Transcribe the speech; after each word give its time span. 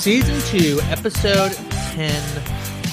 season 0.00 0.40
two, 0.46 0.80
episode 0.84 1.52
10, 1.92 2.42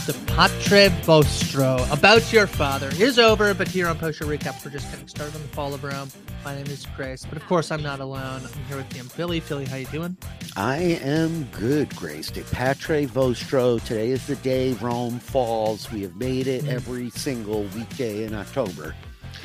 De 0.06 0.14
Patre 0.34 0.90
Vostro, 1.04 1.90
about 1.90 2.34
your 2.34 2.46
father, 2.48 2.90
is 3.00 3.18
over, 3.18 3.54
but 3.54 3.66
here 3.66 3.88
on 3.88 3.98
Post 3.98 4.20
Show 4.20 4.26
Recap, 4.26 4.66
we're 4.66 4.72
just 4.72 4.92
getting 4.92 5.08
started 5.08 5.34
on 5.34 5.42
the 5.42 5.48
fall 5.48 5.74
of 5.74 5.86
Rome. 5.86 6.10
My 6.44 6.54
name 6.54 6.66
is 6.66 6.86
Grace, 6.98 7.26
but 7.26 7.38
of 7.38 7.48
course, 7.48 7.72
I'm 7.72 7.82
not 7.82 8.02
alone. 8.02 8.42
I'm 8.44 8.64
here 8.66 8.76
with 8.76 8.94
Ian 8.94 9.06
Filly. 9.06 9.40
Filly, 9.40 9.64
how 9.64 9.78
you 9.78 9.86
doing? 9.86 10.18
I 10.58 10.80
am 11.02 11.46
good, 11.54 11.96
Grace. 11.96 12.30
De 12.30 12.42
Patre 12.42 13.08
Vostro. 13.08 13.80
Today 13.80 14.10
is 14.10 14.28
the 14.28 14.36
day 14.36 14.74
Rome 14.74 15.20
falls. 15.20 15.90
We 15.90 16.02
have 16.02 16.18
made 16.18 16.48
it 16.48 16.68
every 16.68 17.10
single 17.12 17.64
weekday 17.74 18.26
in 18.26 18.34
October. 18.34 18.94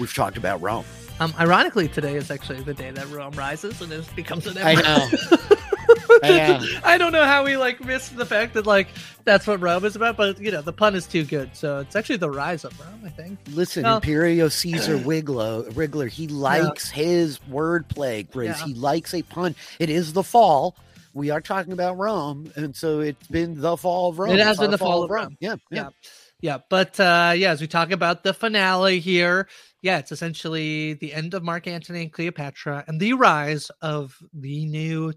We've 0.00 0.12
talked 0.12 0.36
about 0.36 0.60
Rome. 0.60 0.84
Um, 1.20 1.32
ironically, 1.38 1.86
today 1.86 2.16
is 2.16 2.28
actually 2.28 2.62
the 2.62 2.74
day 2.74 2.90
that 2.90 3.08
Rome 3.08 3.34
rises 3.34 3.80
and 3.80 3.92
it 3.92 4.04
becomes 4.16 4.48
an 4.48 4.58
empire. 4.58 4.84
I 4.84 5.36
know. 5.38 5.56
I 6.84 6.98
don't 6.98 7.12
know 7.12 7.24
how 7.24 7.44
we 7.44 7.56
like 7.56 7.84
missed 7.84 8.16
the 8.16 8.26
fact 8.26 8.54
that 8.54 8.66
like 8.66 8.88
that's 9.24 9.46
what 9.46 9.60
Rome 9.60 9.84
is 9.84 9.96
about, 9.96 10.16
but 10.16 10.40
you 10.40 10.50
know 10.50 10.62
the 10.62 10.72
pun 10.72 10.94
is 10.94 11.06
too 11.06 11.24
good, 11.24 11.56
so 11.56 11.78
it's 11.80 11.96
actually 11.96 12.18
the 12.18 12.30
rise 12.30 12.64
of 12.64 12.78
Rome. 12.78 13.00
I 13.04 13.08
think. 13.08 13.38
Listen, 13.50 13.82
Well- 13.82 14.00
Imperio 14.00 14.50
Caesar 14.50 14.96
Wiglo, 14.98 15.68
Wriggler, 15.72 16.08
he 16.08 16.28
likes 16.28 16.90
his 16.90 17.38
wordplay, 17.50 18.30
Grace. 18.30 18.58
Yeah. 18.60 18.66
He 18.66 18.74
likes 18.74 19.14
a 19.14 19.22
pun. 19.22 19.54
It 19.78 19.90
is 19.90 20.12
the 20.12 20.22
fall. 20.22 20.76
We 21.14 21.30
are 21.30 21.40
talking 21.42 21.72
about 21.72 21.98
Rome, 21.98 22.50
and 22.56 22.74
so 22.74 23.00
it's 23.00 23.26
been 23.28 23.60
the 23.60 23.76
fall 23.76 24.10
of 24.10 24.18
Rome. 24.18 24.30
It 24.30 24.38
has 24.40 24.52
It's 24.52 24.60
been 24.60 24.70
the 24.70 24.78
fall 24.78 25.02
of 25.02 25.10
Rome. 25.10 25.36
Yeah, 25.40 25.56
yeah. 25.70 25.82
Yeah. 25.82 25.88
Yeah, 26.40 26.58
but 26.68 26.98
uh 26.98 27.34
yeah, 27.36 27.52
as 27.52 27.60
we 27.60 27.68
talk 27.68 27.92
about 27.92 28.24
the 28.24 28.34
finale 28.34 28.98
here, 28.98 29.46
yeah, 29.80 29.98
it's 29.98 30.10
essentially 30.10 30.94
the 30.94 31.12
end 31.14 31.34
of 31.34 31.44
Mark 31.44 31.68
Antony 31.68 32.02
and 32.02 32.12
Cleopatra 32.12 32.82
and 32.88 32.98
the 32.98 33.12
rise 33.12 33.70
of 33.80 34.16
the 34.32 34.66
new 34.66 35.12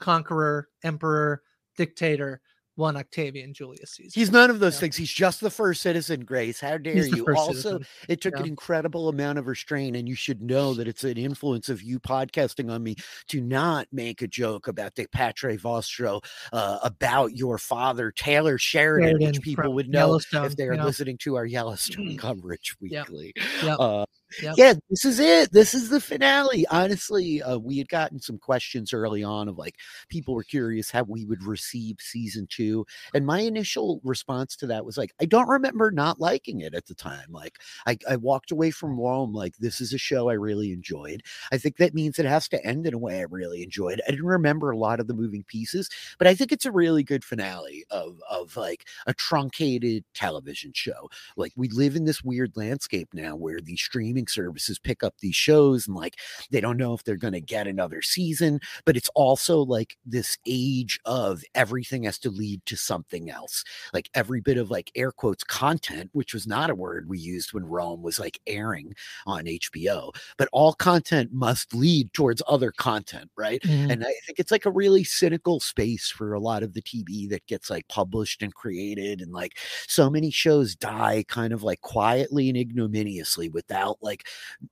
conqueror, 0.00 0.68
emperor, 0.82 1.42
dictator, 1.76 2.40
one 2.76 2.96
Octavian 2.96 3.52
Julius 3.52 3.92
Caesar. 3.92 4.18
He's 4.18 4.32
none 4.32 4.48
of 4.48 4.58
those 4.58 4.74
Yeah. 4.74 4.80
things. 4.80 4.96
He's 4.96 5.12
just 5.12 5.40
the 5.40 5.50
first 5.50 5.82
citizen, 5.82 6.24
Grace. 6.24 6.60
How 6.60 6.78
dare 6.78 7.06
you? 7.06 7.26
Also, 7.36 7.52
citizen. 7.52 7.86
it 8.08 8.20
took 8.22 8.34
Yeah. 8.34 8.40
an 8.40 8.46
incredible 8.46 9.08
amount 9.10 9.38
of 9.38 9.46
restraint, 9.46 9.96
and 9.96 10.08
you 10.08 10.14
should 10.14 10.40
know 10.40 10.72
that 10.74 10.88
it's 10.88 11.04
an 11.04 11.18
influence 11.18 11.68
of 11.68 11.82
you 11.82 12.00
podcasting 12.00 12.70
on 12.72 12.82
me 12.82 12.96
to 13.28 13.40
not 13.42 13.86
make 13.92 14.22
a 14.22 14.26
joke 14.26 14.66
about 14.66 14.94
the 14.94 15.06
Patre 15.08 15.58
Vostro 15.58 16.22
uh, 16.52 16.78
about 16.82 17.36
your 17.36 17.58
father, 17.58 18.10
Taylor 18.10 18.56
Sheridan, 18.56 19.10
Sheridan 19.10 19.28
which 19.28 19.42
people 19.42 19.74
would 19.74 19.90
know 19.90 20.18
if 20.32 20.56
they 20.56 20.66
are 20.66 20.74
yeah. 20.74 20.84
listening 20.84 21.18
to 21.18 21.36
our 21.36 21.44
Yellowstone 21.44 22.16
coverage 22.16 22.76
weekly. 22.80 23.34
Yep. 23.62 23.76
Uh, 23.78 24.06
Yep. 24.42 24.54
yeah, 24.56 24.74
this 24.88 25.04
is 25.04 25.18
it. 25.18 25.52
This 25.52 25.74
is 25.74 25.88
the 25.88 26.00
finale. 26.00 26.66
Honestly, 26.70 27.42
uh, 27.42 27.58
we 27.58 27.78
had 27.78 27.88
gotten 27.88 28.20
some 28.20 28.38
questions 28.38 28.92
early 28.92 29.22
on 29.24 29.48
of 29.48 29.58
like 29.58 29.76
people 30.08 30.34
were 30.34 30.42
curious 30.44 30.90
how 30.90 31.02
we 31.04 31.24
would 31.24 31.42
receive 31.42 31.96
season 32.00 32.46
two. 32.48 32.86
And 33.14 33.26
my 33.26 33.40
initial 33.40 34.00
response 34.04 34.56
to 34.56 34.66
that 34.68 34.84
was 34.84 34.96
like, 34.96 35.12
I 35.20 35.24
don't 35.26 35.48
remember 35.48 35.90
not 35.90 36.20
liking 36.20 36.60
it 36.60 36.74
at 36.74 36.86
the 36.86 36.94
time. 36.94 37.26
Like, 37.30 37.58
I, 37.86 37.98
I 38.08 38.16
walked 38.16 38.50
away 38.50 38.70
from 38.70 38.98
Rome 38.98 39.32
like, 39.32 39.56
this 39.58 39.80
is 39.80 39.92
a 39.92 39.98
show 39.98 40.28
I 40.28 40.34
really 40.34 40.72
enjoyed. 40.72 41.22
I 41.52 41.58
think 41.58 41.76
that 41.78 41.94
means 41.94 42.18
it 42.18 42.26
has 42.26 42.48
to 42.48 42.64
end 42.64 42.86
in 42.86 42.94
a 42.94 42.98
way 42.98 43.18
I 43.20 43.24
really 43.30 43.62
enjoyed. 43.62 44.00
I 44.06 44.10
didn't 44.10 44.26
remember 44.26 44.70
a 44.70 44.76
lot 44.78 45.00
of 45.00 45.06
the 45.06 45.14
moving 45.14 45.44
pieces, 45.44 45.88
but 46.18 46.26
I 46.26 46.34
think 46.34 46.52
it's 46.52 46.66
a 46.66 46.72
really 46.72 47.02
good 47.02 47.24
finale 47.24 47.84
of, 47.90 48.20
of 48.30 48.56
like 48.56 48.86
a 49.06 49.14
truncated 49.14 50.04
television 50.14 50.72
show 50.74 51.08
like 51.36 51.52
we 51.56 51.68
live 51.68 51.96
in 51.96 52.04
this 52.04 52.22
weird 52.22 52.52
landscape 52.56 53.08
now 53.12 53.34
where 53.36 53.60
the 53.60 53.76
streaming 53.76 54.19
services 54.26 54.78
pick 54.78 55.02
up 55.02 55.14
these 55.20 55.34
shows 55.36 55.86
and 55.86 55.96
like 55.96 56.16
they 56.50 56.60
don't 56.60 56.76
know 56.76 56.92
if 56.94 57.02
they're 57.04 57.16
going 57.16 57.32
to 57.32 57.40
get 57.40 57.66
another 57.66 58.02
season 58.02 58.60
but 58.84 58.96
it's 58.96 59.10
also 59.14 59.60
like 59.60 59.96
this 60.04 60.38
age 60.46 60.98
of 61.04 61.42
everything 61.54 62.04
has 62.04 62.18
to 62.18 62.30
lead 62.30 62.64
to 62.66 62.76
something 62.76 63.30
else 63.30 63.64
like 63.94 64.10
every 64.14 64.40
bit 64.40 64.58
of 64.58 64.70
like 64.70 64.90
air 64.94 65.12
quotes 65.12 65.44
content 65.44 66.10
which 66.12 66.34
was 66.34 66.46
not 66.46 66.70
a 66.70 66.74
word 66.74 67.08
we 67.08 67.18
used 67.18 67.52
when 67.52 67.64
rome 67.64 68.02
was 68.02 68.18
like 68.18 68.40
airing 68.46 68.92
on 69.26 69.44
hbo 69.44 70.10
but 70.36 70.48
all 70.52 70.72
content 70.74 71.32
must 71.32 71.74
lead 71.74 72.12
towards 72.12 72.42
other 72.48 72.72
content 72.72 73.30
right 73.36 73.60
Mhm. 73.62 73.92
and 73.92 74.02
I 74.04 74.12
think 74.26 74.38
it's 74.38 74.50
like 74.50 74.66
a 74.66 74.70
really 74.70 75.04
cynical 75.04 75.60
space 75.60 76.08
for 76.10 76.32
a 76.34 76.40
lot 76.40 76.62
of 76.62 76.74
the 76.74 76.82
TV 76.82 77.28
that 77.28 77.46
gets 77.46 77.70
like 77.70 77.86
published 77.88 78.42
and 78.42 78.52
created. 78.54 79.20
And 79.20 79.32
like 79.32 79.58
so 79.86 80.10
many 80.10 80.30
shows 80.30 80.74
die 80.74 81.24
kind 81.28 81.52
of 81.52 81.62
like 81.62 81.80
quietly 81.82 82.48
and 82.48 82.56
ignominiously 82.58 83.48
without 83.48 83.98
like, 84.02 84.09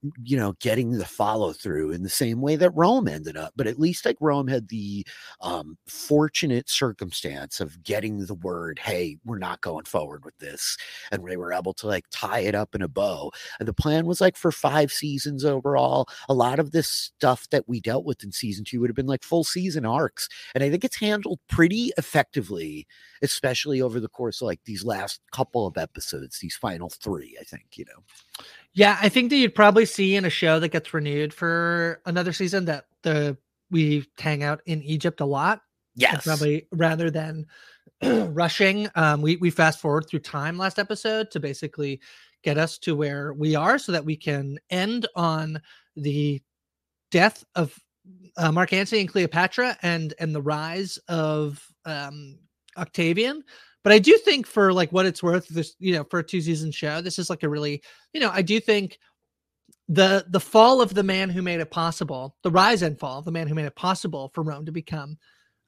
m- 0.04 0.12
you 0.22 0.36
know, 0.36 0.54
getting 0.60 0.92
the 0.92 1.04
follow 1.04 1.52
through 1.52 1.90
in 1.92 2.02
the 2.02 2.08
same 2.08 2.40
way 2.40 2.56
that 2.56 2.70
Rome 2.70 3.08
ended 3.08 3.36
up. 3.36 3.52
But 3.56 3.66
at 3.66 3.78
least 3.78 4.04
like 4.04 4.16
Rome 4.20 4.48
had 4.48 4.68
the 4.68 5.06
um, 5.40 5.76
fortunate 5.86 6.68
circumstance 6.68 7.60
of 7.60 7.82
getting 7.82 8.26
the 8.26 8.34
word, 8.34 8.78
hey, 8.78 9.16
we're 9.24 9.38
not 9.38 9.60
going 9.60 9.84
forward 9.84 10.24
with 10.24 10.36
this. 10.38 10.76
And 11.10 11.26
they 11.26 11.36
were 11.36 11.52
able 11.52 11.74
to 11.74 11.86
like 11.86 12.06
tie 12.10 12.40
it 12.40 12.54
up 12.54 12.74
in 12.74 12.82
a 12.82 12.88
bow. 12.88 13.32
And 13.58 13.68
the 13.68 13.72
plan 13.72 14.06
was 14.06 14.20
like 14.20 14.36
for 14.36 14.52
five 14.52 14.92
seasons 14.92 15.44
overall. 15.44 16.08
A 16.28 16.34
lot 16.34 16.58
of 16.58 16.72
this 16.72 16.88
stuff 16.88 17.48
that 17.50 17.68
we 17.68 17.80
dealt 17.80 18.04
with 18.04 18.22
in 18.24 18.32
season 18.32 18.64
two 18.64 18.80
would 18.80 18.90
have 18.90 18.96
been 18.96 19.06
like 19.06 19.22
full 19.22 19.44
season 19.44 19.84
arcs. 19.86 20.28
And 20.54 20.64
I 20.64 20.70
think 20.70 20.84
it's 20.84 20.96
handled 20.96 21.40
pretty 21.48 21.92
effectively, 21.98 22.86
especially 23.22 23.80
over 23.80 24.00
the 24.00 24.08
course 24.08 24.40
of 24.40 24.46
like 24.46 24.60
these 24.64 24.84
last 24.84 25.20
couple 25.32 25.66
of 25.66 25.76
episodes, 25.76 26.38
these 26.38 26.56
final 26.56 26.88
three, 26.88 27.36
I 27.40 27.44
think, 27.44 27.76
you 27.76 27.84
know. 27.84 28.02
Yeah, 28.78 28.96
I 29.02 29.08
think 29.08 29.30
that 29.30 29.36
you'd 29.36 29.56
probably 29.56 29.84
see 29.86 30.14
in 30.14 30.24
a 30.24 30.30
show 30.30 30.60
that 30.60 30.68
gets 30.68 30.94
renewed 30.94 31.34
for 31.34 32.00
another 32.06 32.32
season 32.32 32.64
that 32.66 32.84
the 33.02 33.36
we 33.72 34.06
hang 34.16 34.44
out 34.44 34.60
in 34.66 34.84
Egypt 34.84 35.20
a 35.20 35.24
lot. 35.24 35.62
Yes. 35.96 36.22
Probably 36.24 36.68
rather 36.70 37.10
than 37.10 37.46
rushing. 38.04 38.88
Um, 38.94 39.20
we 39.20 39.34
we 39.34 39.50
fast 39.50 39.80
forward 39.80 40.06
through 40.08 40.20
time 40.20 40.56
last 40.56 40.78
episode 40.78 41.32
to 41.32 41.40
basically 41.40 42.00
get 42.44 42.56
us 42.56 42.78
to 42.78 42.94
where 42.94 43.32
we 43.32 43.56
are 43.56 43.80
so 43.80 43.90
that 43.90 44.04
we 44.04 44.14
can 44.14 44.60
end 44.70 45.08
on 45.16 45.60
the 45.96 46.40
death 47.10 47.42
of 47.56 47.76
uh, 48.36 48.52
Mark 48.52 48.72
Antony 48.72 49.00
and 49.00 49.10
Cleopatra 49.10 49.76
and 49.82 50.14
and 50.20 50.32
the 50.32 50.42
rise 50.42 51.00
of 51.08 51.66
um 51.84 52.38
Octavian. 52.76 53.42
But 53.88 53.94
I 53.94 54.00
do 54.00 54.18
think 54.18 54.46
for 54.46 54.70
like 54.70 54.92
what 54.92 55.06
it's 55.06 55.22
worth, 55.22 55.48
this 55.48 55.74
you 55.78 55.94
know, 55.94 56.04
for 56.04 56.18
a 56.18 56.22
two 56.22 56.42
season 56.42 56.70
show, 56.70 57.00
this 57.00 57.18
is 57.18 57.30
like 57.30 57.42
a 57.42 57.48
really, 57.48 57.82
you 58.12 58.20
know, 58.20 58.28
I 58.30 58.42
do 58.42 58.60
think 58.60 58.98
the 59.88 60.26
the 60.28 60.40
fall 60.40 60.82
of 60.82 60.92
the 60.92 61.02
man 61.02 61.30
who 61.30 61.40
made 61.40 61.60
it 61.60 61.70
possible, 61.70 62.36
the 62.42 62.50
rise 62.50 62.82
and 62.82 62.98
fall 62.98 63.20
of 63.20 63.24
the 63.24 63.32
man 63.32 63.48
who 63.48 63.54
made 63.54 63.64
it 63.64 63.76
possible 63.76 64.30
for 64.34 64.42
Rome 64.42 64.66
to 64.66 64.72
become 64.72 65.16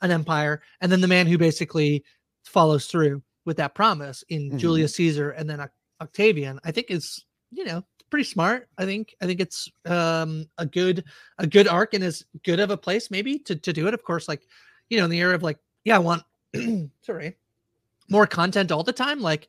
an 0.03 0.10
empire, 0.10 0.60
and 0.82 0.92
then 0.92 1.00
the 1.00 1.09
man 1.09 1.26
who 1.28 1.38
basically 1.38 2.04
follows 2.44 2.88
through 2.88 3.22
with 3.47 3.56
that 3.56 3.75
promise 3.75 4.22
in 4.28 4.50
Mhm. 4.50 4.59
Julius 4.59 4.97
Caesar 4.97 5.30
and 5.30 5.48
then 5.48 5.66
Octavian, 6.03 6.60
I 6.62 6.72
think 6.72 6.91
is 6.91 7.25
you 7.50 7.64
know 7.64 7.86
pretty 8.10 8.25
smart. 8.25 8.69
I 8.76 8.84
think 8.84 9.14
I 9.22 9.25
think 9.25 9.41
it's 9.41 9.66
um 9.86 10.44
a 10.59 10.66
good 10.66 11.04
a 11.38 11.47
good 11.47 11.69
arc 11.69 11.94
and 11.94 12.04
as 12.04 12.22
good 12.44 12.60
of 12.60 12.69
a 12.70 12.76
place 12.76 13.10
maybe 13.10 13.38
to 13.38 13.56
to 13.56 13.72
do 13.72 13.88
it. 13.88 13.94
Of 13.94 14.04
course, 14.04 14.28
like 14.28 14.42
you 14.91 14.98
know 14.98 15.04
in 15.04 15.10
the 15.10 15.20
era 15.20 15.34
of 15.34 15.42
like 15.42 15.56
yeah, 15.84 15.97
I 15.97 16.00
want 16.00 16.22
sorry 17.00 17.38
more 18.10 18.26
content 18.26 18.71
all 18.72 18.82
the 18.82 18.93
time. 18.93 19.21
Like 19.21 19.48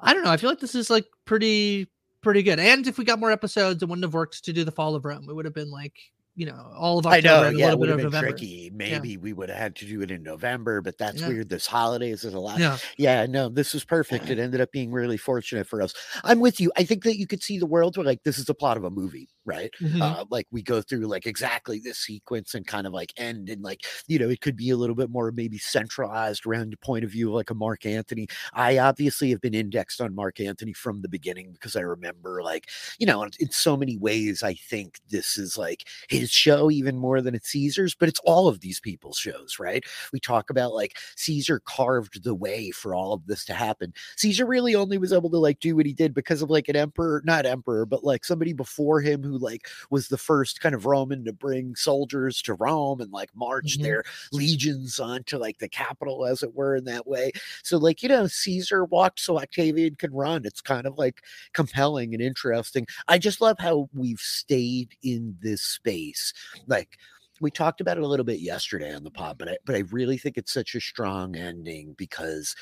I 0.00 0.14
don't 0.14 0.24
know, 0.24 0.30
I 0.30 0.36
feel 0.36 0.50
like 0.50 0.60
this 0.60 0.74
is 0.74 0.90
like 0.90 1.06
pretty 1.24 1.88
pretty 2.22 2.42
good. 2.42 2.58
And 2.58 2.86
if 2.86 2.98
we 2.98 3.04
got 3.04 3.20
more 3.20 3.30
episodes, 3.30 3.82
it 3.82 3.88
wouldn't 3.88 4.04
have 4.04 4.14
worked 4.14 4.44
to 4.44 4.52
do 4.52 4.64
the 4.64 4.72
fall 4.72 4.94
of 4.94 5.04
Rome. 5.04 5.26
It 5.28 5.34
would 5.34 5.44
have 5.44 5.54
been 5.54 5.70
like 5.70 5.94
you 6.34 6.46
know 6.46 6.70
all 6.76 7.00
of 7.00 7.06
I 7.06 7.18
know, 7.18 7.42
and 7.42 7.56
a 7.56 7.58
yeah, 7.58 7.70
little 7.70 7.72
it 7.72 7.78
would 7.80 7.86
bit 7.86 7.90
have 7.90 7.98
of 8.06 8.12
November. 8.12 8.30
tricky. 8.30 8.70
Maybe 8.72 9.16
we 9.16 9.32
would 9.32 9.48
have 9.48 9.58
had 9.58 9.74
to 9.76 9.86
do 9.86 10.02
it 10.02 10.12
in 10.12 10.22
November, 10.22 10.80
but 10.80 10.96
that's 10.96 11.20
Yeah. 11.20 11.28
weird. 11.28 11.48
This 11.48 11.66
holidays 11.66 12.22
is 12.22 12.32
a 12.32 12.38
lot. 12.38 12.60
Yeah. 12.60 12.78
Yeah, 12.96 13.26
no, 13.26 13.48
this 13.48 13.74
was 13.74 13.84
perfect. 13.84 14.30
It 14.30 14.38
ended 14.38 14.60
up 14.60 14.70
being 14.70 14.92
really 14.92 15.16
fortunate 15.16 15.66
for 15.66 15.82
us. 15.82 15.92
I'm 16.22 16.38
with 16.38 16.60
you. 16.60 16.70
I 16.76 16.84
think 16.84 17.02
that 17.02 17.18
you 17.18 17.26
could 17.26 17.42
see 17.42 17.58
the 17.58 17.66
world 17.66 17.96
where 17.96 18.06
like 18.06 18.22
this 18.22 18.38
is 18.38 18.44
the 18.44 18.54
plot 18.54 18.76
of 18.76 18.84
a 18.84 18.90
movie, 18.90 19.28
right? 19.48 19.70
Mhm. 19.80 20.00
Uh, 20.02 20.24
like 20.30 20.46
we 20.52 20.62
go 20.62 20.82
through 20.82 21.06
like 21.06 21.26
exactly 21.26 21.80
this 21.80 21.98
sequence 21.98 22.54
and 22.54 22.66
kind 22.66 22.86
of 22.86 22.92
like 22.92 23.12
end 23.16 23.48
and 23.48 23.62
like 23.62 23.80
you 24.06 24.18
know 24.18 24.28
it 24.28 24.40
could 24.40 24.56
be 24.56 24.70
a 24.70 24.76
little 24.76 24.94
bit 24.96 25.10
more 25.10 25.32
maybe 25.32 25.58
centralized 25.58 26.46
around 26.46 26.72
the 26.72 26.76
point 26.78 27.04
of 27.04 27.10
view 27.10 27.28
of 27.28 27.34
like 27.34 27.50
a 27.50 27.54
Mark 27.54 27.86
Antony. 27.86 28.28
I 28.52 28.78
obviously 28.78 29.30
have 29.30 29.40
been 29.40 29.54
indexed 29.54 30.00
on 30.00 30.14
Mark 30.14 30.40
Antony 30.40 30.72
from 30.74 31.02
the 31.02 31.08
beginning 31.08 31.52
because 31.52 31.76
I 31.76 31.80
remember 31.80 32.42
like 32.42 32.68
you 32.98 33.06
know 33.06 33.22
in, 33.22 33.30
in 33.40 33.50
so 33.50 33.76
many 33.76 33.96
ways 33.96 34.42
I 34.42 34.54
think 34.54 35.00
this 35.10 35.38
is 35.38 35.56
like 35.58 35.88
his 36.08 36.30
show 36.30 36.70
even 36.70 36.96
more 36.96 37.20
than 37.20 37.34
it's 37.34 37.48
Caesar's, 37.50 37.94
but 37.94 38.08
it's 38.08 38.20
all 38.24 38.48
of 38.48 38.60
these 38.60 38.80
people's 38.80 39.18
shows, 39.18 39.58
right? 39.58 39.84
We 40.12 40.20
talk 40.20 40.50
about 40.50 40.74
like 40.74 40.98
Caesar 41.16 41.60
carved 41.64 42.22
the 42.24 42.34
way 42.34 42.70
for 42.70 42.94
all 42.94 43.12
of 43.12 43.26
this 43.26 43.44
to 43.46 43.54
happen. 43.54 43.92
Caesar 44.16 44.46
really 44.46 44.74
only 44.74 44.98
was 44.98 45.12
able 45.12 45.30
to 45.30 45.38
like 45.38 45.60
do 45.60 45.76
what 45.76 45.86
he 45.86 45.92
did 45.94 46.14
because 46.14 46.42
of 46.42 46.50
like 46.50 46.68
an 46.68 46.76
emperor, 46.76 47.22
not 47.24 47.46
emperor, 47.46 47.86
but 47.86 48.04
like 48.04 48.24
somebody 48.24 48.52
before 48.52 49.00
him 49.00 49.22
who 49.22 49.37
like 49.38 49.68
was 49.90 50.08
the 50.08 50.18
first 50.18 50.60
kind 50.60 50.74
of 50.74 50.86
Roman 50.86 51.24
to 51.24 51.32
bring 51.32 51.74
soldiers 51.76 52.42
to 52.42 52.54
Rome 52.54 53.00
and 53.00 53.12
like 53.12 53.30
march 53.34 53.78
Mhm. 53.78 53.82
their 53.82 54.04
legions 54.32 54.98
onto 55.00 55.38
like 55.38 55.58
the 55.58 55.68
capital, 55.68 56.24
as 56.26 56.42
it 56.42 56.54
were, 56.54 56.76
in 56.76 56.84
that 56.84 57.06
way. 57.06 57.32
So, 57.62 57.78
like, 57.78 58.02
you 58.02 58.08
know, 58.08 58.26
Caesar 58.26 58.84
walked 58.84 59.20
so 59.20 59.38
Octavian 59.38 59.94
can 59.96 60.12
run. 60.12 60.44
It's 60.44 60.60
kind 60.60 60.86
of 60.86 60.98
like 60.98 61.22
compelling 61.52 62.14
and 62.14 62.22
interesting. 62.22 62.86
I 63.08 63.18
just 63.18 63.40
love 63.40 63.56
how 63.58 63.88
we've 63.94 64.20
stayed 64.20 64.96
in 65.02 65.36
this 65.40 65.62
space. 65.62 66.32
Like, 66.66 66.98
we 67.40 67.50
talked 67.50 67.80
about 67.80 67.98
it 67.98 68.02
a 68.02 68.06
little 68.06 68.24
bit 68.24 68.40
yesterday 68.40 68.94
on 68.94 69.04
the 69.04 69.10
pod, 69.10 69.38
but 69.38 69.48
I 69.48 69.58
but 69.64 69.74
I 69.74 69.80
really 69.90 70.18
think 70.18 70.36
it's 70.36 70.52
such 70.52 70.74
a 70.74 70.80
strong 70.80 71.36
ending 71.36 71.94
because 71.96 72.54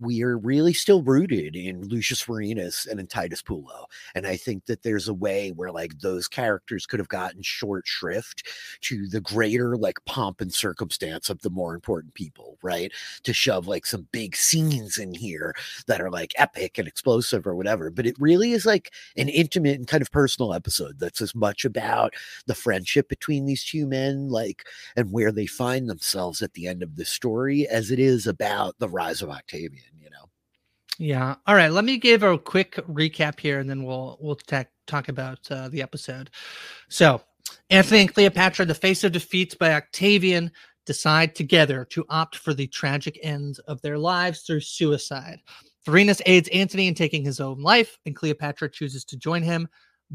we 0.00 0.22
are 0.22 0.36
really 0.36 0.72
still 0.72 1.02
rooted 1.02 1.54
in 1.56 1.86
Lucius 1.88 2.24
Vorenus 2.24 2.86
and 2.86 2.98
in 2.98 3.06
Titus 3.06 3.42
Pullo. 3.42 3.84
And 4.14 4.26
I 4.26 4.36
think 4.36 4.66
that 4.66 4.82
there's 4.82 5.08
a 5.08 5.14
way 5.14 5.50
where 5.50 5.70
like 5.70 6.00
those 6.00 6.26
characters 6.26 6.86
could 6.86 6.98
have 6.98 7.08
gotten 7.08 7.42
short 7.42 7.86
shrift 7.86 8.48
to 8.82 9.06
the 9.08 9.20
greater 9.20 9.76
like 9.76 10.04
pomp 10.04 10.40
and 10.40 10.52
circumstance 10.52 11.30
of 11.30 11.40
the 11.42 11.50
more 11.50 11.74
important 11.74 12.14
people, 12.14 12.58
right? 12.62 12.92
To 13.22 13.32
shove 13.32 13.66
like 13.66 13.86
some 13.86 14.08
big 14.12 14.36
scenes 14.36 14.98
in 14.98 15.14
here 15.14 15.54
that 15.86 16.00
are 16.00 16.10
like 16.10 16.32
epic 16.36 16.78
and 16.78 16.88
explosive 16.88 17.46
or 17.46 17.54
whatever. 17.54 17.90
But 17.90 18.06
it 18.06 18.16
really 18.18 18.52
is 18.52 18.66
like 18.66 18.92
an 19.16 19.28
intimate 19.28 19.76
and 19.76 19.86
kind 19.86 20.02
of 20.02 20.10
personal 20.10 20.52
episode 20.52 20.98
that's 20.98 21.20
as 21.20 21.34
much 21.34 21.64
about 21.64 22.14
the 22.46 22.54
friendship 22.54 23.08
between 23.08 23.46
these 23.46 23.64
two 23.64 23.86
men, 23.86 24.23
like, 24.28 24.64
and 24.96 25.12
where 25.12 25.32
they 25.32 25.46
find 25.46 25.88
themselves 25.88 26.42
at 26.42 26.52
the 26.54 26.66
end 26.66 26.82
of 26.82 26.96
the 26.96 27.04
story 27.04 27.66
as 27.68 27.90
it 27.90 27.98
is 27.98 28.26
about 28.26 28.78
the 28.78 28.88
rise 28.88 29.22
of 29.22 29.30
Octavian. 29.30 29.84
You 30.00 30.10
know 30.10 30.28
yeah. 30.98 31.34
All 31.46 31.54
right. 31.54 31.72
Let 31.72 31.84
me 31.84 31.98
give 31.98 32.22
a 32.22 32.38
quick 32.38 32.76
recap 32.88 33.40
here, 33.40 33.58
and 33.58 33.68
then 33.68 33.84
we'll 33.84 34.16
we'll 34.20 34.36
ta- 34.36 34.64
talk 34.86 35.08
about 35.08 35.38
uh, 35.50 35.68
the 35.68 35.82
episode. 35.82 36.30
So, 36.88 37.20
antony 37.70 38.02
and 38.02 38.14
Cleopatra, 38.14 38.66
the 38.66 38.74
face 38.74 39.02
of 39.02 39.12
defeats 39.12 39.54
by 39.54 39.74
Octavian, 39.74 40.52
decide 40.86 41.34
together 41.34 41.84
to 41.86 42.04
opt 42.10 42.36
for 42.36 42.54
the 42.54 42.68
tragic 42.68 43.18
end 43.22 43.58
of 43.66 43.80
their 43.82 43.98
lives 43.98 44.42
through 44.42 44.60
suicide. 44.60 45.40
Vorenus 45.86 46.22
aids 46.26 46.48
Antony 46.48 46.88
in 46.88 46.94
taking 46.94 47.24
his 47.24 47.40
own 47.40 47.60
life, 47.60 47.98
and 48.06 48.16
Cleopatra 48.16 48.70
chooses 48.70 49.04
to 49.06 49.16
join 49.16 49.42
him, 49.42 49.68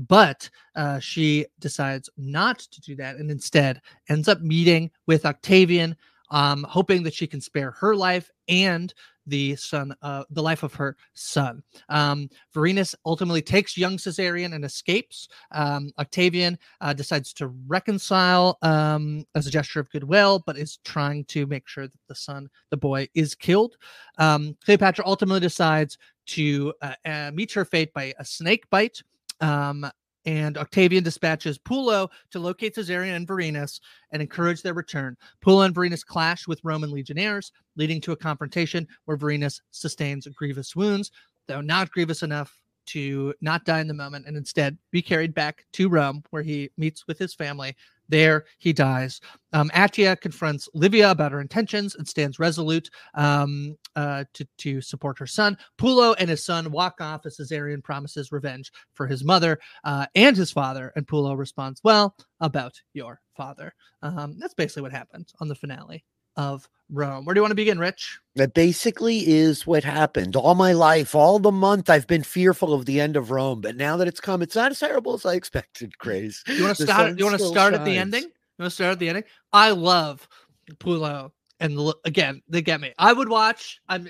but 0.07 0.49
uh, 0.75 0.99
she 0.99 1.45
decides 1.59 2.09
not 2.17 2.59
to 2.59 2.81
do 2.81 2.95
that, 2.95 3.17
and 3.17 3.29
instead 3.29 3.81
ends 4.07 4.27
up 4.27 4.41
meeting 4.41 4.89
with 5.07 5.25
Octavian, 5.25 5.95
um, 6.31 6.63
hoping 6.63 7.03
that 7.03 7.13
she 7.13 7.27
can 7.27 7.41
spare 7.41 7.71
her 7.71 7.95
life 7.95 8.29
and 8.47 8.93
the 9.29 9.55
son, 9.55 9.93
uh, 10.01 10.23
the 10.31 10.41
life 10.41 10.63
of 10.63 10.73
her 10.73 10.97
son. 11.13 11.61
Um, 11.89 12.29
Vorenus 12.53 12.95
ultimately 13.05 13.41
takes 13.41 13.77
young 13.77 13.97
Caesarion 13.97 14.55
and 14.55 14.65
escapes. 14.65 15.27
Um, 15.51 15.91
Octavian 15.99 16.57
uh, 16.81 16.93
decides 16.93 17.31
to 17.33 17.47
reconcile 17.67 18.57
um, 18.61 19.25
as 19.35 19.45
a 19.47 19.51
gesture 19.51 19.79
of 19.79 19.89
goodwill, 19.91 20.43
but 20.45 20.57
is 20.57 20.79
trying 20.83 21.25
to 21.25 21.45
make 21.45 21.67
sure 21.67 21.87
that 21.87 22.07
the 22.07 22.15
son, 22.15 22.49
the 22.71 22.77
boy, 22.77 23.07
is 23.13 23.35
killed. 23.35 23.77
Um, 24.17 24.57
Cleopatra 24.65 25.05
ultimately 25.05 25.41
decides 25.41 25.97
to 26.27 26.73
uh, 26.81 26.93
uh, 27.05 27.31
meet 27.33 27.51
her 27.51 27.65
fate 27.65 27.93
by 27.93 28.13
a 28.19 28.25
snake 28.25 28.69
bite. 28.69 29.01
Um, 29.41 29.89
and 30.25 30.57
Octavian 30.57 31.03
dispatches 31.03 31.57
Pullo 31.57 32.09
to 32.31 32.39
locate 32.39 32.75
Caesarion 32.75 33.15
and 33.15 33.27
Vorenus 33.27 33.79
and 34.11 34.21
encourage 34.21 34.61
their 34.61 34.73
return. 34.73 35.15
Pullo 35.43 35.65
and 35.65 35.73
Vorenus 35.73 36.05
clash 36.05 36.47
with 36.47 36.59
Roman 36.63 36.91
legionnaires, 36.91 37.51
leading 37.77 38.01
to 38.01 38.11
a 38.11 38.17
confrontation 38.17 38.87
where 39.05 39.17
Vorenus 39.17 39.61
sustains 39.71 40.27
grievous 40.35 40.75
wounds, 40.75 41.11
though 41.47 41.61
not 41.61 41.91
grievous 41.91 42.21
enough 42.21 42.53
to 42.87 43.33
not 43.39 43.65
die 43.65 43.79
in 43.79 43.87
the 43.87 43.93
moment 43.93 44.25
and 44.25 44.35
instead 44.35 44.77
be 44.91 45.01
carried 45.01 45.33
back 45.33 45.65
to 45.73 45.89
Rome, 45.89 46.23
where 46.31 46.41
he 46.41 46.69
meets 46.77 47.07
with 47.07 47.17
his 47.17 47.33
family 47.33 47.75
there 48.09 48.45
he 48.57 48.73
dies. 48.73 49.21
Um, 49.53 49.69
Atia 49.69 50.19
confronts 50.19 50.67
Livia 50.73 51.09
about 51.09 51.31
her 51.31 51.41
intentions 51.41 51.95
and 51.95 52.07
stands 52.07 52.39
resolute 52.39 52.89
um, 53.15 53.75
uh, 53.95 54.25
to, 54.33 54.47
to 54.59 54.81
support 54.81 55.17
her 55.19 55.27
son. 55.27 55.57
Pullo 55.79 56.15
and 56.19 56.29
his 56.29 56.43
son 56.43 56.71
walk 56.71 57.01
off 57.01 57.25
as 57.25 57.37
Caesarion 57.37 57.83
promises 57.83 58.31
revenge 58.31 58.71
for 58.93 59.07
his 59.07 59.23
mother 59.23 59.59
uh, 59.83 60.05
and 60.15 60.35
his 60.35 60.51
father. 60.51 60.91
And 60.95 61.07
Pullo 61.07 61.37
responds, 61.37 61.81
Well, 61.83 62.15
about 62.41 62.73
your 62.93 63.21
father. 63.35 63.73
Um, 64.01 64.37
that's 64.37 64.53
basically 64.53 64.83
what 64.83 64.91
happens 64.91 65.33
on 65.39 65.47
the 65.47 65.55
finale 65.55 66.03
of 66.39 66.69
Rome. 66.89 67.25
Where 67.25 67.33
do 67.33 67.39
you 67.39 67.43
want 67.43 67.51
to 67.51 67.55
begin, 67.55 67.77
Rich? 67.77 68.17
That 68.35 68.53
basically 68.53 69.27
is 69.27 69.67
what 69.67 69.83
happened. 69.83 70.37
All 70.37 70.55
my 70.55 70.71
life, 70.71 71.13
all 71.13 71.37
the 71.37 71.51
month, 71.51 71.89
I've 71.89 72.07
been 72.07 72.23
fearful 72.23 72.73
of 72.73 72.85
the 72.85 73.01
end 73.01 73.17
of 73.17 73.29
Rome, 73.29 73.59
but 73.59 73.75
now 73.75 73.97
that 73.97 74.07
it's 74.07 74.21
come, 74.21 74.41
it's 74.41 74.55
not 74.55 74.71
as 74.71 74.79
terrible 74.79 75.13
as 75.13 75.25
I 75.25 75.33
expected. 75.33 75.97
Grace, 75.97 76.41
you 76.47 76.63
want 76.63 76.77
to 76.77 76.83
start? 76.83 77.19
You 77.19 77.25
want 77.25 77.37
to 77.37 77.45
start 77.45 77.73
shines. 77.73 77.81
at 77.81 77.85
the 77.85 77.97
ending? 77.97 78.23
You 78.23 78.63
want 78.63 78.71
to 78.71 78.75
start 78.75 78.93
at 78.93 78.99
the 78.99 79.09
ending? 79.09 79.25
I 79.51 79.71
love 79.71 80.27
Pullo, 80.75 81.31
and 81.59 81.77
again, 82.05 82.41
they 82.47 82.61
get 82.61 82.79
me. 82.79 82.93
I 82.97 83.11
would 83.11 83.29
watch. 83.29 83.81
I'm. 83.89 84.07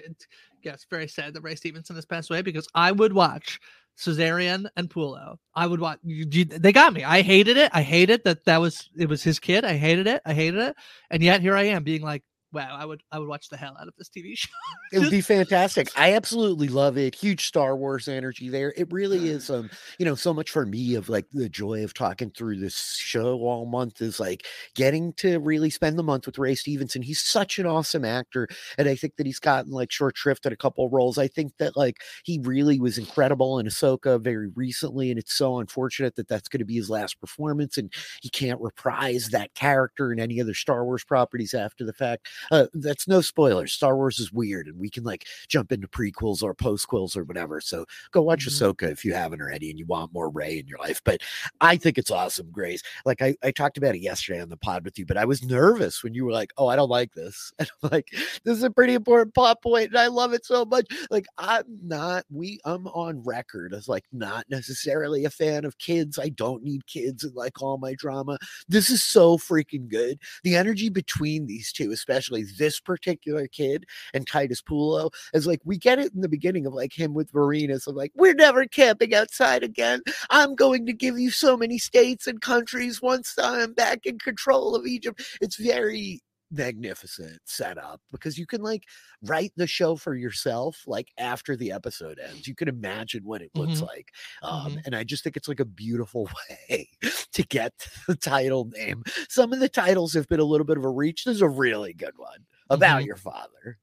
Yes, 0.62 0.86
very 0.90 1.08
sad 1.08 1.34
that 1.34 1.42
Ray 1.42 1.56
Stevenson 1.56 1.96
has 1.96 2.06
passed 2.06 2.30
away 2.30 2.42
because 2.42 2.68
I 2.76 2.92
would 2.92 3.14
watch 3.14 3.60
Caesarion 4.00 4.68
and 4.76 4.90
Pullo. 4.90 5.38
I 5.54 5.68
would 5.68 5.80
watch. 5.80 6.00
You, 6.04 6.26
you, 6.32 6.46
they 6.46 6.72
got 6.72 6.94
me. 6.94 7.04
I 7.04 7.22
hated 7.22 7.58
it. 7.58 7.72
I 7.74 7.82
hated 7.82 8.24
that 8.24 8.46
that 8.46 8.62
was 8.62 8.90
it 8.98 9.10
was 9.10 9.24
his 9.24 9.40
kid. 9.40 9.66
I 9.66 9.78
hated 9.78 10.08
it. 10.08 10.22
I 10.26 10.34
hated 10.34 10.60
it. 10.62 10.76
And 11.10 11.22
yet 11.22 11.42
here 11.42 11.56
I 11.56 11.64
am 11.64 11.84
being 11.84 12.02
like, 12.02 12.24
wow, 12.52 12.76
I 12.78 12.86
would 12.86 13.04
I 13.12 13.20
would 13.20 13.28
watch 13.28 13.50
the 13.50 13.58
hell 13.58 13.76
out 13.80 13.88
of 13.88 13.94
this 13.98 14.10
TV 14.10 14.32
show. 14.36 14.50
it 14.92 15.00
would 15.00 15.12
be 15.12 15.22
fantastic. 15.22 15.90
I 15.98 16.14
absolutely 16.14 16.68
love 16.68 16.98
it. 16.98 17.16
Huge 17.16 17.46
Star 17.46 17.76
Wars 17.76 18.08
energy 18.08 18.50
there. 18.50 18.74
It 18.76 18.92
really 18.92 19.30
is 19.30 19.50
um, 19.50 19.70
you 19.98 20.06
know, 20.06 20.16
so 20.16 20.34
much 20.34 20.50
for 20.50 20.66
me 20.66 20.96
of 20.96 21.10
like 21.10 21.26
the 21.32 21.50
joy 21.50 21.84
of 21.84 21.94
talking 21.94 22.32
through 22.32 22.58
this 22.58 22.96
show 22.98 23.40
all 23.40 23.66
month 23.66 24.02
is 24.02 24.20
like 24.20 24.46
getting 24.76 25.14
to 25.14 25.40
really 25.40 25.70
spend 25.70 25.98
the 25.98 26.04
month 26.04 26.26
with 26.26 26.38
Ray 26.38 26.56
Stevenson. 26.56 27.02
He's 27.02 27.22
such 27.22 27.60
an 27.60 27.66
awesome 27.66 28.06
actor. 28.06 28.48
And 28.78 28.88
I 28.88 28.96
think 28.96 29.16
that 29.18 29.26
he's 29.26 29.40
gotten 29.40 29.72
like 29.72 29.92
short 29.92 30.18
shrift 30.18 30.46
at 30.46 30.54
a 30.54 30.58
couple 30.58 30.86
of 30.86 30.94
roles. 30.94 31.18
I 31.18 31.28
think 31.28 31.54
that 31.58 31.76
like 31.76 31.98
he 32.24 32.40
really 32.44 32.80
was 32.80 32.98
incredible 32.98 33.60
in 33.60 33.68
Ahsoka 33.68 34.22
very 34.22 34.48
recently. 34.56 35.10
And 35.10 35.20
it's 35.20 35.34
so 35.34 35.60
unfortunate 35.60 36.16
that 36.16 36.28
that's 36.28 36.48
going 36.48 36.60
to 36.60 36.66
be 36.66 36.76
his 36.76 36.90
last 36.90 37.20
performance 37.20 37.78
and 37.78 37.92
he 38.22 38.30
can't 38.30 38.60
reprise 38.62 39.30
that 39.30 39.54
character 39.54 40.12
in 40.12 40.20
any 40.20 40.42
other 40.42 40.54
Star 40.54 40.86
Wars 40.86 41.04
properties 41.04 41.54
after 41.54 41.86
the 41.86 41.94
fact. 41.94 42.28
Uh, 42.52 42.68
that's 42.74 43.08
no 43.08 43.22
spoilers. 43.22 43.74
Star 43.74 43.96
Wars 43.96 44.20
is 44.20 44.32
weird, 44.32 44.68
and 44.68 44.80
we 44.80 44.90
can 44.90 45.04
like 45.04 45.26
jump 45.48 45.72
into 45.72 45.88
prequels 45.88 46.44
or 46.44 46.54
postquels 46.54 47.16
or 47.16 47.24
whatever. 47.24 47.62
So 47.62 47.86
go 48.12 48.22
watch 48.22 48.46
mm-hmm. 48.46 48.66
Ahsoka 48.66 48.92
if 48.92 49.06
you 49.06 49.14
haven't 49.14 49.42
already 49.42 49.70
and 49.70 49.80
you 49.80 49.86
want 49.86 50.14
more 50.14 50.30
Ray 50.30 50.60
in 50.60 50.68
your 50.68 50.80
life. 50.80 51.02
But 51.04 51.22
I 51.62 51.78
think 51.78 51.98
it's 51.98 52.12
awesome, 52.12 52.50
Grace. 52.52 52.82
Like 53.06 53.22
I, 53.22 53.36
I 53.44 53.52
talked 53.52 53.78
about 53.78 53.96
it 53.96 54.02
yesterday 54.02 54.42
on 54.42 54.50
the 54.50 54.58
pod 54.58 54.86
with 54.86 54.98
you, 54.98 55.06
but 55.06 55.18
I 55.18 55.26
was 55.26 55.44
nervous 55.44 56.04
when 56.04 56.14
you 56.14 56.26
were 56.26 56.32
like, 56.32 56.52
"Oh, 56.58 56.68
I 56.68 56.76
don't 56.76 56.90
like 56.90 57.14
this," 57.14 57.52
and 57.60 57.70
I'm 57.84 57.90
like, 57.92 58.10
"This 58.44 58.58
is 58.58 58.64
a 58.64 58.72
pretty 58.72 58.94
important 58.94 59.34
plot 59.34 59.62
point, 59.62 59.90
and 59.90 59.98
I 59.98 60.08
love 60.08 60.34
it 60.34 60.46
so 60.46 60.66
much." 60.66 60.88
Like 61.10 61.26
I'm 61.38 61.64
not. 61.84 62.26
We 62.30 62.60
I'm 62.66 62.88
on 62.88 63.24
record 63.24 63.74
as 63.74 63.88
like 63.88 64.06
not 64.12 64.46
necessarily 64.50 65.26
a 65.26 65.30
fan 65.30 65.66
of 65.66 65.78
kids. 65.78 66.20
I 66.20 66.30
don't 66.30 66.64
need 66.64 66.86
kids 66.88 67.24
in 67.24 67.34
like 67.34 67.62
all 67.62 67.78
my 67.78 67.94
drama. 67.96 68.38
This 68.68 68.90
is 68.90 69.04
so 69.04 69.38
freaking 69.38 69.88
good. 69.88 70.20
The 70.44 70.56
energy 70.56 70.90
between 70.90 71.46
these 71.46 71.72
two, 71.72 71.92
especially 71.92 72.29
especially 72.30 72.56
this 72.58 72.80
particular 72.80 73.48
kid 73.48 73.86
and 74.14 74.28
Titus 74.28 74.62
Pullo, 74.62 75.12
is 75.34 75.48
like 75.48 75.62
we 75.64 75.78
get 75.78 76.00
it 76.00 76.14
in 76.14 76.22
the 76.22 76.30
beginning 76.30 76.66
of 76.66 76.74
like 76.74 76.94
him 76.94 77.14
with 77.14 77.32
Vorenus 77.32 77.88
of 77.88 77.96
like, 77.96 78.12
we're 78.16 78.34
never 78.34 78.66
camping 78.66 79.14
outside 79.14 79.64
again. 79.64 80.02
I'm 80.30 80.56
going 80.56 80.86
to 80.86 80.94
give 80.94 81.20
you 81.20 81.32
so 81.32 81.58
many 81.58 81.78
states 81.78 82.28
and 82.28 82.42
countries 82.42 83.02
once 83.02 83.36
I'm 83.42 83.74
back 83.74 84.06
in 84.06 84.20
control 84.20 84.76
of 84.76 84.86
Egypt. 84.86 85.22
It's 85.42 85.58
very 85.58 86.22
magnificent 86.52 87.40
setup 87.46 88.02
because 88.12 88.38
you 88.38 88.48
can 88.48 88.62
like 88.62 88.84
write 89.24 89.52
the 89.56 89.68
show 89.68 89.96
for 89.96 90.16
yourself 90.16 90.84
like 90.88 91.10
after 91.18 91.56
the 91.56 91.72
episode 91.72 92.20
ends 92.20 92.48
you 92.48 92.56
can 92.56 92.68
imagine 92.68 93.24
what 93.24 93.42
it 93.42 93.52
looks 93.54 93.74
mm-hmm. 93.74 93.86
like 93.86 94.12
um 94.42 94.72
mm-hmm. 94.72 94.80
and 94.86 94.96
i 94.96 95.04
just 95.04 95.24
think 95.24 95.38
it's 95.38 95.48
like 95.48 95.60
a 95.60 95.66
beautiful 95.66 96.28
way 96.70 96.90
to 97.32 97.44
get 97.44 97.74
the 98.08 98.16
title 98.16 98.66
name 98.76 99.04
some 99.30 99.54
of 99.54 99.60
the 99.60 99.70
titles 99.70 100.14
have 100.14 100.28
been 100.28 100.40
a 100.40 100.46
little 100.46 100.66
bit 100.66 100.78
of 100.78 100.84
a 100.84 100.90
reach 100.90 101.24
this 101.24 101.36
is 101.36 101.42
a 101.42 101.50
really 101.50 101.94
good 101.94 102.18
one 102.18 102.40
about 102.72 103.00
mm-hmm. 103.00 103.08
your 103.08 103.18
father 103.18 103.78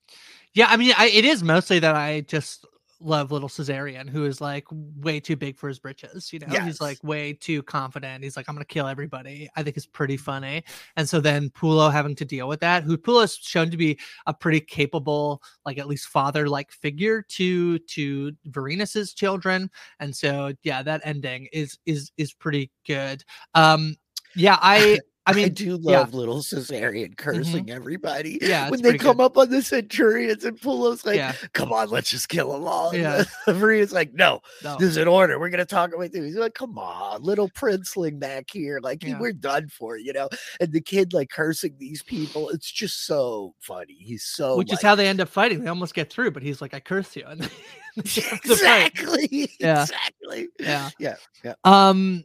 yeah 0.52 0.66
i 0.68 0.76
mean 0.76 0.92
I, 0.96 1.08
it 1.08 1.24
is 1.24 1.44
mostly 1.44 1.78
that 1.78 1.94
i 1.94 2.22
just 2.22 2.66
love 3.00 3.30
little 3.30 3.48
Caesarion, 3.48 4.08
who 4.08 4.24
is 4.24 4.40
like 4.40 4.64
way 4.70 5.20
too 5.20 5.36
big 5.36 5.56
for 5.56 5.68
his 5.68 5.78
britches. 5.78 6.32
You 6.32 6.38
know, 6.40 6.46
yes. 6.50 6.64
he's 6.64 6.80
like 6.80 7.02
way 7.02 7.32
too 7.32 7.62
confident. 7.62 8.24
He's 8.24 8.36
like, 8.36 8.46
I'm 8.48 8.54
gonna 8.54 8.64
kill 8.64 8.86
everybody. 8.86 9.48
I 9.56 9.62
think 9.62 9.76
it's 9.76 9.86
pretty 9.86 10.16
funny. 10.16 10.64
And 10.96 11.08
so 11.08 11.20
then 11.20 11.50
Pullo 11.50 11.92
having 11.92 12.14
to 12.16 12.24
deal 12.24 12.48
with 12.48 12.60
that, 12.60 12.82
who 12.82 12.96
Pullo 12.96 13.24
is 13.24 13.36
shown 13.36 13.70
to 13.70 13.76
be 13.76 13.98
a 14.26 14.34
pretty 14.34 14.60
capable, 14.60 15.42
like 15.64 15.78
at 15.78 15.86
least 15.86 16.08
father-like 16.08 16.70
figure 16.72 17.22
to 17.22 17.78
to 17.78 18.32
Vorenus's 18.48 19.14
children. 19.14 19.70
And 20.00 20.14
so 20.14 20.52
yeah, 20.62 20.82
that 20.82 21.02
ending 21.04 21.48
is 21.52 21.78
is 21.86 22.12
is 22.16 22.32
pretty 22.32 22.70
good. 22.86 23.24
Um 23.54 23.96
yeah, 24.34 24.58
I 24.60 25.00
I 25.26 25.32
mean, 25.32 25.46
I 25.46 25.48
do 25.48 25.76
love 25.76 26.12
yeah. 26.12 26.16
little 26.16 26.38
Caesarion 26.38 27.16
cursing 27.16 27.66
mm-hmm. 27.66 27.76
everybody. 27.76 28.38
Yeah, 28.40 28.70
when 28.70 28.80
they 28.80 28.96
come 28.96 29.16
good. 29.16 29.24
up 29.24 29.36
on 29.36 29.50
the 29.50 29.60
Centurions 29.60 30.44
and 30.44 30.60
Pullo's 30.60 31.04
like, 31.04 31.16
yeah. 31.16 31.34
"Come 31.52 31.72
on, 31.72 31.90
let's 31.90 32.10
just 32.10 32.28
kill 32.28 32.52
them 32.52 32.64
all." 32.64 32.94
Yeah, 32.94 33.24
Maria's 33.46 33.92
like, 33.92 34.14
no, 34.14 34.40
no, 34.62 34.76
this 34.78 34.90
is 34.90 34.96
an 34.96 35.08
order. 35.08 35.38
We're 35.38 35.48
gonna 35.48 35.64
talk 35.64 35.96
with 35.96 36.14
you. 36.14 36.22
He's 36.22 36.36
like, 36.36 36.54
"Come 36.54 36.78
on, 36.78 37.22
little 37.22 37.48
princeling 37.50 38.20
back 38.20 38.50
here. 38.52 38.78
Like, 38.80 39.02
yeah. 39.02 39.18
we're 39.18 39.32
done 39.32 39.68
for 39.68 39.96
you 39.96 40.12
know." 40.12 40.28
And 40.60 40.72
the 40.72 40.80
kid 40.80 41.12
like 41.12 41.30
cursing 41.30 41.74
these 41.78 42.02
people. 42.02 42.50
It's 42.50 42.70
just 42.70 43.04
so 43.06 43.54
funny. 43.60 43.96
He's 43.98 44.22
so 44.22 44.56
which 44.56 44.68
like, 44.68 44.78
is 44.78 44.82
how 44.82 44.94
they 44.94 45.08
end 45.08 45.20
up 45.20 45.28
fighting. 45.28 45.62
They 45.62 45.68
almost 45.68 45.94
get 45.94 46.12
through, 46.12 46.30
but 46.30 46.44
he's 46.44 46.60
like, 46.60 46.72
"I 46.72 46.80
curse 46.80 47.16
you." 47.16 47.24
exactly. 47.96 49.50
Yeah. 49.58 49.82
Exactly. 49.82 50.48
Yeah. 50.60 50.90
Yeah. 50.98 51.16
Yeah. 51.42 51.54
Um 51.64 52.24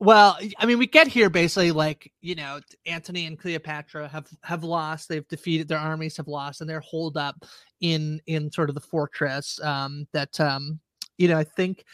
Well, 0.00 0.38
I 0.58 0.66
mean, 0.66 0.78
we 0.78 0.86
get 0.86 1.08
here 1.08 1.28
basically 1.28 1.72
like 1.72 2.12
you 2.20 2.36
know 2.36 2.60
Antony 2.86 3.26
and 3.26 3.38
Cleopatra 3.38 4.06
have 4.08 4.28
have 4.42 4.62
lost. 4.62 5.08
They've 5.08 5.26
defeated 5.26 5.66
their 5.66 5.78
armies, 5.78 6.16
have 6.18 6.28
lost, 6.28 6.60
and 6.60 6.70
they're 6.70 6.80
holed 6.80 7.16
up 7.16 7.44
in 7.80 8.20
in 8.26 8.50
sort 8.52 8.68
of 8.68 8.76
the 8.76 8.80
fortress. 8.80 9.60
Um, 9.60 10.06
that 10.12 10.38
um, 10.40 10.78
you 11.16 11.26
know, 11.26 11.36
I 11.36 11.44
think 11.44 11.84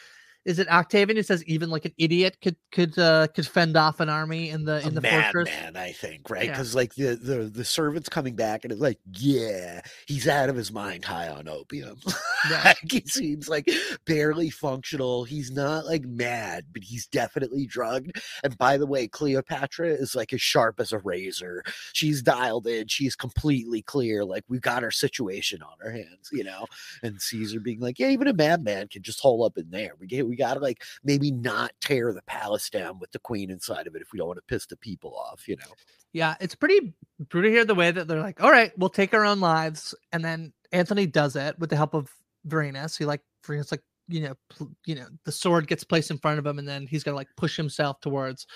is 0.45 0.59
it 0.59 0.69
Octavian 0.69 1.17
who 1.17 1.23
says 1.23 1.43
even 1.45 1.71
like 1.71 1.85
an 1.85 1.93
idiot 1.99 2.37
could 2.43 2.57
could 2.71 2.99
uh 2.99 3.29
could 3.29 3.47
fend 3.47 3.77
off 3.77 4.01
an 4.01 4.09
army 4.09 4.51
in 4.51 4.65
the 4.65 4.81
in 4.87 4.97
a 4.97 5.01
the 5.01 5.03
fortress? 5.03 5.49
madman, 5.49 5.77
I 5.77 5.93
think, 5.93 6.29
right? 6.29 6.45
Yeah. 6.45 6.53
Because 6.53 6.75
like 6.75 6.95
the, 6.95 7.15
the 7.15 7.45
the 7.45 7.65
servant's 7.65 8.09
coming 8.09 8.37
back 8.37 8.65
and 8.65 8.73
it's 8.73 8.81
like, 8.81 8.99
yeah, 9.13 9.81
he's 10.07 10.29
out 10.29 10.51
of 10.51 10.57
his 10.57 10.71
mind, 10.71 11.05
high 11.05 11.29
on 11.29 11.49
opium. 11.49 11.99
Right. 12.51 12.63
like 12.63 12.93
he 12.93 13.03
seems 13.07 13.49
like 13.49 13.71
barely 14.05 14.51
functional. 14.51 15.25
He's 15.25 15.51
not 15.51 15.87
like 15.87 16.05
mad, 16.05 16.67
but 16.75 16.85
he's 16.85 17.07
definitely 17.07 17.65
drugged. 17.65 18.21
And 18.43 18.59
by 18.59 18.77
the 18.77 18.87
way, 18.87 19.09
Cleopatra 19.09 19.89
is 19.89 20.15
like 20.15 20.31
as 20.35 20.43
sharp 20.43 20.79
as 20.79 20.93
a 20.93 20.99
razor. 20.99 21.65
She's 21.95 22.21
dialed 22.21 22.67
in. 22.67 22.89
She's 22.89 23.17
completely 23.17 23.81
clear. 23.81 24.27
Like 24.27 24.45
we've 24.47 24.61
got 24.61 24.85
our 24.85 24.91
situation 24.91 25.63
on 25.63 25.73
our 25.83 25.91
hands, 25.91 26.29
you 26.33 26.45
know. 26.45 26.67
And 27.03 27.19
Caesar 27.19 27.61
being 27.61 27.81
like, 27.81 27.99
yeah, 27.99 28.09
even 28.09 28.29
a 28.29 28.35
madman 28.35 28.89
can 28.89 29.03
just 29.03 29.21
hole 29.21 29.43
up 29.43 29.57
in 29.57 29.71
there. 29.71 29.93
We 29.99 30.07
get 30.07 30.27
we 30.35 30.37
got 30.37 30.55
to 30.55 30.61
like 30.61 30.83
maybe 31.05 31.31
not 31.31 31.73
tear 31.81 32.13
the 32.13 32.23
palace 32.23 32.69
down 32.69 32.99
with 32.99 33.13
the 33.13 33.19
queen 33.21 33.51
inside 33.51 33.87
of 33.87 33.95
it 33.95 34.03
if 34.03 34.13
we 34.13 34.19
don't 34.19 34.27
want 34.27 34.39
to 34.39 34.55
piss 34.55 34.67
the 34.67 34.77
people 34.77 35.17
off, 35.17 35.47
you 35.47 35.57
know. 35.57 35.73
Yeah, 36.13 36.35
it's 36.41 36.55
pretty 36.55 36.93
brutal 37.29 37.51
here 37.51 37.65
the 37.65 37.75
way 37.75 37.91
that 37.91 38.09
they're 38.09 38.21
like, 38.21 38.43
all 38.43 38.51
right, 38.51 38.77
we'll 38.79 38.89
take 38.89 39.15
our 39.15 39.25
own 39.25 39.41
lives, 39.41 39.95
and 40.13 40.25
then 40.25 40.53
Antony 40.73 41.07
does 41.07 41.37
it 41.37 41.59
with 41.59 41.71
the 41.71 41.77
help 41.77 41.95
of 41.95 42.11
Vorenus. 42.49 42.99
He 42.99 43.05
like 43.05 43.23
Vorenus 43.47 43.71
like 43.71 43.83
you 44.09 44.21
know 44.21 44.35
pl- 44.51 44.71
you 44.85 44.97
know 44.97 45.07
the 45.25 45.33
sword 45.33 45.67
gets 45.67 45.85
placed 45.85 46.11
in 46.11 46.19
front 46.19 46.39
of 46.39 46.47
him, 46.47 46.59
and 46.59 46.69
then 46.69 46.87
he's 46.87 47.05
gonna 47.05 47.17
like 47.17 47.29
push 47.37 47.57
himself 47.57 48.01
towards 48.01 48.47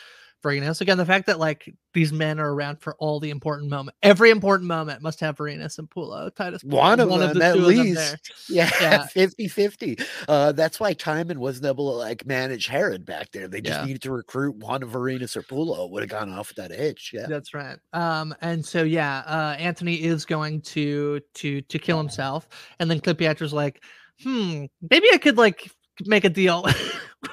Vorenus. 0.44 0.80
Again, 0.80 0.98
the 0.98 1.04
fact 1.06 1.26
that 1.26 1.38
like 1.38 1.74
these 1.94 2.12
men 2.12 2.38
are 2.38 2.54
around 2.54 2.80
for 2.80 2.94
all 2.98 3.18
the 3.18 3.30
important 3.30 3.70
moment, 3.70 3.96
every 4.02 4.30
important 4.30 4.68
moment 4.68 5.02
must 5.02 5.18
have 5.20 5.36
Vorenus 5.36 5.78
and 5.78 5.90
Pullo. 5.90 6.32
Titus, 6.34 6.62
One 6.62 7.00
of 7.00 7.08
them, 7.08 7.42
at 7.42 7.54
two 7.54 7.60
of 7.60 7.66
least. 7.66 7.94
there. 7.96 8.16
Yeah, 8.48 8.70
Yeah. 8.80 9.06
50 9.06 9.48
50. 9.48 9.98
Uh, 10.28 10.52
that's 10.52 10.78
why 10.78 10.92
Timon 10.92 11.40
wasn't 11.40 11.66
able 11.66 11.90
to 11.92 11.96
like 11.98 12.24
manage 12.26 12.66
Herod 12.66 13.04
back 13.04 13.32
there. 13.32 13.48
They 13.48 13.60
just 13.60 13.80
Yeah. 13.80 13.86
needed 13.86 14.02
to 14.02 14.12
recruit 14.12 14.54
one 14.56 14.82
of 14.82 14.90
Vorenus 14.90 15.36
or 15.36 15.42
Pullo. 15.42 15.90
Would 15.90 16.02
have 16.02 16.10
gone 16.10 16.30
off 16.32 16.54
that 16.54 16.70
hitch. 16.70 17.10
Yeah. 17.12 17.26
That's 17.28 17.52
right. 17.54 17.78
Um, 17.92 18.34
and 18.40 18.64
so 18.64 18.84
yeah, 18.84 19.18
uh, 19.26 19.56
Antony 19.58 20.02
is 20.02 20.24
going 20.24 20.60
to 20.62 21.20
to 21.34 21.60
to 21.62 21.78
kill 21.78 21.98
himself, 21.98 22.48
and 22.78 22.90
then 22.90 23.00
Cleopatra's 23.00 23.52
like, 23.52 23.82
hmm, 24.22 24.66
maybe 24.90 25.06
I 25.12 25.18
could 25.18 25.36
like 25.36 25.70
make 26.06 26.24
a 26.24 26.28
deal. 26.30 26.64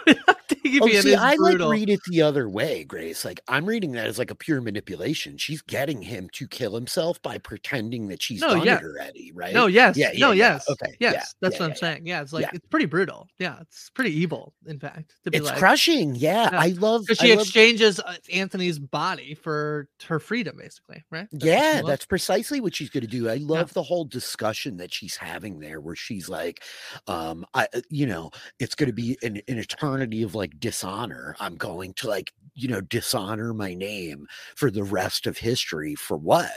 Oh, 0.81 0.87
see, 0.89 1.15
I 1.15 1.35
brutal. 1.35 1.69
like 1.69 1.77
read 1.79 1.89
it 1.89 1.99
the 2.09 2.21
other 2.21 2.49
way, 2.49 2.83
Grace. 2.83 3.23
Like 3.23 3.39
I'm 3.47 3.65
reading 3.65 3.91
that 3.93 4.07
as 4.07 4.17
like 4.19 4.31
a 4.31 4.35
pure 4.35 4.61
manipulation. 4.61 5.37
She's 5.37 5.61
getting 5.61 6.01
him 6.01 6.29
to 6.33 6.47
kill 6.47 6.73
himself 6.75 7.21
by 7.21 7.37
pretending 7.37 8.07
that 8.07 8.21
she's 8.21 8.41
No, 8.41 8.49
done 8.55 8.65
yeah. 8.65 8.77
it 8.77 8.83
already, 8.83 9.31
right? 9.33 9.53
No, 9.53 9.67
yes, 9.67 9.95
Yeah, 9.97 10.11
no, 10.17 10.31
yeah, 10.31 10.45
yeah. 10.47 10.53
yes, 10.53 10.69
Okay, 10.69 10.95
yes. 10.99 11.13
yeah, 11.13 11.23
That's 11.41 11.55
yeah, 11.55 11.59
what 11.59 11.65
I'm 11.65 11.69
yeah, 11.69 11.73
yeah. 11.75 11.79
saying. 11.79 12.07
Yeah, 12.07 12.21
it's 12.21 12.33
like 12.33 12.41
Yeah. 12.43 12.49
it's 12.53 12.67
pretty 12.67 12.85
brutal. 12.87 13.27
Yeah, 13.39 13.57
it's 13.61 13.89
pretty 13.91 14.11
evil, 14.15 14.53
in 14.65 14.79
fact, 14.79 15.13
to 15.23 15.31
be 15.31 15.37
It's 15.37 15.45
like 15.47 15.57
crushing. 15.57 16.15
Yeah, 16.15 16.49
Yeah. 16.51 16.59
I 16.59 16.67
love. 16.69 17.01
because 17.03 17.17
she 17.19 17.31
love 17.35 17.41
exchanges 17.45 17.99
uh, 17.99 18.15
Antony's 18.33 18.79
body 18.79 19.33
for 19.35 19.87
her 20.07 20.19
freedom, 20.19 20.57
basically, 20.57 21.03
right? 21.11 21.27
That's 21.31 21.45
Yeah, 21.45 21.81
that's 21.85 22.05
precisely 22.05 22.59
what 22.59 22.73
she's 22.75 22.89
going 22.89 23.01
to 23.01 23.07
do. 23.07 23.29
I 23.29 23.35
love 23.35 23.73
the 23.73 23.83
whole 23.83 24.05
discussion 24.05 24.77
that 24.77 24.93
she's 24.93 25.15
having 25.15 25.59
there, 25.59 25.79
where 25.79 25.95
she's 25.95 26.27
like, 26.29 26.61
um, 27.07 27.45
I, 27.53 27.67
uh, 27.73 27.81
you 27.89 28.05
know, 28.07 28.31
it's 28.59 28.75
going 28.75 28.87
to 28.89 28.93
be 28.93 29.17
an, 29.23 29.41
an 29.47 29.57
eternity 29.57 30.23
of 30.23 30.35
like 30.35 30.54
dishonor. 30.59 31.35
I'm 31.39 31.55
going 31.55 31.93
to 31.95 32.07
like, 32.07 32.33
you 32.55 32.67
know, 32.67 32.81
dishonor 32.81 33.53
my 33.53 33.73
name 33.73 34.27
for 34.55 34.71
the 34.71 34.83
rest 34.83 35.27
of 35.27 35.37
history 35.39 35.93
for 35.95 36.17
what? 36.17 36.51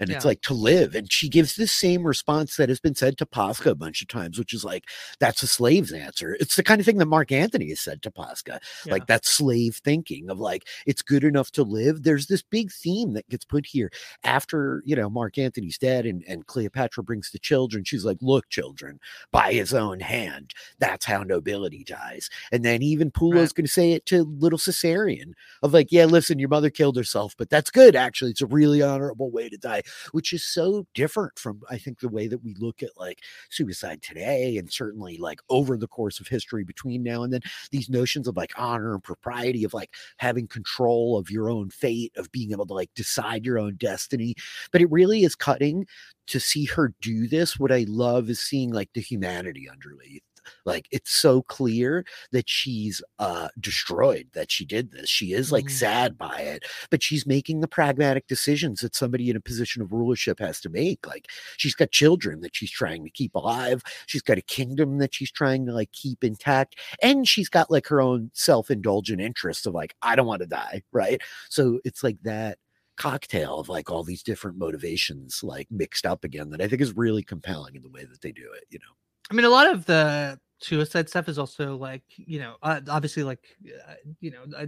And 0.00 0.10
it's 0.10 0.24
like 0.24 0.40
to 0.42 0.54
live. 0.54 0.94
And 0.94 1.12
she 1.12 1.28
gives 1.28 1.56
the 1.56 1.66
same 1.66 2.04
response 2.04 2.56
that 2.56 2.68
has 2.70 2.80
been 2.80 2.94
said 2.94 3.18
to 3.18 3.26
Posca 3.26 3.70
a 3.70 3.74
bunch 3.74 4.02
of 4.02 4.08
times, 4.08 4.38
which 4.38 4.54
is 4.54 4.64
like, 4.64 4.84
that's 5.20 5.42
a 5.42 5.46
slave's 5.46 5.92
answer. 5.92 6.36
It's 6.40 6.56
the 6.56 6.62
kind 6.62 6.80
of 6.80 6.86
thing 6.86 6.98
that 6.98 7.06
Mark 7.06 7.30
Antony 7.32 7.68
has 7.68 7.80
said 7.80 8.02
to 8.02 8.10
Posca 8.10 8.60
Yeah. 8.86 8.92
like 8.92 9.06
that 9.08 9.24
slave 9.26 9.76
thinking 9.84 10.30
of 10.30 10.40
like 10.40 10.66
it's 10.86 11.02
good 11.02 11.24
enough 11.24 11.50
to 11.52 11.62
live 11.62 12.02
there's 12.02 12.26
this 12.26 12.42
big 12.42 12.72
theme 12.72 13.12
that 13.14 13.28
gets 13.28 13.44
put 13.44 13.66
here 13.66 13.90
after 14.24 14.82
you 14.86 14.94
know 14.96 15.08
mark 15.10 15.38
antony's 15.38 15.78
dead 15.78 16.06
and, 16.06 16.24
and 16.28 16.46
cleopatra 16.46 17.02
brings 17.02 17.30
the 17.30 17.38
children 17.38 17.84
she's 17.84 18.04
like 18.04 18.18
look 18.20 18.48
children 18.48 18.98
by 19.30 19.52
his 19.52 19.74
own 19.74 20.00
hand 20.00 20.54
that's 20.78 21.04
how 21.04 21.22
nobility 21.22 21.84
dies 21.84 22.28
and 22.50 22.64
then 22.64 22.82
even 22.82 23.10
pullo's 23.10 23.50
Right. 23.50 23.54
going 23.54 23.66
to 23.66 23.72
say 23.72 23.92
it 23.92 24.06
to 24.06 24.22
little 24.24 24.58
caesarion 24.58 25.34
of 25.62 25.72
like 25.72 25.90
yeah 25.90 26.04
listen 26.04 26.38
your 26.38 26.48
mother 26.48 26.70
killed 26.70 26.96
herself 26.96 27.34
but 27.36 27.50
that's 27.50 27.70
good 27.70 27.96
actually. 27.96 28.30
It's 28.30 28.40
a 28.40 28.46
really 28.46 28.82
honorable 28.82 29.30
way 29.30 29.48
to 29.48 29.58
die 29.58 29.82
which 30.12 30.32
is 30.32 30.44
so 30.44 30.86
different 30.94 31.38
from 31.38 31.60
i 31.70 31.78
think 31.78 32.00
the 32.00 32.08
way 32.08 32.26
that 32.28 32.42
we 32.42 32.54
look 32.58 32.82
at 32.82 32.90
like 32.96 33.20
suicide 33.50 34.02
today 34.02 34.56
and 34.56 34.72
certainly 34.72 35.18
like 35.18 35.40
over 35.48 35.76
the 35.76 35.88
course 35.88 36.20
of 36.20 36.28
history 36.28 36.64
between 36.64 37.02
now 37.02 37.22
and 37.22 37.32
then 37.32 37.40
these 37.70 37.88
notions 37.88 38.28
of 38.28 38.36
like 38.36 38.52
honor 38.56 38.94
and 38.94 39.02
propriety 39.02 39.64
of 39.64 39.74
like 39.74 39.94
having 40.18 40.46
control 40.46 41.18
of 41.18 41.30
your 41.30 41.50
own 41.50 41.70
fate 41.70 42.12
of 42.16 42.30
being 42.32 42.52
able 42.52 42.66
to 42.66 42.74
like 42.74 42.90
decide 42.94 43.44
your 43.44 43.58
own 43.58 43.76
destiny. 43.76 44.34
But 44.70 44.80
it 44.80 44.90
really 44.90 45.24
is 45.24 45.34
cutting 45.34 45.86
to 46.28 46.40
see 46.40 46.64
her 46.66 46.94
do 47.00 47.26
this. 47.28 47.58
What 47.58 47.72
i 47.72 47.84
love 47.88 48.30
is 48.30 48.40
seeing 48.40 48.72
like 48.72 48.90
the 48.94 49.00
humanity 49.00 49.68
underneath 49.68 50.22
like 50.64 50.88
it's 50.90 51.12
so 51.12 51.42
clear 51.42 52.04
that 52.32 52.48
she's 52.48 53.02
uh 53.18 53.48
destroyed 53.60 54.28
that 54.34 54.50
she 54.50 54.64
did 54.64 54.92
this. 54.92 55.08
She 55.08 55.32
is 55.32 55.52
like 55.52 55.66
Mhm. 55.66 55.70
sad 55.70 56.18
by 56.18 56.40
it 56.40 56.64
but 56.90 57.02
she's 57.02 57.26
making 57.26 57.60
the 57.60 57.68
pragmatic 57.68 58.26
decisions 58.26 58.80
that 58.80 58.94
somebody 58.94 59.30
in 59.30 59.36
a 59.36 59.40
position 59.40 59.82
of 59.82 59.92
rulership 59.92 60.38
has 60.40 60.60
to 60.60 60.68
make 60.68 61.06
like 61.06 61.28
she's 61.56 61.74
got 61.74 61.90
children 61.90 62.40
that 62.40 62.54
she's 62.56 62.70
trying 62.70 63.04
to 63.04 63.10
keep 63.10 63.34
alive. 63.34 63.82
She's 64.06 64.22
got 64.22 64.38
a 64.38 64.42
kingdom 64.42 64.98
that 64.98 65.14
she's 65.14 65.30
trying 65.30 65.66
to 65.66 65.72
like 65.72 65.92
keep 65.92 66.24
intact 66.24 66.76
and 67.02 67.26
she's 67.28 67.48
got 67.48 67.70
like 67.70 67.86
her 67.88 68.00
own 68.00 68.30
self-indulgent 68.34 69.20
interests 69.20 69.66
of 69.66 69.74
like 69.74 69.94
i 70.02 70.14
don't 70.16 70.26
want 70.26 70.40
to 70.42 70.46
die 70.48 70.82
right? 70.92 71.20
So 71.50 71.80
it's 71.84 72.02
like 72.02 72.18
that 72.22 72.58
cocktail 72.96 73.58
of 73.58 73.68
like 73.68 73.90
all 73.90 74.04
these 74.04 74.22
different 74.22 74.58
motivations 74.58 75.42
like 75.42 75.66
mixed 75.70 76.04
up 76.06 76.24
again 76.24 76.50
that 76.50 76.60
i 76.60 76.68
think 76.68 76.82
is 76.82 76.94
really 76.96 77.22
compelling 77.22 77.74
in 77.74 77.82
the 77.82 77.88
way 77.88 78.04
that 78.04 78.20
they 78.20 78.32
do 78.32 78.48
it 78.54 78.64
you 78.70 78.78
know 78.78 78.92
I 79.32 79.34
mean, 79.34 79.46
a 79.46 79.50
lot 79.50 79.72
of 79.72 79.86
the 79.86 80.38
suicide 80.58 81.08
stuff 81.08 81.26
is 81.26 81.38
also 81.38 81.74
like, 81.74 82.02
you 82.16 82.38
know, 82.38 82.56
uh, 82.62 82.82
obviously, 82.90 83.22
like, 83.22 83.42
uh, 83.66 83.94
you 84.20 84.30
know, 84.30 84.42
uh, 84.54 84.66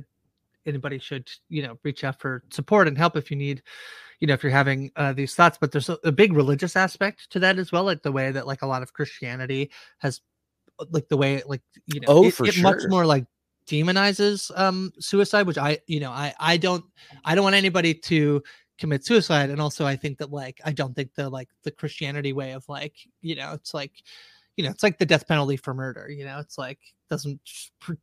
anybody 0.64 0.98
should, 0.98 1.30
you 1.50 1.62
know, 1.62 1.78
reach 1.82 2.02
out 2.02 2.18
for 2.18 2.42
support 2.48 2.88
and 2.88 2.96
help 2.96 3.14
if 3.14 3.30
you 3.30 3.36
need, 3.36 3.62
you 4.20 4.26
know, 4.26 4.32
if 4.32 4.42
you're 4.42 4.50
having 4.50 4.90
uh, 4.96 5.12
these 5.12 5.34
thoughts. 5.34 5.58
But 5.60 5.70
there's 5.70 5.90
a, 5.90 5.98
a 6.02 6.10
big 6.10 6.32
religious 6.32 6.76
aspect 6.76 7.30
to 7.32 7.38
that 7.40 7.58
as 7.58 7.72
well, 7.72 7.84
like 7.84 8.02
the 8.02 8.10
way 8.10 8.30
that 8.30 8.46
like 8.46 8.62
a 8.62 8.66
lot 8.66 8.82
of 8.82 8.94
Christianity 8.94 9.70
has, 9.98 10.22
uh, 10.78 10.86
like 10.90 11.08
the 11.08 11.18
way, 11.18 11.42
like 11.44 11.60
you 11.84 12.00
know, 12.00 12.06
Oh, 12.08 12.24
it, 12.24 12.32
for 12.32 12.46
it 12.46 12.56
much 12.62 12.84
more 12.88 13.04
like 13.04 13.26
demonizes 13.66 14.50
um 14.58 14.92
suicide, 14.98 15.46
which 15.46 15.58
I, 15.58 15.78
you 15.86 16.00
know, 16.00 16.10
I 16.10 16.32
I 16.40 16.56
don't 16.56 16.86
I 17.22 17.34
don't 17.34 17.44
want 17.44 17.56
anybody 17.56 17.92
to 17.92 18.42
commit 18.76 19.04
suicide 19.04 19.50
and 19.50 19.60
also 19.60 19.86
i 19.86 19.94
think 19.94 20.18
that 20.18 20.32
like 20.32 20.60
i 20.64 20.72
don't 20.72 20.94
think 20.96 21.14
the 21.14 21.30
like 21.30 21.48
the 21.62 21.70
christianity 21.70 22.32
way 22.32 22.50
of 22.52 22.68
like 22.68 22.96
you 23.20 23.36
know 23.36 23.52
it's 23.52 23.72
like 23.72 23.92
you 24.56 24.64
know 24.64 24.70
it's 24.70 24.82
like 24.82 24.98
the 24.98 25.06
death 25.06 25.26
penalty 25.26 25.56
for 25.56 25.74
murder 25.74 26.08
you 26.10 26.24
know 26.24 26.38
it's 26.38 26.58
like 26.58 26.78
doesn't 27.10 27.38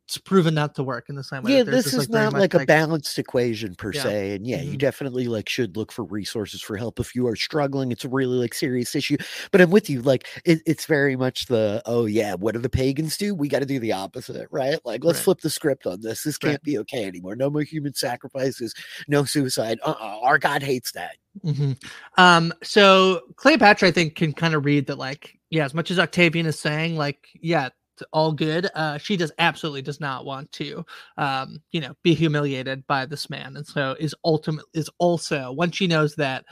it's 0.06 0.18
proven 0.18 0.54
not 0.54 0.74
to 0.74 0.82
work 0.82 1.06
in 1.08 1.16
the 1.16 1.24
same 1.24 1.42
way 1.42 1.56
yeah 1.56 1.62
this 1.64 1.84
just, 1.84 1.96
is 1.98 2.06
very 2.06 2.24
not 2.24 2.32
much, 2.34 2.40
like 2.40 2.54
a 2.54 2.64
balanced 2.66 3.18
equation 3.18 3.74
per 3.74 3.92
Yeah. 3.92 4.02
se 4.04 4.34
and 4.36 4.46
yeah 4.46 4.62
you 4.62 4.74
Mhm. 4.74 4.78
definitely 4.78 5.26
like 5.26 5.48
should 5.48 5.76
look 5.76 5.90
for 5.90 6.04
resources 6.04 6.62
for 6.62 6.76
help 6.76 7.00
if 7.00 7.14
you 7.14 7.26
are 7.26 7.34
struggling 7.36 7.90
it's 7.90 8.04
a 8.04 8.08
really 8.08 8.36
like 8.36 8.54
serious 8.54 8.94
issue 8.94 9.16
but 9.50 9.60
i'm 9.60 9.70
with 9.70 9.90
you 9.90 10.02
like 10.02 10.28
it, 10.44 10.60
it's 10.66 10.86
very 10.86 11.16
much 11.16 11.46
the 11.46 11.82
oh 11.86 12.06
yeah 12.06 12.34
what 12.34 12.54
do 12.54 12.60
the 12.60 12.68
pagans 12.68 13.16
do 13.16 13.34
we 13.34 13.48
got 13.48 13.58
to 13.58 13.66
do 13.66 13.80
the 13.80 13.92
opposite 13.92 14.46
right 14.50 14.78
like 14.84 15.04
let's 15.04 15.18
Right. 15.18 15.24
flip 15.24 15.40
the 15.40 15.50
script 15.50 15.86
on 15.86 16.00
this 16.00 16.22
this 16.22 16.38
can't 16.38 16.62
be 16.62 16.78
okay 16.78 17.04
anymore 17.04 17.34
no 17.34 17.50
more 17.50 17.62
human 17.62 17.94
sacrifices 17.94 18.72
no 19.08 19.24
suicide 19.24 19.78
uh-uh. 19.84 20.18
our 20.22 20.38
god 20.38 20.62
hates 20.62 20.92
that 20.92 21.16
Mhm. 21.46 21.82
Um, 22.18 22.52
so 22.62 23.22
Cleopatra, 23.36 23.88
I 23.88 23.90
think, 23.90 24.16
can 24.16 24.34
kind 24.34 24.54
of 24.54 24.66
read 24.66 24.86
that, 24.88 24.98
like, 24.98 25.38
yeah, 25.48 25.64
as 25.64 25.72
much 25.72 25.90
as 25.90 25.98
Octavian 25.98 26.44
is 26.44 26.58
saying, 26.60 26.96
like, 26.96 27.26
yeah, 27.40 27.70
all 28.12 28.32
good, 28.32 28.68
uh, 28.74 28.98
she 28.98 29.16
does 29.16 29.32
absolutely 29.38 29.82
does 29.82 30.00
not 30.00 30.24
want 30.24 30.50
to, 30.52 30.84
um, 31.16 31.62
you 31.70 31.80
know, 31.80 31.94
be 32.02 32.14
humiliated 32.14 32.86
by 32.86 33.06
this 33.06 33.28
man, 33.30 33.56
and 33.56 33.66
so 33.66 33.96
is 33.98 34.14
ultimate 34.24 34.64
is 34.74 34.90
also 34.98 35.52
once 35.52 35.76
she 35.76 35.86
knows 35.86 36.14
that, 36.16 36.44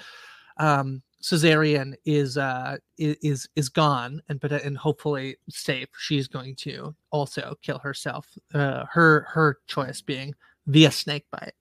um, 0.59 1.03
Caesarion 1.23 1.95
is 2.07 2.39
uh 2.39 2.79
is 2.97 3.47
is 3.55 3.69
gone 3.69 4.23
and 4.29 4.41
but 4.41 4.53
and 4.53 4.77
hopefully 4.79 5.37
safe, 5.51 5.89
she's 5.99 6.29
going 6.29 6.55
to 6.57 6.95
also 7.11 7.57
kill 7.63 7.79
herself. 7.79 8.27
Uh, 8.55 8.85
her 8.91 9.27
her 9.29 9.59
choice 9.67 10.01
being 10.01 10.35
via 10.67 10.91
snake 10.91 11.27
bite. 11.31 11.53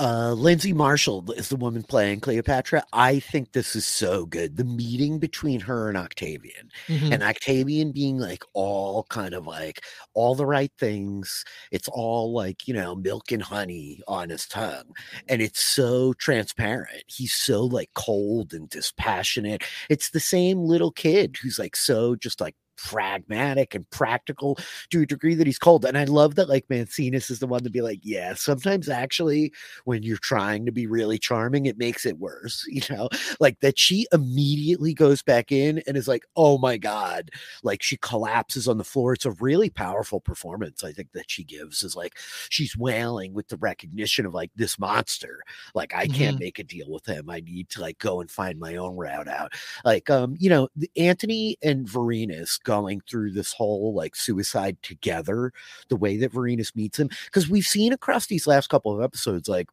Uh, 0.00 0.32
Lindsay 0.32 0.72
Marshall 0.72 1.30
is 1.32 1.50
the 1.50 1.56
woman 1.56 1.82
playing 1.82 2.20
Cleopatra. 2.20 2.82
I 2.90 3.18
think 3.20 3.52
this 3.52 3.76
is 3.76 3.84
so 3.84 4.24
good. 4.24 4.56
The 4.56 4.64
meeting 4.64 5.18
between 5.18 5.60
her 5.60 5.88
and 5.90 5.98
Octavian, 5.98 6.70
Mhm. 6.88 7.12
and 7.12 7.22
Octavian 7.22 7.92
being 7.92 8.16
like 8.18 8.42
all 8.54 9.04
kind 9.10 9.34
of 9.34 9.46
like 9.46 9.82
all 10.14 10.34
the 10.34 10.46
right 10.46 10.72
things. 10.78 11.44
It's 11.70 11.86
all 11.88 12.32
like, 12.32 12.66
you 12.66 12.72
know, 12.72 12.94
milk 12.94 13.30
and 13.30 13.42
honey 13.42 14.00
on 14.08 14.30
his 14.30 14.46
tongue. 14.46 14.94
And 15.28 15.42
it's 15.42 15.60
so 15.60 16.14
transparent. 16.14 17.04
He's 17.06 17.34
so 17.34 17.62
like 17.64 17.90
cold 17.94 18.54
and 18.54 18.70
dispassionate. 18.70 19.64
It's 19.90 20.08
the 20.10 20.20
same 20.20 20.64
little 20.64 20.92
kid 20.92 21.36
who's 21.42 21.58
like 21.58 21.76
so 21.76 22.16
just 22.16 22.40
like 22.40 22.54
pragmatic 22.84 23.74
and 23.74 23.88
practical 23.90 24.58
to 24.90 25.02
a 25.02 25.06
degree 25.06 25.34
that 25.34 25.46
he's 25.46 25.58
cold. 25.58 25.84
And 25.84 25.98
I 25.98 26.04
love 26.04 26.34
that 26.36 26.48
like 26.48 26.68
Maecenas 26.68 27.30
is 27.30 27.38
the 27.38 27.46
one 27.46 27.62
to 27.62 27.70
be 27.70 27.82
like, 27.82 28.00
yeah, 28.02 28.34
sometimes 28.34 28.88
actually 28.88 29.52
when 29.84 30.02
you're 30.02 30.16
trying 30.16 30.66
to 30.66 30.72
be 30.72 30.86
really 30.86 31.18
charming, 31.18 31.66
it 31.66 31.78
makes 31.78 32.06
it 32.06 32.18
worse, 32.18 32.64
you 32.68 32.82
know, 32.90 33.08
like 33.38 33.60
that 33.60 33.78
she 33.78 34.06
immediately 34.12 34.94
goes 34.94 35.22
back 35.22 35.52
in 35.52 35.82
and 35.86 35.96
is 35.96 36.08
like, 36.08 36.24
oh 36.36 36.58
my 36.58 36.76
God, 36.76 37.30
like 37.62 37.82
she 37.82 37.96
collapses 37.98 38.68
on 38.68 38.78
the 38.78 38.84
floor. 38.84 39.12
It's 39.12 39.26
a 39.26 39.32
really 39.32 39.70
powerful 39.70 40.20
performance, 40.20 40.82
I 40.82 40.92
think, 40.92 41.12
that 41.12 41.30
she 41.30 41.44
gives 41.44 41.82
is 41.82 41.96
like 41.96 42.18
she's 42.48 42.76
wailing 42.76 43.34
with 43.34 43.48
the 43.48 43.56
recognition 43.56 44.26
of 44.26 44.34
like 44.34 44.50
this 44.56 44.78
monster. 44.78 45.42
Like, 45.74 45.94
I 45.94 46.06
can't 46.06 46.38
make 46.38 46.58
a 46.58 46.64
deal 46.64 46.90
with 46.90 47.06
him. 47.06 47.28
I 47.30 47.40
need 47.40 47.68
to 47.70 47.80
like 47.80 47.98
go 47.98 48.20
and 48.20 48.30
find 48.30 48.58
my 48.58 48.76
own 48.76 48.96
route 48.96 49.28
out. 49.28 49.52
Like, 49.84 50.08
um, 50.10 50.36
you 50.38 50.48
know, 50.48 50.68
Antony 50.96 51.56
and 51.62 51.86
Vorenus 51.86 52.62
going 52.70 53.02
through 53.10 53.32
this 53.32 53.52
whole 53.52 53.92
like 53.92 54.14
suicide 54.14 54.76
together, 54.80 55.52
the 55.88 55.96
way 55.96 56.16
that 56.16 56.32
Vorenus 56.32 56.76
meets 56.76 57.00
him, 57.00 57.10
because 57.24 57.50
we've 57.50 57.66
seen 57.66 57.92
across 57.92 58.26
these 58.26 58.46
last 58.46 58.68
couple 58.68 58.94
of 58.94 59.02
episodes, 59.02 59.48
like 59.48 59.68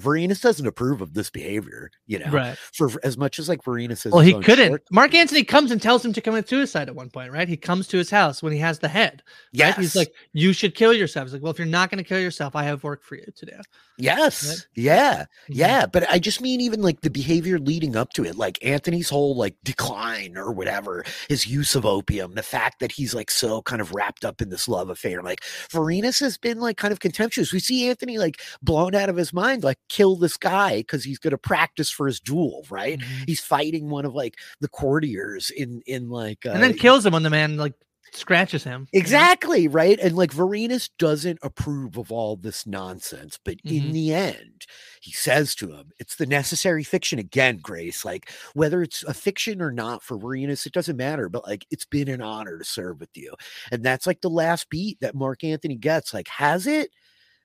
Vorenus 0.00 0.40
doesn't 0.40 0.66
approve 0.66 1.00
of 1.00 1.14
this 1.14 1.30
behavior, 1.30 1.90
you 2.06 2.18
know, 2.18 2.30
Right. 2.30 2.56
for 2.72 2.88
for 2.88 3.00
as 3.04 3.18
much 3.18 3.38
as 3.38 3.48
like 3.48 3.62
Vorenus 3.64 4.06
is. 4.06 4.12
Well, 4.12 4.20
he 4.22 4.38
couldn't. 4.40 4.80
Mark 4.90 5.14
Antony 5.14 5.42
comes 5.44 5.70
and 5.70 5.82
tells 5.82 6.04
him 6.04 6.12
to 6.12 6.20
commit 6.20 6.48
suicide 6.48 6.88
at 6.88 6.94
one 6.94 7.10
point, 7.10 7.32
right? 7.32 7.48
He 7.48 7.56
comes 7.56 7.86
to 7.88 7.98
his 7.98 8.08
house 8.08 8.42
when 8.42 8.52
he 8.52 8.58
has 8.60 8.78
the 8.78 8.88
head. 8.88 9.22
Yes. 9.52 9.76
Right? 9.76 9.82
He's 9.82 9.96
like, 9.96 10.12
"You 10.32 10.52
should 10.52 10.74
kill 10.74 10.92
yourself." 10.92 11.26
He's 11.26 11.32
like, 11.34 11.42
"Well, 11.42 11.50
if 11.52 11.58
you're 11.58 11.66
not 11.66 11.90
going 11.90 12.02
to 12.02 12.08
kill 12.08 12.20
yourself, 12.20 12.54
I 12.56 12.62
have 12.62 12.84
work 12.84 13.02
for 13.02 13.16
you 13.16 13.26
to 13.36 13.46
do." 13.46 13.52
yes. 13.98 14.66
Yeah. 14.74 15.22
Mhm. 15.22 15.26
Yeah, 15.48 15.86
but 15.86 16.08
I 16.08 16.18
just 16.18 16.40
mean 16.40 16.60
even 16.62 16.80
like 16.82 17.02
the 17.02 17.10
behavior 17.10 17.58
leading 17.58 17.96
up 17.96 18.12
to 18.14 18.24
it, 18.24 18.36
like 18.36 18.58
Antony's 18.64 19.10
whole 19.10 19.36
like 19.36 19.56
decline 19.64 20.36
or 20.38 20.52
whatever, 20.52 21.04
his 21.28 21.46
use 21.46 21.74
of 21.74 21.84
opium, 21.84 22.34
the 22.34 22.42
fact 22.42 22.80
that 22.80 22.92
he's 22.92 23.12
like 23.14 23.30
so 23.30 23.60
kind 23.62 23.82
of 23.82 23.92
wrapped 23.92 24.24
up 24.24 24.40
in 24.40 24.48
this 24.48 24.68
love 24.68 24.88
affair. 24.88 25.22
Like 25.22 25.40
Vorenus 25.70 26.20
has 26.20 26.38
been 26.38 26.60
like 26.60 26.76
kind 26.78 26.92
of 26.92 27.00
contemptuous. 27.00 27.52
We 27.52 27.60
see 27.60 27.88
Antony 27.88 28.16
like 28.18 28.40
blown 28.62 28.94
out 28.94 29.10
of 29.10 29.16
his 29.16 29.32
mind, 29.34 29.64
like 29.64 29.76
kill 29.90 30.16
this 30.16 30.38
guy 30.38 30.78
because 30.78 31.04
he's 31.04 31.18
going 31.18 31.32
to 31.32 31.38
practice 31.38 31.90
for 31.90 32.06
his 32.06 32.20
duel, 32.20 32.64
right? 32.70 32.98
Mhm. 33.00 33.24
He's 33.26 33.40
fighting 33.40 33.90
one 33.90 34.06
of 34.06 34.14
like 34.14 34.38
the 34.60 34.68
courtiers 34.68 35.50
in 35.50 35.82
in 35.86 36.08
like 36.08 36.46
uh, 36.46 36.50
And 36.50 36.62
then 36.62 36.74
kills 36.74 37.04
him 37.04 37.12
when 37.12 37.24
the 37.24 37.30
man 37.30 37.58
like 37.58 37.74
scratches 38.12 38.64
him. 38.64 38.88
Exactly, 38.92 39.68
right? 39.68 39.98
And 40.00 40.16
like 40.16 40.32
Vorenus 40.32 40.90
doesn't 40.98 41.38
approve 41.42 41.96
of 41.96 42.10
all 42.10 42.36
this 42.36 42.66
nonsense, 42.66 43.38
but 43.44 43.58
in 43.68 43.84
Mhm. 43.84 43.92
the 43.92 44.12
end, 44.14 44.66
he 45.00 45.12
says 45.12 45.54
to 45.56 45.72
him, 45.72 45.92
it's 46.00 46.16
the 46.16 46.26
necessary 46.26 46.82
fiction 46.82 47.18
again, 47.20 47.58
Grace. 47.62 48.04
Like 48.04 48.30
whether 48.54 48.82
it's 48.82 49.04
a 49.04 49.14
fiction 49.14 49.62
or 49.62 49.70
not 49.70 50.02
for 50.02 50.18
Vorenus, 50.18 50.66
it 50.66 50.72
doesn't 50.72 50.96
matter, 50.96 51.28
but 51.28 51.46
like 51.46 51.66
it's 51.70 51.84
been 51.84 52.08
an 52.08 52.20
honor 52.22 52.58
to 52.58 52.64
serve 52.64 52.98
with 53.00 53.16
you. 53.16 53.34
And 53.70 53.84
that's 53.84 54.08
like 54.08 54.22
the 54.22 54.30
last 54.30 54.68
beat 54.70 54.98
that 55.00 55.14
Mark 55.14 55.44
Antony 55.44 55.76
gets. 55.76 56.12
Like, 56.12 56.28
has 56.28 56.66
it? 56.66 56.90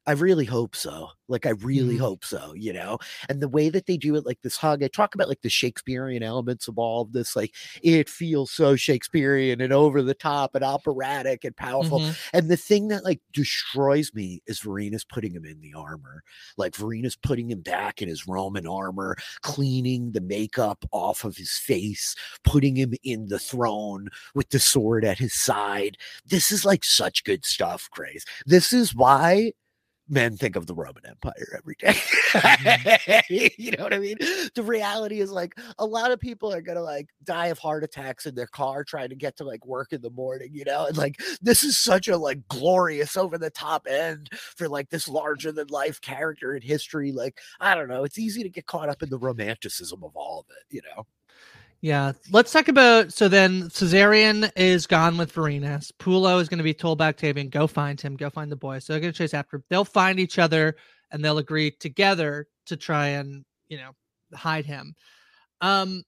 I 0.08 0.12
really 0.12 0.46
hope 0.46 0.76
so. 0.76 1.10
Like, 1.28 1.48
I 1.48 1.52
really 1.52 1.96
Mhm. 1.96 2.00
hope 2.00 2.24
so, 2.24 2.54
you 2.54 2.72
know? 2.72 3.00
And 3.28 3.42
the 3.42 3.48
way 3.48 3.70
that 3.70 3.88
they 3.88 3.98
do 3.98 4.16
it, 4.16 4.26
like 4.26 4.42
this 4.44 4.58
hug, 4.58 4.84
I 4.84 4.88
talk 4.88 5.16
about 5.16 5.28
like 5.28 5.42
the 5.42 5.50
Shakespearean 5.50 6.22
elements 6.22 6.68
of 6.68 6.78
all 6.78 7.02
of 7.02 7.12
this. 7.14 7.36
Like, 7.36 7.56
it 7.82 8.08
feels 8.08 8.52
so 8.52 8.76
Shakespearean 8.76 9.62
and 9.62 9.74
over 9.74 10.04
the 10.04 10.14
top 10.14 10.54
and 10.54 10.64
operatic 10.64 11.44
and 11.44 11.56
powerful. 11.58 12.02
Mhm. 12.02 12.16
And 12.34 12.50
the 12.50 12.58
thing 12.58 12.90
that 12.90 13.04
like 13.04 13.22
destroys 13.34 14.14
me 14.14 14.44
is 14.46 14.60
Vorenus 14.60 15.08
putting 15.08 15.34
him 15.34 15.46
in 15.46 15.60
the 15.62 15.74
armor. 15.74 16.24
Like 16.58 16.74
Vorenus 16.74 17.18
putting 17.20 17.50
him 17.50 17.62
back 17.62 18.02
in 18.02 18.08
his 18.08 18.28
Roman 18.28 18.68
armor, 18.68 19.18
cleaning 19.42 20.12
the 20.12 20.22
makeup 20.22 20.86
off 20.92 21.24
of 21.24 21.38
his 21.38 21.54
face, 21.58 22.16
putting 22.44 22.76
him 22.76 22.94
in 23.04 23.28
the 23.30 23.40
throne 23.40 24.10
with 24.36 24.50
the 24.50 24.60
sword 24.60 25.04
at 25.04 25.18
his 25.18 25.34
side. 25.34 25.98
This 26.26 26.52
is 26.52 26.64
like 26.66 26.84
such 26.86 27.24
good 27.24 27.44
stuff, 27.46 27.90
Grace. 27.92 28.24
This 28.46 28.72
is 28.72 28.94
why 28.94 29.54
men 30.08 30.38
think 30.38 30.56
of 30.56 30.68
the 30.68 30.76
Roman 30.76 31.06
Empire 31.06 31.58
every 31.58 31.76
day. 31.80 31.94
Mm-hmm. 32.32 33.46
you 33.58 33.72
know 33.72 33.84
what 33.84 33.94
I 33.94 34.00
mean? 34.00 34.18
The 34.54 34.64
reality 34.64 35.20
is 35.20 35.32
like 35.32 35.56
a 35.80 35.86
lot 35.86 36.12
of 36.12 36.20
people 36.20 36.54
are 36.54 36.62
gonna 36.62 36.82
like 36.82 37.08
die 37.24 37.48
of 37.48 37.60
heart 37.60 37.84
attacks 37.84 38.26
in 38.26 38.36
their 38.36 38.48
car 38.48 38.84
trying 38.84 39.10
to 39.10 39.16
get 39.16 39.38
to 39.38 39.44
like 39.44 39.66
work 39.66 39.94
in 39.94 40.02
the 40.02 40.12
morning, 40.12 40.50
you 40.54 40.66
know, 40.66 40.86
and 40.86 40.98
like 40.98 41.20
this 41.42 41.64
is 41.64 41.80
such 41.80 42.08
a 42.08 42.18
like 42.18 42.48
glorious 42.48 43.18
over 43.18 43.38
the 43.38 43.50
top 43.50 43.88
end 43.90 44.30
for 44.34 44.68
like 44.68 44.90
this 44.90 45.08
larger 45.08 45.52
than 45.52 45.68
life 45.68 46.02
character 46.02 46.56
in 46.56 46.62
history. 46.62 47.12
Like, 47.12 47.40
I 47.60 47.76
don't 47.76 47.90
know, 47.90 48.04
it's 48.04 48.20
easy 48.20 48.44
to 48.44 48.50
get 48.50 48.68
caught 48.68 48.90
up 48.90 49.02
in 49.02 49.10
the 49.10 49.18
romanticism 49.18 50.04
of 50.04 50.16
all 50.16 50.42
of 50.42 50.46
it, 50.56 50.76
you 50.76 50.82
know. 50.96 51.06
Yeah, 51.86 52.14
let's 52.32 52.52
talk 52.52 52.68
about. 52.68 53.14
So 53.14 53.28
then, 53.28 53.70
Caesarion 53.70 54.52
is 54.56 54.88
gone 54.88 55.18
with 55.18 55.32
Vorenus. 55.32 55.92
Pullo 56.00 56.42
is 56.42 56.50
going 56.50 56.58
to 56.58 56.64
be 56.64 56.74
told 56.74 56.98
by 56.98 57.10
Octavian, 57.10 57.50
"Go 57.50 57.68
find 57.68 58.02
him. 58.02 58.16
Go 58.16 58.32
find 58.32 58.52
the 58.52 58.56
boy." 58.56 58.80
So 58.80 58.92
they're 58.92 59.00
going 59.00 59.14
to 59.14 59.18
chase 59.18 59.36
after. 59.36 59.64
They'll 59.70 59.86
find 59.86 60.20
each 60.20 60.40
other 60.40 60.78
and 61.12 61.24
they'll 61.24 61.38
agree 61.38 61.70
together 61.70 62.48
to 62.66 62.76
try 62.76 63.10
and 63.10 63.46
you 63.68 63.78
know 63.78 63.92
hide 64.34 64.66
him. 64.66 64.96
Um, 65.62 66.02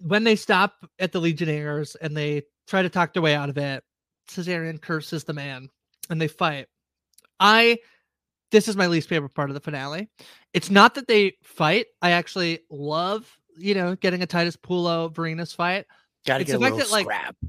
when 0.00 0.24
they 0.24 0.34
stop 0.34 0.74
at 0.98 1.12
the 1.12 1.20
Legionnaires 1.20 1.94
and 1.94 2.16
they 2.16 2.42
try 2.66 2.82
to 2.82 2.90
talk 2.90 3.12
their 3.12 3.22
way 3.22 3.36
out 3.36 3.48
of 3.48 3.58
it, 3.58 3.84
Caesarion 4.30 4.80
curses 4.80 5.22
the 5.22 5.32
man 5.32 5.68
and 6.10 6.20
they 6.20 6.26
fight. 6.26 6.66
I 7.38 7.78
this 8.50 8.66
is 8.66 8.76
my 8.76 8.88
least 8.88 9.08
favorite 9.08 9.34
part 9.34 9.50
of 9.50 9.54
the 9.54 9.60
finale. 9.60 10.08
It's 10.52 10.68
not 10.68 10.96
that 10.96 11.06
they 11.06 11.34
fight. 11.44 11.86
I 12.02 12.10
actually 12.10 12.60
love, 12.70 13.38
you 13.60 13.74
know, 13.74 13.94
getting 13.96 14.22
a 14.22 14.26
Titus 14.26 14.56
Pullo 14.56 15.12
Vorenus 15.12 15.54
fight. 15.54 15.86
Gotta 16.26 16.42
It's 16.42 16.50
get 16.50 16.56
a 16.56 16.60
little 16.60 16.78
that, 16.78 16.90
like. 16.90 17.06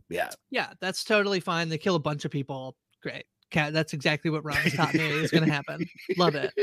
Yeah. 0.09 0.29
Yeah, 0.49 0.69
that's 0.79 1.03
totally 1.03 1.39
fine. 1.39 1.69
They 1.69 1.77
kill 1.77 1.95
a 1.95 1.99
bunch 1.99 2.25
of 2.25 2.31
people. 2.31 2.75
Great. 3.01 3.25
Cat, 3.49 3.73
that's 3.73 3.93
exactly 3.93 4.31
what 4.31 4.45
Ron 4.45 4.55
taught 4.75 4.93
me 4.93 5.01
is 5.01 5.29
going 5.29 5.45
to 5.45 5.51
happen. 5.51 5.85
Love 6.17 6.35
it. 6.35 6.53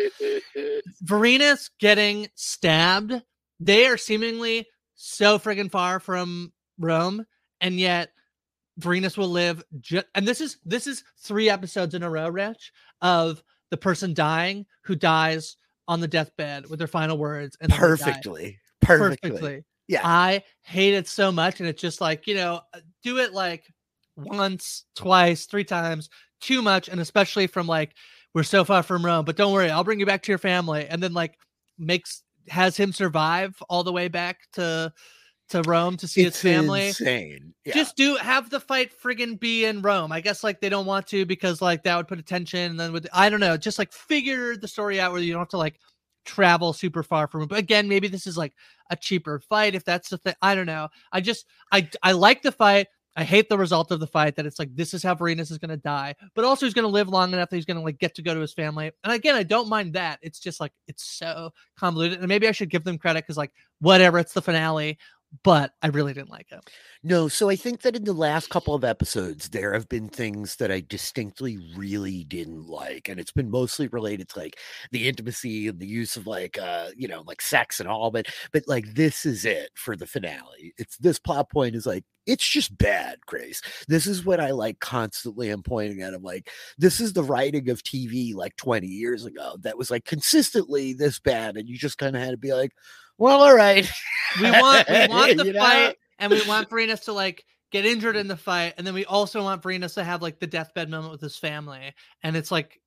Vorenus 1.04 1.70
getting 1.78 2.28
stabbed. 2.34 3.12
They 3.60 3.86
are 3.86 3.98
seemingly 3.98 4.66
so 4.94 5.38
friggin' 5.38 5.70
far 5.70 6.00
from 6.00 6.52
Rome, 6.78 7.26
and 7.60 7.78
yet 7.78 8.10
Vorenus 8.80 9.18
will 9.18 9.28
live. 9.28 9.62
Ju- 9.80 10.02
and 10.14 10.26
this 10.26 10.40
is 10.40 10.58
this 10.64 10.86
is 10.86 11.04
three 11.18 11.50
episodes 11.50 11.94
in 11.94 12.02
a 12.02 12.10
row, 12.10 12.28
Rich, 12.28 12.72
of 13.02 13.42
the 13.70 13.76
person 13.76 14.14
dying 14.14 14.64
who 14.84 14.94
dies 14.96 15.56
on 15.88 16.00
the 16.00 16.08
deathbed 16.08 16.68
with 16.70 16.78
their 16.78 16.88
final 16.88 17.18
words 17.18 17.56
and 17.60 17.70
then 17.70 17.78
they 17.80 17.86
die. 17.86 18.04
Perfectly. 18.04 18.58
Perfectly. 18.88 19.30
perfectly. 19.30 19.64
Yeah. 19.86 20.00
I 20.04 20.42
hate 20.62 20.94
it 20.94 21.08
so 21.08 21.32
much, 21.32 21.60
and 21.60 21.68
it's 21.68 21.80
just 21.80 22.00
like 22.00 22.26
you 22.26 22.34
know, 22.34 22.60
uh, 22.74 22.80
do 23.02 23.18
it 23.18 23.32
like 23.32 23.64
once, 24.16 24.84
twice, 24.94 25.46
three 25.46 25.64
times, 25.64 26.10
too 26.40 26.62
much, 26.62 26.88
and 26.88 27.00
especially 27.00 27.46
from 27.46 27.66
like 27.66 27.94
we're 28.34 28.42
so 28.42 28.64
far 28.64 28.82
from 28.82 29.04
Rome. 29.04 29.24
But 29.24 29.36
don't 29.36 29.52
worry, 29.52 29.70
I'll 29.70 29.84
bring 29.84 30.00
you 30.00 30.06
back 30.06 30.22
to 30.24 30.32
your 30.32 30.38
family, 30.38 30.86
and 30.86 31.02
then 31.02 31.12
like 31.14 31.38
makes 31.78 32.22
has 32.48 32.76
him 32.76 32.92
survive 32.92 33.56
all 33.68 33.84
the 33.84 33.92
way 33.92 34.08
back 34.08 34.38
to 34.54 34.92
to 35.50 35.62
Rome 35.62 35.96
to 35.96 36.06
see 36.06 36.22
it's 36.22 36.40
his 36.40 36.52
family. 36.52 36.88
insane. 36.88 37.54
Yeah. 37.64 37.74
Just 37.74 37.96
do 37.96 38.16
have 38.16 38.50
the 38.50 38.60
fight 38.60 38.92
friggin' 39.02 39.40
be 39.40 39.64
in 39.64 39.80
Rome. 39.80 40.12
I 40.12 40.20
guess 40.20 40.44
like 40.44 40.60
they 40.60 40.68
don't 40.68 40.86
want 40.86 41.06
to 41.08 41.24
because 41.24 41.62
like 41.62 41.82
that 41.84 41.96
would 41.96 42.08
put 42.08 42.18
attention 42.18 42.70
and 42.72 42.80
then 42.80 42.92
with 42.92 43.06
I 43.12 43.30
don't 43.30 43.40
know, 43.40 43.56
just 43.56 43.78
like 43.78 43.92
figure 43.92 44.56
the 44.56 44.68
story 44.68 45.00
out 45.00 45.12
where 45.12 45.20
you 45.20 45.32
don't 45.32 45.40
have 45.40 45.48
to 45.48 45.58
like 45.58 45.78
travel 46.28 46.72
super 46.72 47.02
far 47.02 47.26
from. 47.26 47.46
But 47.46 47.58
again, 47.58 47.88
maybe 47.88 48.06
this 48.06 48.26
is 48.26 48.36
like 48.36 48.54
a 48.90 48.96
cheaper 48.96 49.40
fight 49.40 49.74
if 49.74 49.84
that's 49.84 50.10
the 50.10 50.18
thing. 50.18 50.34
I 50.42 50.54
don't 50.54 50.66
know. 50.66 50.88
I 51.10 51.20
just 51.20 51.46
I 51.72 51.88
I 52.02 52.12
like 52.12 52.42
the 52.42 52.52
fight. 52.52 52.88
I 53.16 53.24
hate 53.24 53.48
the 53.48 53.58
result 53.58 53.90
of 53.90 53.98
the 53.98 54.06
fight 54.06 54.36
that 54.36 54.46
it's 54.46 54.60
like 54.60 54.76
this 54.76 54.94
is 54.94 55.02
how 55.02 55.12
Vorenus 55.12 55.50
is 55.50 55.58
going 55.58 55.70
to 55.70 55.76
die, 55.76 56.14
but 56.36 56.44
also 56.44 56.66
he's 56.66 56.74
going 56.74 56.84
to 56.84 56.88
live 56.88 57.08
long 57.08 57.32
enough 57.32 57.50
that 57.50 57.56
he's 57.56 57.64
going 57.64 57.76
to 57.76 57.82
like 57.82 57.98
get 57.98 58.14
to 58.14 58.22
go 58.22 58.32
to 58.32 58.40
his 58.40 58.52
family. 58.52 58.92
And 59.02 59.12
again, 59.12 59.34
I 59.34 59.42
don't 59.42 59.68
mind 59.68 59.94
that. 59.94 60.20
It's 60.22 60.38
just 60.38 60.60
like 60.60 60.72
it's 60.86 61.04
so 61.04 61.50
convoluted, 61.76 62.20
and 62.20 62.28
maybe 62.28 62.46
I 62.46 62.52
should 62.52 62.70
give 62.70 62.84
them 62.84 62.98
credit 62.98 63.24
because 63.24 63.36
like 63.36 63.52
whatever, 63.80 64.20
it's 64.20 64.34
the 64.34 64.42
finale. 64.42 64.98
But 65.42 65.72
I 65.82 65.88
really 65.88 66.14
didn't 66.14 66.30
like 66.30 66.50
it. 66.50 66.60
No, 67.02 67.28
so 67.28 67.50
I 67.50 67.56
think 67.56 67.82
that 67.82 67.94
in 67.94 68.04
the 68.04 68.12
last 68.12 68.48
couple 68.48 68.74
of 68.74 68.82
episodes, 68.82 69.50
there 69.50 69.74
have 69.74 69.88
been 69.88 70.08
things 70.08 70.56
that 70.56 70.72
I 70.72 70.80
distinctly 70.80 71.58
really 71.76 72.24
didn't 72.24 72.66
like. 72.66 73.08
And 73.08 73.20
it's 73.20 73.32
been 73.32 73.50
mostly 73.50 73.88
related 73.88 74.30
to 74.30 74.38
like 74.38 74.58
the 74.90 75.06
intimacy 75.06 75.68
and 75.68 75.78
the 75.78 75.86
use 75.86 76.16
of 76.16 76.26
like 76.26 76.58
uh, 76.58 76.88
you 76.96 77.08
know, 77.08 77.22
like 77.26 77.42
sex 77.42 77.78
and 77.78 77.88
all, 77.88 78.10
but 78.10 78.26
but 78.52 78.64
like 78.66 78.94
this 78.94 79.26
is 79.26 79.44
it 79.44 79.70
for 79.74 79.96
the 79.96 80.06
finale. 80.06 80.72
It's 80.78 80.96
this 80.96 81.18
plot 81.18 81.50
point 81.50 81.74
is 81.74 81.86
like 81.86 82.04
it's 82.26 82.46
just 82.46 82.76
bad, 82.76 83.18
Grace. 83.26 83.62
This 83.88 84.06
is 84.06 84.24
what 84.24 84.38
I 84.38 84.50
like 84.50 84.80
constantly 84.80 85.50
am 85.50 85.62
pointing 85.62 86.02
at. 86.02 86.12
I'm 86.12 86.22
like, 86.22 86.50
this 86.76 87.00
is 87.00 87.14
the 87.14 87.22
writing 87.22 87.70
of 87.70 87.82
TV 87.82 88.34
like 88.34 88.54
20 88.56 88.86
years 88.86 89.24
ago 89.24 89.56
that 89.62 89.78
was 89.78 89.90
like 89.90 90.04
consistently 90.04 90.92
this 90.92 91.18
bad. 91.18 91.56
And 91.56 91.66
you 91.68 91.78
just 91.78 91.96
kind 91.96 92.14
of 92.14 92.22
had 92.22 92.32
to 92.32 92.36
be 92.36 92.52
like, 92.52 92.72
well, 93.18 93.42
all 93.42 93.54
right. 93.54 93.90
We 94.40 94.50
want 94.50 94.88
we 94.88 95.06
want 95.08 95.36
the 95.36 95.54
fight 95.54 95.88
know? 95.88 95.92
and 96.18 96.32
we 96.32 96.46
want 96.46 96.70
Vorenus 96.70 97.04
to 97.04 97.12
like 97.12 97.44
get 97.70 97.84
injured 97.84 98.16
in 98.16 98.28
the 98.28 98.36
fight, 98.36 98.74
and 98.78 98.86
then 98.86 98.94
we 98.94 99.04
also 99.04 99.42
want 99.42 99.62
Vorenus 99.62 99.94
to 99.94 100.04
have 100.04 100.22
like 100.22 100.38
the 100.38 100.46
deathbed 100.46 100.88
moment 100.88 101.12
with 101.12 101.20
his 101.20 101.36
family, 101.36 101.94
and 102.22 102.36
it's 102.36 102.50
like 102.50 102.80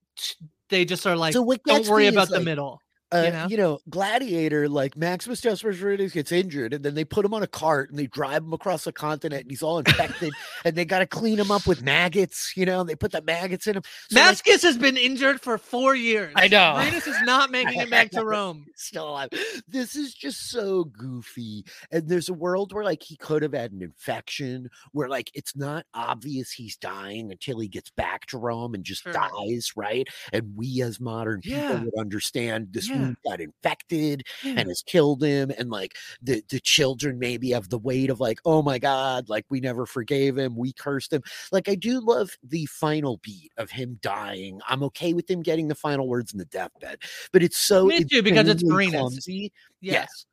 they 0.70 0.86
just 0.86 1.06
are 1.06 1.16
like, 1.16 1.34
so 1.34 1.46
don't 1.66 1.88
worry 1.88 2.08
about 2.08 2.30
the 2.30 2.36
like, 2.36 2.46
middle. 2.46 2.82
Uh, 3.14 3.24
you, 3.26 3.32
know? 3.32 3.48
you 3.50 3.58
know, 3.58 3.80
Gladiator, 3.90 4.70
like 4.70 4.96
Maximus 4.96 5.42
Decimus 5.42 6.14
gets 6.14 6.32
injured, 6.32 6.74
and 6.74 6.84
then 6.84 6.96
they 6.96 7.04
put 7.04 7.26
him 7.26 7.34
on 7.34 7.44
a 7.44 7.48
cart 7.48 7.90
and 7.90 8.00
they 8.00 8.08
drive 8.08 8.44
him 8.44 8.54
across 8.54 8.86
the 8.86 8.94
continent, 8.94 9.42
and 9.42 9.52
he's 9.52 9.62
all 9.62 9.80
infected, 9.86 10.32
and 10.64 10.76
they 10.78 10.86
got 10.86 11.00
to 11.00 11.08
clean 11.08 11.38
him 11.38 11.52
up 11.52 11.68
with 11.68 11.82
maggots. 11.82 12.54
You 12.56 12.66
know, 12.66 12.86
they 12.86 12.96
put 12.96 13.12
the 13.12 13.22
maggots 13.22 13.68
in 13.68 13.76
him. 13.76 13.84
So 14.10 14.16
Mascus 14.16 14.48
like, 14.48 14.62
has 14.62 14.78
been 14.78 14.96
injured 14.96 15.42
for 15.42 15.58
four 15.58 15.94
years. 15.94 16.32
I 16.38 16.48
know. 16.48 16.78
Venus 16.82 17.06
is 17.06 17.22
not 17.24 17.52
making 17.52 17.82
it 17.82 17.90
back 17.90 18.12
to 18.12 18.24
Rome. 18.24 18.66
Still 18.76 19.10
alive. 19.10 19.30
This 19.68 19.98
is 19.98 20.14
just 20.14 20.50
so 20.50 20.86
goofy. 20.86 21.66
And 21.92 22.08
there's 22.08 22.30
a 22.30 22.34
world 22.34 22.72
where 22.72 22.86
like 22.86 23.04
he 23.04 23.18
could 23.18 23.44
have 23.44 23.54
had 23.54 23.74
an 23.74 23.82
infection, 23.82 24.70
where 24.94 25.10
like 25.10 25.32
it's 25.34 25.56
not 25.56 25.86
obvious 25.94 26.52
he's 26.52 26.78
dying 26.78 27.30
until 27.30 27.60
he 27.60 27.68
gets 27.68 27.90
back 27.90 28.26
to 28.28 28.38
Rome 28.38 28.74
and 28.74 28.86
just 28.86 29.04
sure. 29.04 29.12
dies, 29.12 29.74
right? 29.76 30.08
And 30.32 30.56
we 30.56 30.82
as 30.82 31.02
modern 31.02 31.42
people 31.42 31.60
yeah. 31.60 31.84
would 31.84 32.00
understand 32.00 32.70
this. 32.72 32.88
Yeah 32.88 33.01
got 33.26 33.42
infected 33.42 34.24
and 34.44 34.68
has 34.68 34.84
killed 34.86 35.24
him 35.24 35.52
and 35.58 35.70
like 35.70 35.96
the 36.22 36.44
the 36.50 36.60
children 36.60 37.20
maybe 37.20 37.52
have 37.52 37.70
the 37.70 37.78
weight 37.78 38.10
of 38.10 38.20
like 38.20 38.40
oh 38.46 38.62
my 38.62 38.80
god 38.80 39.30
like 39.30 39.46
we 39.50 39.60
never 39.60 39.86
forgave 39.86 40.38
him 40.38 40.56
we 40.56 40.74
cursed 40.74 41.14
him. 41.14 41.22
Like 41.52 41.70
i 41.70 41.76
do 41.76 42.00
love 42.00 42.32
the 42.44 42.66
final 42.68 43.20
beat 43.24 43.52
of 43.58 43.72
him 43.72 44.00
dying. 44.02 44.60
I'm 44.68 44.84
okay 44.84 45.14
with 45.14 45.30
him 45.30 45.42
getting 45.42 45.68
the 45.68 45.76
final 45.76 46.08
words 46.08 46.34
in 46.34 46.40
the 46.40 46.46
deathbed 46.46 47.00
but 47.32 47.44
it's 47.44 47.58
so 47.58 47.86
Me 47.86 48.04
too, 48.04 48.22
because 48.22 48.48
it's 48.48 48.64
clumsy. 48.64 49.52
Yes. 49.82 49.94
yes 49.94 50.26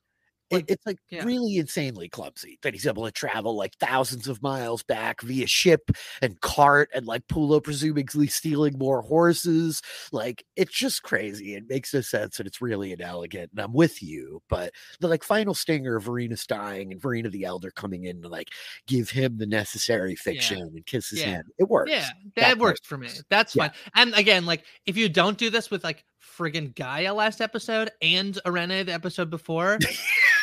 like, 0.50 0.64
it's 0.68 0.86
like 0.86 0.98
yeah. 1.10 1.24
really 1.24 1.56
insanely 1.56 2.08
clumsy 2.08 2.58
that 2.62 2.74
he's 2.74 2.86
able 2.86 3.04
to 3.04 3.12
travel 3.12 3.56
like 3.56 3.74
thousands 3.78 4.28
of 4.28 4.42
miles 4.42 4.82
back 4.82 5.20
via 5.22 5.46
ship 5.46 5.90
and 6.22 6.40
cart 6.40 6.88
and 6.94 7.06
like 7.06 7.26
Pullo 7.28 7.62
presumably 7.62 8.26
stealing 8.26 8.78
more 8.78 9.02
horses. 9.02 9.82
Like 10.12 10.44
it's 10.56 10.72
just 10.72 11.02
crazy. 11.02 11.54
It 11.54 11.68
makes 11.68 11.92
no 11.92 12.00
sense 12.00 12.38
and 12.38 12.46
it's 12.46 12.62
really 12.62 12.92
inelegant. 12.92 13.50
And 13.52 13.60
I'm 13.60 13.72
with 13.72 14.02
you, 14.02 14.42
but 14.48 14.72
the 15.00 15.08
like 15.08 15.24
final 15.24 15.54
stinger 15.54 15.96
of 15.96 16.04
Vorenus 16.04 16.46
dying 16.46 16.92
and 16.92 17.00
Vorena 17.00 17.30
the 17.30 17.44
Elder 17.44 17.70
coming 17.70 18.04
in 18.04 18.22
to 18.22 18.28
like 18.28 18.48
give 18.86 19.10
him 19.10 19.38
the 19.38 19.46
necessary 19.46 20.14
fiction 20.16 20.58
yeah. 20.58 20.64
and 20.64 20.86
kiss 20.86 21.10
his 21.10 21.20
yeah. 21.20 21.26
hand. 21.26 21.44
It 21.58 21.68
works. 21.68 21.90
Yeah, 21.90 22.08
that, 22.36 22.40
that 22.42 22.58
works 22.58 22.80
for 22.84 22.96
me. 22.96 23.08
That's 23.28 23.54
fine. 23.54 23.72
And 23.94 24.14
again, 24.14 24.46
like 24.46 24.64
if 24.86 24.96
you 24.96 25.08
don't 25.08 25.38
do 25.38 25.50
this 25.50 25.70
with 25.70 25.84
like 25.84 26.04
friggin' 26.38 26.74
Gaia 26.74 27.12
last 27.12 27.40
episode 27.40 27.90
and 28.00 28.38
Irene 28.46 28.86
the 28.86 28.92
episode 28.92 29.30
before. 29.30 29.78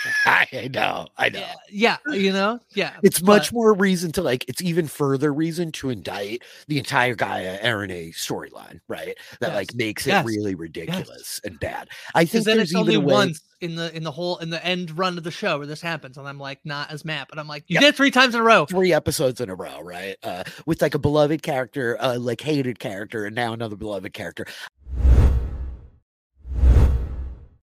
I 0.26 0.70
know, 0.74 1.08
I 1.18 1.30
know. 1.30 1.40
Yeah, 1.70 1.98
yeah, 2.08 2.16
you 2.16 2.34
know, 2.34 2.60
yeah. 2.74 2.94
It's 3.04 3.20
but, 3.20 3.34
much 3.34 3.54
more 3.54 3.74
reason 3.74 4.12
to 4.14 4.22
like. 4.22 4.46
It's 4.48 4.62
even 4.62 4.88
further 4.88 5.34
reason 5.34 5.72
to 5.74 5.90
indict 5.90 6.44
the 6.68 6.78
entire 6.78 7.16
Gaia 7.16 7.60
Irene 7.64 8.12
storyline, 8.14 8.80
right? 8.88 9.18
That 9.40 9.50
yes. 9.50 9.56
like 9.56 9.76
makes 9.76 10.08
it 10.08 10.12
yes. 10.12 10.26
really 10.26 10.56
ridiculous 10.56 11.10
yes. 11.10 11.42
and 11.44 11.60
bad. 11.60 11.90
I 12.14 12.26
think 12.26 12.46
then 12.46 12.60
it's 12.60 12.76
only 12.76 12.98
way... 12.98 13.14
once 13.14 13.42
in 13.62 13.76
the 13.76 13.96
in 13.96 14.04
the 14.04 14.12
whole 14.12 14.38
in 14.38 14.50
the 14.50 14.64
end 14.66 14.98
run 14.98 15.18
of 15.18 15.24
the 15.24 15.32
show 15.32 15.58
where 15.58 15.68
this 15.68 15.82
happens, 15.82 16.18
and 16.18 16.28
I'm 16.28 16.40
like 16.40 16.60
not 16.66 16.92
as 16.92 17.06
mad, 17.06 17.28
but 17.30 17.40
I'm 17.40 17.48
like 17.48 17.64
you 17.68 17.80
did 17.80 17.96
three 17.96 18.12
times 18.12 18.36
in 18.36 18.42
a 18.42 18.44
row, 18.44 18.66
three 18.66 18.94
episodes 18.94 19.42
in 19.42 19.50
a 19.50 19.56
row, 19.56 19.82
right? 19.82 20.18
Uh, 20.24 20.44
with 20.66 20.82
like 20.82 20.94
a 20.94 21.00
beloved 21.00 21.42
character, 21.42 21.98
uh, 22.00 22.18
like 22.18 22.42
hated 22.42 22.80
character, 22.80 23.26
and 23.26 23.36
now 23.36 23.54
another 23.54 23.76
beloved 23.76 24.14
character. 24.14 24.46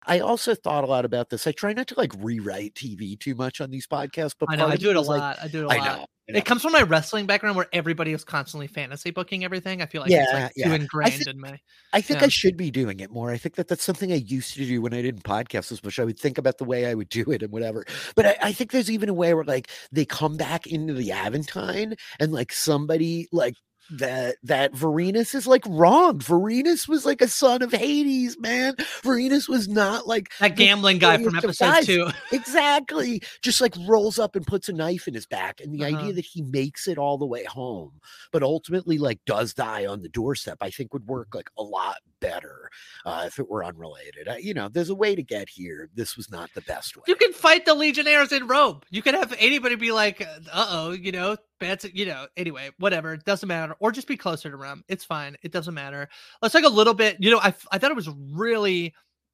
I 0.06 0.20
also 0.20 0.56
thought 0.56 0.84
a 0.84 0.88
lot 0.88 1.06
about 1.06 1.30
this. 1.30 1.48
I 1.48 1.52
try 1.52 1.74
not 1.74 1.88
to 1.88 1.96
like 1.98 2.14
rewrite 2.18 2.76
TV 2.76 3.20
too 3.20 3.36
much 3.36 3.62
on 3.62 3.72
these 3.72 3.88
podcasts, 3.88 4.36
but 4.38 4.50
I 4.50 4.56
know 4.56 4.68
I 4.68 4.76
do 4.76 4.90
it 4.90 4.96
a 4.96 5.02
lot. 5.02 5.38
Like, 5.38 5.44
I 5.44 5.48
do 5.48 5.62
it 5.62 5.64
a 5.64 5.68
lot. 5.68 5.78
Know, 5.78 5.84
I 5.84 5.98
know. 5.98 6.06
It 6.28 6.46
comes 6.46 6.64
from 6.64 6.72
my 6.72 6.82
wrestling 6.82 7.28
background 7.28 7.56
where 7.56 7.68
everybody 7.72 8.12
is 8.12 8.24
constantly 8.24 8.66
fantasy 8.66 9.12
booking 9.12 9.44
everything. 9.44 9.84
I 9.84 9.86
feel 9.86 10.02
like 10.02 10.10
yeah, 10.10 10.24
it's 10.24 10.34
like 10.34 10.52
yeah. 10.56 10.68
too 10.70 10.74
ingrained 10.74 11.28
in 11.28 11.40
me. 11.40 11.62
I 11.94 12.02
think 12.02 12.20
yeah. 12.20 12.26
I 12.26 12.30
should 12.30 12.58
be 12.58 12.72
doing 12.72 13.00
it 13.00 13.12
more. 13.12 13.30
I 13.30 13.38
think 13.38 13.56
that 13.56 13.68
that's 13.68 13.84
something 13.84 14.12
I 14.12 14.16
used 14.16 14.56
to 14.56 14.66
do 14.66 14.82
when 14.82 14.96
I 14.96 15.04
didn't 15.04 15.24
podcast 15.24 15.72
as 15.72 15.84
much. 15.84 16.00
I 16.00 16.04
would 16.04 16.20
think 16.20 16.40
about 16.40 16.58
the 16.58 16.64
way 16.64 16.88
I 16.88 16.96
would 16.96 17.10
do 17.10 17.32
it 17.32 17.44
and 17.44 17.52
whatever. 17.52 17.86
But 18.16 18.26
I, 18.26 18.38
I 18.42 18.52
think 18.54 18.72
there's 18.72 18.90
even 18.90 19.10
a 19.10 19.14
way 19.14 19.36
where 19.36 19.44
like 19.44 19.70
they 19.92 20.06
come 20.06 20.36
back 20.36 20.66
into 20.66 20.94
the 20.94 21.12
Aventine 21.12 21.96
and 22.20 22.32
like 22.32 22.52
somebody 22.52 23.28
like 23.32 23.56
that 23.92 24.38
that 24.44 24.74
Vorenus 24.74 25.36
is 25.36 25.48
like 25.48 25.64
wrong. 25.68 26.20
Vorenus 26.20 26.88
was 26.88 27.06
like 27.06 27.22
a 27.22 27.28
son 27.28 27.62
of 27.62 27.72
Hades, 27.72 28.40
man. 28.40 28.76
Vorenus 29.04 29.48
was 29.48 29.68
not 29.68 30.08
like 30.08 30.32
that 30.40 30.56
gambling 30.56 30.98
guy 30.98 31.24
from 31.24 31.36
episode 31.36 31.84
two. 31.84 32.08
exactly. 32.32 33.22
Just 33.42 33.62
like 33.62 33.76
rolls 33.88 34.20
up 34.20 34.36
and 34.36 34.46
puts 34.46 34.70
a 34.70 34.74
knife 34.74 35.08
in 35.08 35.14
his 35.14 35.26
back. 35.26 35.62
And 35.62 35.74
the 35.74 35.86
uh-huh. 35.86 35.98
idea 35.98 36.14
that 36.14 36.26
he 36.26 36.42
makes 36.42 36.88
it 36.88 36.98
all 36.98 37.18
the 37.18 37.26
way 37.26 37.44
home, 37.44 38.00
but 38.32 38.44
ultimately 38.44 38.98
like 38.98 39.20
does 39.26 39.54
die 39.54 39.86
on 39.86 40.02
the 40.02 40.10
doorstep, 40.10 40.58
I 40.62 40.70
think 40.70 40.94
would 40.94 41.08
work 41.08 41.34
like 41.34 41.50
a 41.58 41.64
lot 41.64 41.98
better 42.26 42.70
uh, 43.06 43.24
if 43.28 43.40
it 43.40 43.50
were 43.50 43.64
unrelated. 43.64 44.28
You 44.40 44.54
know, 44.54 44.68
there's 44.68 44.90
a 44.90 44.96
way 44.96 45.16
to 45.16 45.24
get 45.24 45.50
here. 45.50 45.90
This 45.94 46.18
was 46.18 46.32
not 46.32 46.50
the 46.54 46.62
best 46.62 46.96
way. 46.96 47.04
You 47.08 47.16
can 47.16 47.34
fight 47.34 47.66
the 47.66 47.74
Legionnaires 47.74 48.32
in 48.32 48.48
Rome. 48.48 48.82
You 48.90 49.02
can 49.02 49.14
have 49.16 49.34
anybody 49.38 49.76
be 49.76 49.92
like, 49.92 50.22
uh 50.22 50.68
oh, 50.70 50.92
you 50.92 51.12
know, 51.12 51.38
bad, 51.60 51.84
you 51.94 52.06
know, 52.06 52.28
anyway, 52.36 52.72
whatever. 52.80 53.14
It 53.14 53.26
doesn't 53.26 53.48
matter. 53.48 53.76
Or 53.80 53.92
just 53.92 54.08
be 54.08 54.18
closer 54.18 54.50
to 54.50 54.58
Rome. 54.58 54.84
It's 54.88 55.04
fine. 55.04 55.36
It 55.44 55.52
doesn't 55.52 55.74
matter. 55.74 56.08
Let's 56.42 56.54
talk 56.54 56.64
a 56.64 56.70
little 56.70 56.94
bit. 56.94 57.18
You 57.20 57.32
know, 57.32 57.40
I, 57.40 57.54
I 57.72 57.78
thought 57.78 57.92
it 57.92 57.96
was 57.96 58.10
really 58.32 58.94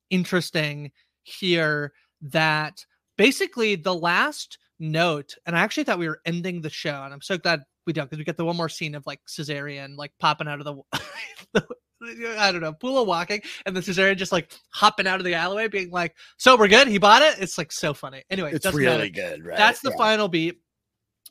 interesting 0.10 0.92
here 1.24 1.94
that 2.22 2.86
basically 3.18 3.76
the 3.76 3.96
last 3.96 4.58
note, 4.80 5.36
and 5.46 5.58
I 5.58 5.62
actually 5.62 5.86
thought 5.86 6.00
we 6.00 6.10
were 6.10 6.22
ending 6.26 6.62
the 6.62 6.70
show, 6.70 7.04
and 7.04 7.14
I'm 7.14 7.22
so 7.22 7.38
glad 7.38 7.64
we 7.88 7.94
don't 7.94 8.06
because 8.06 8.20
we 8.20 8.26
get 8.26 8.38
the 8.38 8.46
one 8.46 8.58
more 8.58 8.70
scene 8.70 8.96
of 8.96 9.06
like 9.08 9.22
Caesarion 9.28 9.96
like 9.96 10.12
popping 10.20 10.48
out 10.48 10.60
of 10.60 10.66
the 10.66 11.64
I 12.02 12.52
don't 12.52 12.62
know, 12.62 12.74
Pullo 12.74 13.06
walking, 13.06 13.42
and 13.66 13.76
the 13.76 13.82
Caesarion 13.82 14.18
just 14.18 14.32
like 14.32 14.52
hopping 14.70 15.08
out 15.08 15.20
of 15.20 15.26
the 15.26 15.34
alleyway, 15.34 15.68
being 15.68 15.92
like, 15.92 16.16
"So 16.38 16.58
we're 16.58 16.68
good." 16.68 16.88
He 16.88 16.98
bought 16.98 17.22
it. 17.22 17.36
It's 17.40 17.58
like 17.58 17.72
so 17.72 17.94
funny. 17.94 18.24
Anyway, 18.30 18.52
it's 18.54 18.66
really 18.74 19.12
matter. 19.12 19.38
good, 19.38 19.46
right? 19.46 19.58
That's 19.58 19.82
the 19.82 19.92
yeah. 19.92 19.98
final 19.98 20.28
beat. 20.28 20.60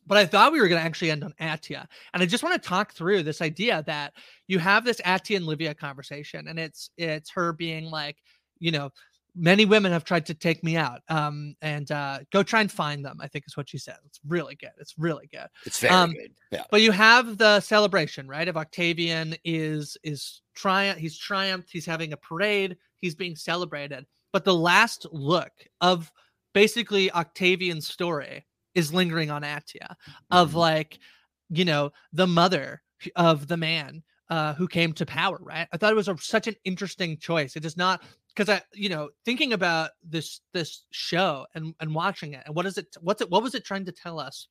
But 0.06 0.18
I 0.18 0.26
thought 0.26 0.52
we 0.52 0.60
were 0.60 0.68
going 0.68 0.80
to 0.80 0.84
actually 0.84 1.10
end 1.10 1.24
on 1.24 1.34
Atia, 1.40 1.86
and 2.14 2.22
I 2.22 2.26
just 2.26 2.42
want 2.42 2.60
to 2.60 2.68
talk 2.68 2.92
through 2.92 3.22
this 3.22 3.42
idea 3.42 3.82
that 3.86 4.12
you 4.48 4.58
have 4.58 4.84
this 4.84 5.00
Atia 5.02 5.36
and 5.36 5.46
Livia 5.46 5.74
conversation, 5.74 6.48
and 6.48 6.58
it's 6.58 6.90
it's 6.96 7.30
her 7.30 7.52
being 7.52 7.84
like, 7.84 8.16
you 8.58 8.70
know, 8.70 8.90
many 9.34 9.64
women 9.64 9.92
have 9.92 10.04
tried 10.04 10.26
to 10.26 10.34
take 10.34 10.62
me 10.64 10.76
out 10.76 11.00
um 11.08 11.54
and 11.62 11.90
uh 11.90 12.18
go 12.32 12.42
try 12.42 12.60
and 12.60 12.70
find 12.70 13.04
them 13.04 13.18
i 13.20 13.28
think 13.28 13.44
is 13.46 13.56
what 13.56 13.68
she 13.68 13.78
said. 13.78 13.96
It's 14.06 14.20
really 14.26 14.54
good 14.54 14.70
it's 14.78 14.94
really 14.98 15.28
good. 15.32 15.46
It's 15.64 15.78
very 15.78 15.94
um, 15.94 16.12
good 16.12 16.32
yeah. 16.50 16.64
but 16.70 16.82
you 16.82 16.92
have 16.92 17.38
the 17.38 17.60
celebration 17.60 18.28
right 18.28 18.48
of 18.48 18.56
octavian 18.56 19.36
is 19.44 19.96
is 20.02 20.42
triumph 20.54 20.98
he's 20.98 21.16
triumphed 21.16 21.70
he's 21.70 21.86
having 21.86 22.12
a 22.12 22.16
parade 22.16 22.76
he's 22.98 23.14
being 23.14 23.36
celebrated 23.36 24.06
but 24.32 24.44
the 24.44 24.54
last 24.54 25.06
look 25.12 25.52
of 25.80 26.10
basically 26.52 27.10
octavian's 27.12 27.86
story 27.86 28.44
is 28.74 28.92
lingering 28.92 29.30
on 29.30 29.42
atia 29.42 29.88
mm-hmm. 29.90 30.12
of 30.30 30.54
like 30.54 30.98
you 31.48 31.64
know 31.64 31.90
the 32.12 32.26
mother 32.26 32.82
of 33.16 33.48
the 33.48 33.56
man 33.56 34.02
uh, 34.30 34.54
who 34.54 34.68
came 34.68 34.92
to 34.92 35.04
power, 35.04 35.38
right? 35.40 35.66
I 35.72 35.76
thought 35.76 35.92
it 35.92 35.96
was 35.96 36.08
a, 36.08 36.16
such 36.18 36.46
an 36.46 36.54
interesting 36.64 37.18
choice. 37.18 37.56
It 37.56 37.64
is 37.64 37.76
not 37.76 38.02
because 38.28 38.48
I, 38.48 38.62
you 38.72 38.88
know, 38.88 39.10
thinking 39.24 39.52
about 39.52 39.90
this 40.02 40.40
this 40.54 40.84
show 40.92 41.46
and 41.54 41.74
and 41.80 41.94
watching 41.94 42.34
it, 42.34 42.44
and 42.46 42.54
what 42.54 42.64
is 42.64 42.78
it? 42.78 42.96
What's 43.00 43.20
it? 43.20 43.30
What 43.30 43.42
was 43.42 43.54
it 43.54 43.64
trying 43.64 43.84
to 43.86 43.92
tell 43.92 44.20
us 44.20 44.46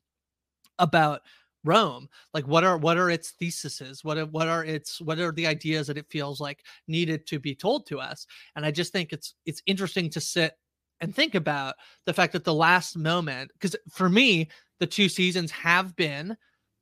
about 0.78 1.22
Rome? 1.63 2.10
Like, 2.34 2.46
what 2.46 2.65
are 2.65 2.78
what 2.78 2.98
are 2.98 3.10
its 3.10 3.32
theses? 3.32 4.04
What 4.04 4.18
are, 4.18 4.26
what 4.26 4.50
are 4.50 4.65
its 4.65 5.00
what 5.00 5.18
are 5.18 5.32
the 5.32 5.48
ideas 5.48 5.88
that 5.88 5.98
it 5.98 6.10
feels 6.10 6.42
like 6.42 6.65
needed 6.88 7.26
to 7.28 7.39
be 7.39 7.56
told 7.56 7.88
to 7.88 8.00
us? 8.00 8.28
And 8.58 8.65
I 8.65 8.72
just 8.72 8.92
think 8.92 9.13
it's 9.13 9.36
it's 9.46 9.63
interesting 9.65 10.10
to 10.10 10.20
sit 10.20 10.58
and 11.00 11.15
think 11.15 11.36
about 11.36 11.76
the 12.06 12.13
fact 12.13 12.34
that 12.34 12.44
the 12.44 12.54
last 12.54 12.98
moment, 12.98 13.52
because 13.54 13.78
for 13.89 14.10
me, 14.10 14.50
the 14.80 14.88
two 14.88 15.08
seasons 15.08 15.52
have 15.52 15.96
been 15.96 16.36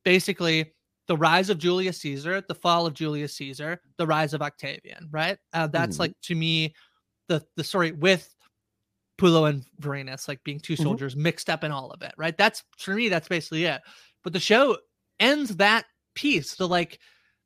basically 0.03 0.73
the 1.07 1.17
rise 1.17 1.49
of 1.49 1.57
Julius 1.57 1.99
Caesar, 2.01 2.41
the 2.41 2.55
fall 2.55 2.85
of 2.85 2.93
Julius 2.93 3.35
Caesar, 3.35 3.81
the 3.97 4.05
rise 4.05 4.33
of 4.33 4.41
Octavian, 4.41 5.07
right? 5.11 5.37
Uh, 5.53 5.67
that's 5.67 5.95
mm-hmm. 5.95 6.03
like 6.03 6.13
to 6.23 6.35
me 6.35 6.73
the 7.27 7.43
the 7.55 7.63
story 7.63 7.91
with 7.91 8.33
Pullo 9.17 9.49
and 9.49 9.63
Vorenus 9.81 10.27
like 10.27 10.43
being 10.43 10.59
2 10.59 10.73
Mhm. 10.73 10.83
soldiers 10.83 11.15
mixed 11.15 11.49
up 11.49 11.63
in 11.63 11.71
all 11.71 11.91
of 11.91 12.01
it, 12.01 12.13
right? 12.17 12.37
That's 12.37 12.63
for 12.77 12.93
me, 12.93 13.09
that's 13.09 13.27
basically 13.27 13.65
it. 13.65 13.81
But 14.23 14.33
the 14.33 14.39
show 14.39 14.77
ends 15.19 15.55
that 15.55 15.85
piece, 16.13 16.55
the 16.55 16.67
like, 16.67 16.99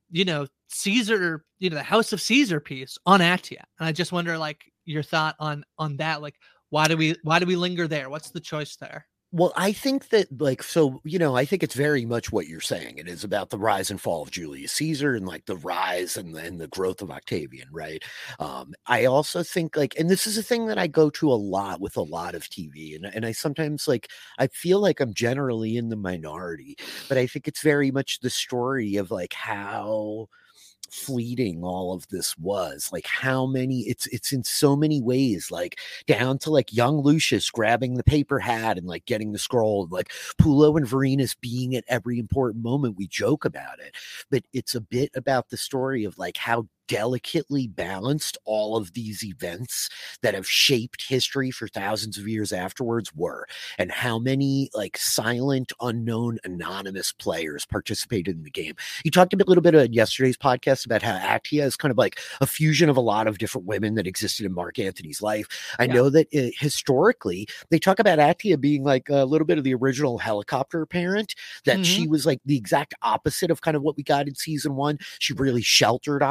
you 0.10 0.26
know, 0.26 0.48
Caesar, 0.70 1.46
you 1.60 1.70
know, 1.70 1.76
the 1.78 1.84
House 1.84 2.14
of 2.14 2.22
Caesar 2.22 2.60
piece 2.60 2.98
on 3.06 3.20
Atia. 3.20 3.64
And 3.80 3.88
I 3.88 3.92
just 3.92 4.12
wonder 4.12 4.38
like 4.38 4.64
your 4.86 5.04
thought 5.04 5.36
on 5.40 5.64
on 5.78 5.98
that. 5.98 6.22
Like, 6.22 6.36
why 6.70 6.88
do 6.88 6.98
we 6.98 7.16
why 7.24 7.40
do 7.40 7.46
we 7.46 7.56
linger 7.56 7.88
there? 7.88 8.10
What's 8.10 8.32
the 8.32 8.40
choice 8.40 8.76
there? 8.78 9.08
Well, 9.34 9.54
I 9.56 9.72
think 9.72 10.10
that, 10.10 10.42
like, 10.42 10.62
so, 10.62 11.00
you 11.06 11.18
know, 11.18 11.38
I 11.38 11.46
think 11.46 11.64
it's 11.64 11.74
very 11.74 12.06
much 12.06 12.34
what 12.34 12.48
you're 12.48 12.60
saying. 12.60 12.98
It 12.98 13.08
is 13.08 13.24
about 13.24 13.50
the 13.50 13.58
rise 13.58 13.90
and 13.90 14.00
fall 14.02 14.22
of 14.24 14.30
Julius 14.32 14.74
Caesar 14.74 15.16
and 15.16 15.26
like 15.26 15.46
the 15.46 15.56
rise 15.56 16.18
and, 16.18 16.36
and 16.36 16.60
the 16.60 16.68
growth 16.68 17.02
of 17.02 17.12
Octavian, 17.12 17.70
right? 17.72 18.04
Um, 18.40 18.74
I 18.88 19.06
also 19.06 19.42
think, 19.42 19.78
like, 19.78 19.96
and 19.98 20.10
this 20.10 20.28
is 20.28 20.38
a 20.38 20.44
thing 20.44 20.66
that 20.66 20.78
I 20.78 20.88
go 20.88 21.10
to 21.12 21.32
a 21.32 21.34
lot 21.36 21.80
with 21.80 21.96
a 21.96 22.02
lot 22.02 22.36
of 22.36 22.50
TV. 22.50 22.94
And, 22.94 23.06
and 23.06 23.26
I 23.26 23.32
sometimes, 23.32 23.88
like, 23.88 24.10
I 24.38 24.48
feel 24.48 24.82
like 24.82 25.00
I'm 25.00 25.14
generally 25.14 25.78
in 25.78 25.88
the 25.88 25.96
minority, 25.96 26.76
but 27.08 27.18
I 27.18 27.26
think 27.26 27.48
it's 27.48 27.62
very 27.62 27.90
much 27.90 28.20
the 28.20 28.30
story 28.30 28.98
of 28.98 29.12
like 29.12 29.34
how 29.34 30.28
fleeting 30.92 31.64
all 31.64 31.94
of 31.94 32.08
this 32.10 32.38
was 32.38 32.90
like 32.92 33.06
how 33.06 33.46
many 33.46 33.82
it's 33.82 34.08
it's 34.08 34.32
in 34.32 34.44
so 34.44 34.76
many 34.76 35.02
ways 35.02 35.50
like 35.50 35.80
down 36.06 36.38
to 36.38 36.50
like 36.50 36.74
young 36.74 37.02
lucius 37.02 37.50
grabbing 37.50 37.96
the 37.96 38.04
paper 38.04 38.40
hat 38.40 38.78
and 38.78 38.88
like 38.88 39.06
getting 39.06 39.32
the 39.32 39.40
scroll 39.40 39.88
like 39.90 40.12
pullo 40.40 40.78
and 40.78 40.86
Vorenus 40.86 41.36
being 41.40 41.76
at 41.76 41.84
every 41.88 42.20
important 42.20 42.64
moment 42.64 42.98
we 42.98 43.08
joke 43.08 43.46
about 43.46 43.80
it. 43.80 43.96
But 44.30 44.44
it's 44.54 44.76
a 44.76 44.82
bit 44.82 45.12
about 45.16 45.50
the 45.50 45.58
story 45.58 46.04
of 46.04 46.18
like 46.18 46.38
how 46.38 46.68
delicately 46.88 47.68
balanced 47.68 48.38
all 48.46 48.76
of 48.78 48.94
these 48.94 49.24
events 49.24 49.90
that 50.22 50.34
have 50.34 50.48
shaped 50.48 51.08
history 51.08 51.52
for 51.52 51.68
thousands 51.68 52.18
of 52.18 52.28
years 52.28 52.52
afterwards 52.52 53.14
were 53.16 53.48
and 53.78 53.92
how 53.92 54.20
many 54.20 54.70
like 54.74 54.98
silent 54.98 55.72
unknown 55.82 56.38
anonymous 56.44 57.12
players 57.12 57.66
participated 57.66 58.36
in 58.36 58.44
the 58.44 58.50
game. 58.50 58.76
You 59.04 59.12
talked 59.12 59.34
a 59.34 59.38
bit, 59.38 59.48
little 59.48 59.62
bit 59.62 59.76
on 59.76 59.94
yesterday's 59.94 60.38
podcast 60.38 60.86
about 60.86 61.02
how 61.02 61.18
atia 61.18 61.64
is 61.64 61.76
kind 61.76 61.92
of 61.92 61.98
like 61.98 62.20
a 62.42 62.48
fusion 62.48 62.90
of 62.90 62.98
a 62.98 63.02
lot 63.02 63.28
of 63.28 63.38
different 63.38 63.68
women 63.68 63.96
that 63.96 64.08
existed 64.08 64.46
in 64.46 64.54
mark 64.54 64.80
antony's 64.80 65.22
life. 65.22 65.48
I 65.80 65.86
Yeah. 65.86 65.94
know 65.94 66.10
that 66.10 66.28
uh, 66.36 66.52
historically 66.60 67.48
they 67.70 67.80
talk 67.80 68.00
about 68.00 68.20
atia 68.20 68.60
being 68.60 68.84
like 68.84 69.10
a 69.10 69.26
little 69.26 69.46
bit 69.48 69.58
of 69.58 69.64
the 69.64 69.74
original 69.74 70.18
helicopter 70.18 70.86
parent 70.86 71.36
that 71.66 71.86
she 71.86 72.08
was 72.08 72.26
like 72.26 72.40
the 72.46 72.58
exact 72.58 72.94
opposite 73.02 73.52
of 73.52 73.62
kind 73.62 73.78
of 73.78 73.84
what 73.84 73.96
we 73.98 74.04
got 74.04 74.28
in 74.28 74.36
season 74.36 74.76
one. 74.76 74.98
She 75.20 75.34
really 75.34 75.62
sheltered 75.62 76.22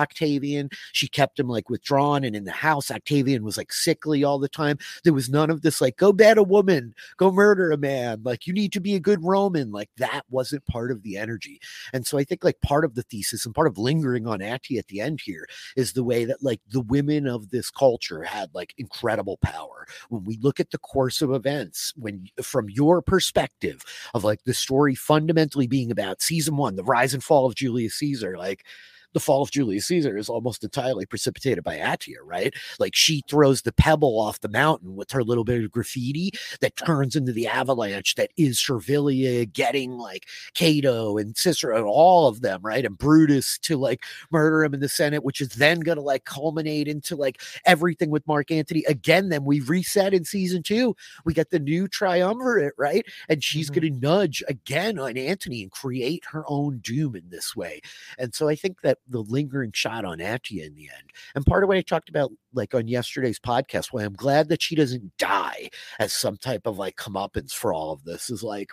octavian. 0.51 0.71
She 0.93 1.09
kept 1.09 1.39
him 1.39 1.49
like 1.49 1.71
withdrawn 1.71 2.25
and 2.25 2.35
in 2.35 2.45
the 2.45 2.53
house. 2.53 2.91
Octavian 2.91 3.45
was 3.45 3.57
like 3.57 3.73
sickly 3.73 4.25
all 4.25 4.39
the 4.39 4.49
time. 4.49 4.79
There 5.05 5.13
was 5.13 5.29
none 5.29 5.51
of 5.51 5.63
this 5.63 5.81
like 5.81 5.97
go 5.97 6.13
bet 6.13 6.39
a 6.39 6.43
woman 6.43 6.95
go 7.17 7.31
murder 7.31 7.71
a 7.71 7.77
man 7.77 8.21
like 8.25 8.47
you 8.47 8.53
need 8.53 8.73
to 8.73 8.81
be 8.81 8.95
a 8.95 9.01
good 9.01 9.23
roman. 9.23 9.73
Like 9.73 9.91
that 9.99 10.23
wasn't 10.31 10.67
part 10.67 10.91
of 10.91 11.03
the 11.03 11.17
energy. 11.17 11.61
And 11.93 12.07
so 12.07 12.19
i 12.19 12.25
think 12.25 12.45
like 12.45 12.61
part 12.61 12.85
of 12.85 12.95
the 12.95 13.03
thesis 13.03 13.47
and 13.47 13.55
part 13.55 13.69
of 13.69 13.79
lingering 13.79 14.27
on 14.27 14.41
Atia 14.41 14.79
at 14.79 14.89
the 14.89 15.01
end 15.01 15.21
here 15.21 15.47
is 15.77 15.93
the 15.93 16.05
way 16.05 16.25
that 16.25 16.43
like 16.43 16.61
the 16.71 16.81
women 16.81 17.27
of 17.27 17.51
this 17.51 17.71
culture 17.71 18.23
had 18.23 18.51
like 18.55 18.75
incredible 18.79 19.39
power. 19.39 19.87
When 20.09 20.25
we 20.25 20.37
look 20.41 20.61
at 20.61 20.71
the 20.71 20.79
course 20.79 21.23
of 21.23 21.33
events 21.33 21.93
when 21.97 22.27
from 22.43 22.69
your 22.71 23.03
perspective 23.03 23.85
of 24.15 24.25
like 24.25 24.45
the 24.45 24.55
story 24.55 24.95
fundamentally 24.95 25.67
being 25.67 25.91
about 25.91 26.23
season 26.23 26.57
one 26.57 26.77
the 26.77 26.85
rise 26.85 27.15
and 27.15 27.23
fall 27.23 27.47
of 27.47 27.55
julius 27.55 27.95
caesar 27.95 28.37
like 28.37 28.65
the 29.13 29.21
fall 29.21 29.43
of 29.43 29.51
Julius 29.51 29.87
Caesar 29.87 30.17
is 30.17 30.29
almost 30.29 30.65
entirely 30.65 31.07
precipitated 31.07 31.65
by 31.65 31.79
Atia, 31.79 32.17
right? 32.25 32.55
Like 32.79 32.95
she 32.95 33.23
throws 33.29 33.63
the 33.63 33.73
pebble 33.73 34.21
off 34.21 34.41
the 34.41 34.49
mountain 34.49 34.97
with 34.97 35.11
her 35.11 35.23
little 35.25 35.45
bit 35.45 35.65
of 35.65 35.71
graffiti 35.71 36.33
that 36.61 36.77
turns 36.77 37.17
into 37.17 37.33
the 37.33 37.47
avalanche 37.47 38.15
that 38.17 38.31
is 38.37 38.59
Servilia 38.61 39.47
getting 39.47 39.93
like 39.93 40.27
Cato 40.55 41.17
and 41.19 41.37
Cicero 41.37 41.77
and 41.77 41.87
all 41.87 42.29
of 42.29 42.41
them, 42.41 42.61
right? 42.63 42.85
And 42.85 42.97
Brutus 42.97 43.59
to 43.61 43.77
like 43.77 44.05
murder 44.31 44.65
him 44.65 44.75
in 44.75 44.81
the 44.81 44.89
Senate, 44.89 45.25
which 45.25 45.41
is 45.41 45.51
then 45.51 45.81
going 45.81 45.97
to 45.97 46.03
like 46.03 46.25
culminate 46.25 46.89
into 46.89 47.17
like 47.17 47.41
everything 47.67 48.11
with 48.11 48.27
Mark 48.27 48.51
Antony. 48.51 48.85
Again, 48.89 49.29
then 49.29 49.45
we 49.45 49.61
reset 49.61 50.15
in 50.15 50.25
season 50.25 50.63
two. 50.63 50.95
We 51.25 51.35
get 51.35 51.51
the 51.51 51.59
new 51.59 51.89
triumvirate, 51.89 52.75
right? 52.79 53.05
And 53.29 53.43
she's 53.43 53.71
Mhm. 53.71 53.75
going 53.81 53.95
to 53.95 54.01
nudge 54.01 54.43
again 54.49 54.99
on 54.99 55.17
Antony 55.17 55.63
and 55.63 55.71
create 55.73 56.25
her 56.31 56.45
own 56.49 56.79
doom 56.79 57.17
in 57.17 57.29
this 57.31 57.57
way. 57.57 57.81
And 58.19 58.35
so 58.35 58.49
I 58.49 58.55
think 58.55 58.83
that 58.83 58.99
the 59.09 59.23
lingering 59.23 59.73
shot 59.73 60.05
on 60.05 60.19
Atia 60.19 60.67
in 60.67 60.75
the 60.75 60.89
end, 60.95 61.11
and 61.35 61.47
part 61.47 61.63
of 61.63 61.69
what 61.69 61.79
I 61.79 61.83
talked 61.83 62.09
about 62.09 62.33
like 62.53 62.75
on 62.75 62.89
yesterday's 62.89 63.39
podcast, 63.39 63.87
why 63.87 64.05
I'm 64.05 64.15
glad 64.15 64.49
that 64.49 64.63
she 64.63 64.75
doesn't 64.75 65.17
die 65.19 65.71
as 65.99 66.13
some 66.13 66.37
type 66.37 66.67
of 66.67 66.79
like 66.79 66.97
comeuppance 66.97 67.53
for 67.53 67.73
all 67.73 67.93
of 67.93 68.05
this 68.05 68.31
is 68.31 68.43
like 68.43 68.73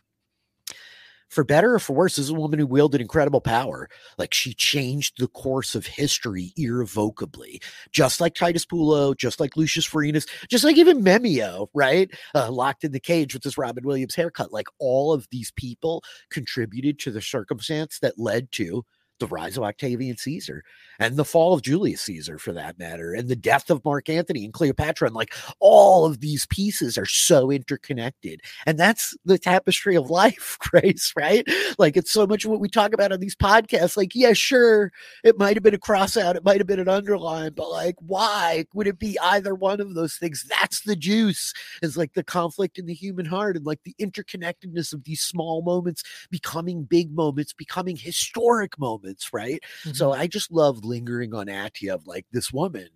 for 1.29 1.43
better 1.43 1.75
or 1.75 1.79
for 1.79 1.93
worse, 1.93 2.17
is 2.17 2.29
a 2.29 2.33
woman 2.33 2.59
who 2.59 2.65
wielded 2.65 3.01
incredible 3.01 3.41
power. 3.41 3.89
Like 4.17 4.33
she 4.33 4.53
changed 4.53 5.19
the 5.19 5.27
course 5.27 5.75
of 5.75 5.85
history 5.85 6.53
irrevocably, 6.55 7.61
just 7.91 8.21
like 8.21 8.33
Titus 8.33 8.65
Pullo, 8.65 9.15
just 9.15 9.39
like 9.39 9.57
Lucius 9.57 9.87
Vorenus, 9.87 10.27
just 10.49 10.63
like 10.63 10.77
even 10.77 11.03
Memmio, 11.03 11.67
right? 11.73 12.09
Uh, 12.33 12.51
locked 12.51 12.83
in 12.83 12.91
the 12.91 12.99
cage 12.99 13.33
with 13.33 13.43
this 13.43 13.57
Robin 13.57 13.85
Williams 13.85 14.15
haircut. 14.15 14.53
Like 14.53 14.67
all 14.79 15.13
of 15.13 15.27
these 15.31 15.51
people 15.51 16.03
contributed 16.29 16.99
to 16.99 17.11
the 17.11 17.21
circumstance 17.21 17.99
that 17.99 18.17
led 18.17 18.51
to 18.53 18.85
the 19.19 19.27
rise 19.27 19.57
of 19.57 19.63
Octavian 19.63 20.17
Caesar 20.17 20.63
and 20.99 21.15
the 21.15 21.25
fall 21.25 21.53
of 21.53 21.61
Julius 21.61 22.01
Caesar, 22.01 22.37
for 22.37 22.53
that 22.53 22.79
matter, 22.79 23.13
and 23.13 23.27
the 23.27 23.35
death 23.35 23.69
of 23.69 23.83
Mark 23.85 24.09
Antony 24.09 24.45
and 24.45 24.53
Cleopatra. 24.53 25.07
And 25.07 25.15
like 25.15 25.33
all 25.59 26.05
of 26.05 26.19
these 26.19 26.45
pieces 26.47 26.97
are 26.97 27.05
so 27.05 27.51
interconnected. 27.51 28.41
And 28.65 28.77
that's 28.77 29.15
the 29.25 29.37
tapestry 29.37 29.95
of 29.95 30.09
life, 30.09 30.57
Grace, 30.59 31.13
right? 31.15 31.47
Like 31.77 31.97
it's 31.97 32.11
so 32.11 32.25
much 32.25 32.45
what 32.45 32.59
we 32.59 32.69
talk 32.69 32.93
about 32.93 33.11
on 33.11 33.19
these 33.19 33.35
podcasts. 33.35 33.97
Like, 33.97 34.15
yeah, 34.15 34.33
sure, 34.33 34.91
it 35.23 35.37
might 35.37 35.55
have 35.55 35.63
been 35.63 35.73
a 35.73 35.79
cross 35.79 36.17
out, 36.17 36.35
it 36.35 36.45
might 36.45 36.59
have 36.59 36.67
been 36.67 36.79
an 36.79 36.89
underline, 36.89 37.53
but 37.53 37.69
like, 37.69 37.95
why 37.99 38.65
would 38.73 38.87
it 38.87 38.99
be 38.99 39.17
either 39.19 39.53
one 39.55 39.79
of 39.79 39.93
those 39.93 40.15
things? 40.15 40.45
That's 40.49 40.81
the 40.81 40.95
juice, 40.95 41.53
is 41.81 41.97
like 41.97 42.13
the 42.13 42.23
conflict 42.23 42.77
in 42.77 42.85
the 42.85 42.93
human 42.93 43.25
heart 43.25 43.55
and 43.55 43.65
like 43.65 43.83
the 43.83 43.95
interconnectedness 43.99 44.93
of 44.93 45.03
these 45.03 45.21
small 45.21 45.61
moments 45.61 46.03
becoming 46.29 46.83
big 46.83 47.13
moments, 47.13 47.53
becoming 47.53 47.95
historic 47.95 48.77
moments, 48.79 49.06
right? 49.31 49.61
So 49.93 50.11
mm-hmm. 50.11 50.21
I 50.21 50.27
just 50.27 50.51
love 50.51 50.83
lingering 50.83 51.33
on 51.33 51.47
Atia 51.47 51.93
of 51.93 52.07
like 52.07 52.25
this 52.31 52.51
woman 52.51 52.89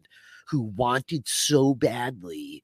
who 0.48 0.62
wanted 0.62 1.28
so 1.28 1.74
badly 1.74 2.64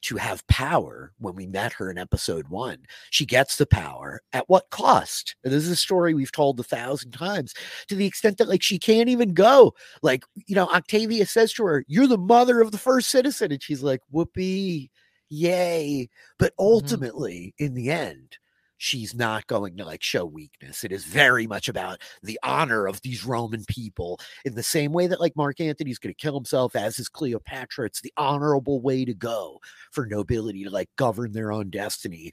to 0.00 0.16
have 0.16 0.46
power 0.46 1.12
when 1.18 1.34
we 1.34 1.46
met 1.46 1.72
her 1.72 1.90
in 1.90 1.98
episode 1.98 2.48
one. 2.48 2.78
She 3.10 3.26
gets 3.26 3.56
the 3.56 3.66
power 3.66 4.20
at 4.32 4.48
what 4.48 4.70
cost? 4.70 5.34
And 5.42 5.52
this 5.52 5.64
is 5.64 5.70
a 5.70 5.76
story 5.76 6.14
we've 6.14 6.32
told 6.32 6.60
a 6.60 6.64
thousand 6.64 7.12
times 7.12 7.54
to 7.88 7.94
the 7.94 8.06
extent 8.06 8.38
that 8.38 8.48
like 8.48 8.62
she 8.62 8.78
can't 8.78 9.08
even 9.08 9.34
go. 9.34 9.74
Like, 10.02 10.24
you 10.46 10.54
know, 10.54 10.66
Octavia 10.66 11.26
says 11.26 11.52
to 11.54 11.64
her, 11.64 11.84
You're 11.88 12.06
the 12.06 12.18
mother 12.18 12.60
of 12.60 12.70
the 12.70 12.78
first 12.78 13.10
citizen. 13.10 13.50
And 13.50 13.62
she's 13.62 13.82
like, 13.82 14.00
Whoopee, 14.10 14.90
yay. 15.28 16.08
But 16.38 16.52
mm-hmm. 16.52 16.64
ultimately, 16.64 17.54
in 17.58 17.74
the 17.74 17.90
end, 17.90 18.38
she's 18.78 19.14
not 19.14 19.46
going 19.46 19.76
to 19.76 19.84
like 19.84 20.02
show 20.02 20.24
weakness. 20.24 20.84
It 20.84 20.92
is 20.92 21.04
very 21.04 21.46
much 21.46 21.68
about 21.68 22.00
the 22.22 22.38
honor 22.42 22.86
of 22.86 23.02
these 23.02 23.24
Roman 23.24 23.64
people 23.66 24.20
in 24.44 24.54
the 24.54 24.62
same 24.62 24.92
way 24.92 25.06
that 25.08 25.20
like 25.20 25.36
Mark 25.36 25.60
Antony's 25.60 25.98
going 25.98 26.14
to 26.14 26.20
kill 26.20 26.34
himself 26.34 26.74
as 26.74 26.98
is 26.98 27.08
Cleopatra. 27.08 27.86
It's 27.86 28.00
the 28.00 28.12
honorable 28.16 28.80
way 28.80 29.04
to 29.04 29.14
go 29.14 29.60
for 29.90 30.06
nobility 30.06 30.64
to 30.64 30.70
like 30.70 30.88
govern 30.96 31.32
their 31.32 31.52
own 31.52 31.70
destiny. 31.70 32.32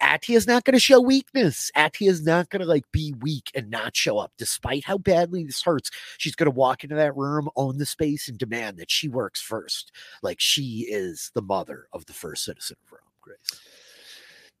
Atia's 0.00 0.46
not 0.46 0.64
going 0.64 0.74
to 0.74 0.80
show 0.80 1.00
weakness. 1.00 1.70
Atia's 1.74 2.22
not 2.22 2.50
going 2.50 2.60
to 2.62 2.68
like 2.68 2.84
be 2.92 3.14
weak 3.20 3.50
and 3.54 3.70
not 3.70 3.96
show 3.96 4.18
up 4.18 4.32
despite 4.38 4.84
how 4.84 4.98
badly 4.98 5.44
this 5.44 5.62
hurts. 5.62 5.90
She's 6.18 6.36
going 6.36 6.50
to 6.50 6.56
walk 6.56 6.84
into 6.84 6.96
that 6.96 7.16
room, 7.16 7.48
own 7.56 7.78
the 7.78 7.86
space 7.86 8.28
and 8.28 8.38
demand 8.38 8.76
that 8.76 8.90
she 8.90 9.08
works 9.08 9.40
first. 9.40 9.92
Like 10.22 10.40
she 10.40 10.86
is 10.90 11.30
the 11.34 11.42
mother 11.42 11.88
of 11.92 12.04
the 12.06 12.12
first 12.12 12.44
citizen 12.44 12.76
of 12.86 12.92
Rome, 12.92 13.00
Grace. 13.20 13.60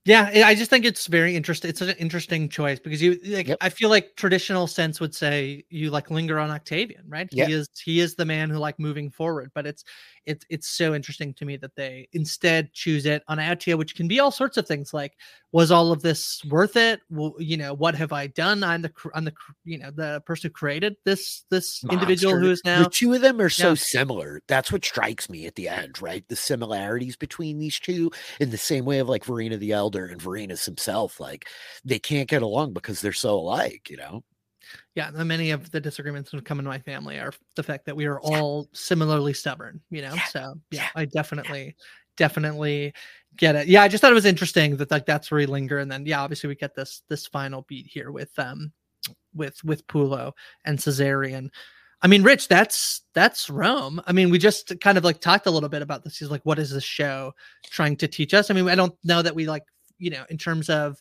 Yeah, 0.06 0.30
I- 0.32 0.54
just 0.54 0.70
think 0.70 0.84
it's 0.84 1.06
very 1.08 1.34
interesting. 1.34 1.68
It's 1.68 1.80
an 1.80 1.90
interesting 1.98 2.48
choice 2.48 2.78
because 2.78 3.02
you 3.02 3.18
like. 3.24 3.48
Yep. 3.48 3.58
I 3.60 3.68
feel 3.70 3.90
like 3.90 4.14
traditional 4.16 4.66
sense 4.68 5.00
would 5.00 5.14
say 5.14 5.64
you 5.68 5.90
like 5.90 6.10
linger 6.12 6.38
on 6.38 6.50
Octavian, 6.50 7.02
right? 7.08 7.28
Yeah. 7.32 7.46
He 7.46 7.52
is 7.52 7.68
he 7.84 8.00
is 8.00 8.14
the 8.14 8.24
man 8.24 8.48
who 8.50 8.58
like 8.58 8.78
moving 8.78 9.10
forward. 9.10 9.50
But 9.54 9.66
it's 9.66 9.84
it's 10.26 10.44
it's 10.50 10.68
so 10.68 10.94
interesting 10.94 11.32
to 11.34 11.44
me 11.44 11.56
that 11.58 11.76
they 11.76 12.08
instead 12.12 12.72
choose 12.72 13.06
it 13.06 13.22
on 13.28 13.38
Atia, 13.38 13.78
which 13.78 13.94
can 13.94 14.08
be 14.08 14.20
all 14.20 14.30
sorts 14.30 14.56
of 14.56 14.66
things. 14.66 14.92
Like, 14.92 15.14
was 15.52 15.70
all 15.70 15.92
of 15.92 16.02
this 16.02 16.44
worth 16.46 16.76
it? 16.76 17.00
Well, 17.08 17.34
you 17.38 17.56
know, 17.56 17.72
what 17.74 17.94
have 17.94 18.12
I 18.12 18.26
done? 18.26 18.62
I'm 18.64 18.82
the 18.82 18.92
I'm 19.14 19.24
the 19.24 19.32
you 19.64 19.78
know 19.78 19.90
the 19.90 20.22
person 20.26 20.48
who 20.48 20.52
created 20.52 20.96
this 21.04 21.44
this 21.50 21.84
individual 21.90 22.38
who 22.38 22.50
is 22.50 22.62
now 22.64 22.84
the 22.84 22.90
two 22.90 23.12
of 23.14 23.20
them 23.22 23.40
are 23.40 23.48
so 23.48 23.70
Yeah. 23.70 23.74
similar. 23.74 24.40
That's 24.48 24.72
what 24.72 24.84
strikes 24.84 25.30
me 25.30 25.46
at 25.46 25.54
the 25.54 25.68
end, 25.68 26.02
right? 26.02 26.26
The 26.28 26.36
similarities 26.36 27.16
between 27.16 27.58
these 27.58 27.78
two, 27.78 28.10
in 28.40 28.50
the 28.50 28.58
same 28.58 28.84
way 28.84 28.98
of 28.98 29.08
like 29.08 29.24
Vorena 29.24 29.58
the 29.58 29.72
Elder 29.72 30.06
and 30.06 30.20
Vorenus 30.20 30.64
himself, 30.64 31.20
like 31.20 31.46
they 31.84 31.98
can't 31.98 32.28
get 32.28 32.42
along 32.42 32.72
because 32.72 33.00
they're 33.00 33.12
so 33.12 33.34
alike, 33.34 33.88
you 33.90 33.96
know. 33.96 34.24
Yeah 34.94 35.10
many 35.10 35.50
of 35.50 35.70
the 35.70 35.80
disagreements 35.80 36.30
that 36.30 36.44
come 36.44 36.58
in 36.58 36.64
my 36.64 36.78
family 36.78 37.18
are 37.18 37.32
the 37.54 37.62
fact 37.62 37.86
that 37.86 37.96
we 37.96 38.06
are 38.06 38.20
all 38.20 38.68
similarly 38.72 39.32
stubborn 39.32 39.80
you 39.90 40.02
know 40.02 40.14
Yeah. 40.14 40.24
so 40.24 40.54
yeah, 40.70 40.82
Yeah. 40.82 40.88
i 40.96 41.04
definitely 41.04 41.76
definitely 42.16 42.92
get 43.36 43.54
it. 43.54 43.68
Yeah, 43.68 43.82
I 43.82 43.88
just 43.88 44.00
thought 44.00 44.10
it 44.10 44.14
was 44.14 44.24
interesting 44.24 44.76
that 44.78 44.90
like 44.90 45.06
that's 45.06 45.30
where 45.30 45.38
we 45.38 45.46
linger, 45.46 45.78
and 45.78 45.90
then 45.90 46.06
yeah, 46.06 46.22
obviously 46.22 46.48
we 46.48 46.54
get 46.54 46.74
this 46.74 47.02
this 47.08 47.26
final 47.26 47.62
beat 47.68 47.86
here 47.86 48.10
with 48.10 48.30
um 48.38 48.72
with 49.34 49.62
with 49.64 49.86
Pullo 49.86 50.32
and 50.64 50.78
Caesarion. 50.78 51.50
I 52.02 52.08
mean, 52.08 52.22
Rich, 52.22 52.48
that's 52.48 53.02
that's 53.14 53.48
Rome. 53.50 54.00
I 54.06 54.12
mean, 54.12 54.30
we 54.30 54.38
just 54.38 54.78
kind 54.80 54.98
of 54.98 55.04
like 55.04 55.20
talked 55.20 55.46
a 55.46 55.50
little 55.50 55.68
bit 55.68 55.82
about 55.82 56.04
this. 56.04 56.18
He's 56.18 56.30
like, 56.30 56.44
what 56.44 56.58
is 56.58 56.70
this 56.70 56.84
show 56.84 57.32
trying 57.64 57.96
to 57.96 58.08
teach 58.08 58.34
us? 58.34 58.50
I 58.50 58.54
mean, 58.54 58.68
I 58.68 58.74
don't 58.74 58.94
know 59.04 59.22
that 59.22 59.34
we 59.34 59.46
like, 59.46 59.64
you 59.98 60.10
know, 60.10 60.24
in 60.30 60.38
terms 60.38 60.68
of 60.70 60.98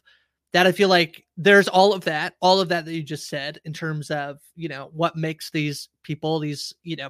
that, 0.54 0.68
I 0.68 0.72
feel 0.72 0.90
like 0.90 1.26
there's 1.38 1.68
all 1.68 1.94
of 1.94 2.06
that, 2.06 2.36
all 2.42 2.62
of 2.62 2.70
that 2.70 2.86
that 2.86 2.94
you 2.94 3.04
just 3.04 3.28
said 3.28 3.60
in 3.66 3.74
terms 3.74 4.10
of, 4.10 4.40
you 4.56 4.70
know, 4.70 4.90
what 4.94 5.16
makes 5.16 5.52
these 5.52 5.90
people, 6.04 6.40
these, 6.40 6.74
you 6.84 6.96
know, 6.96 7.10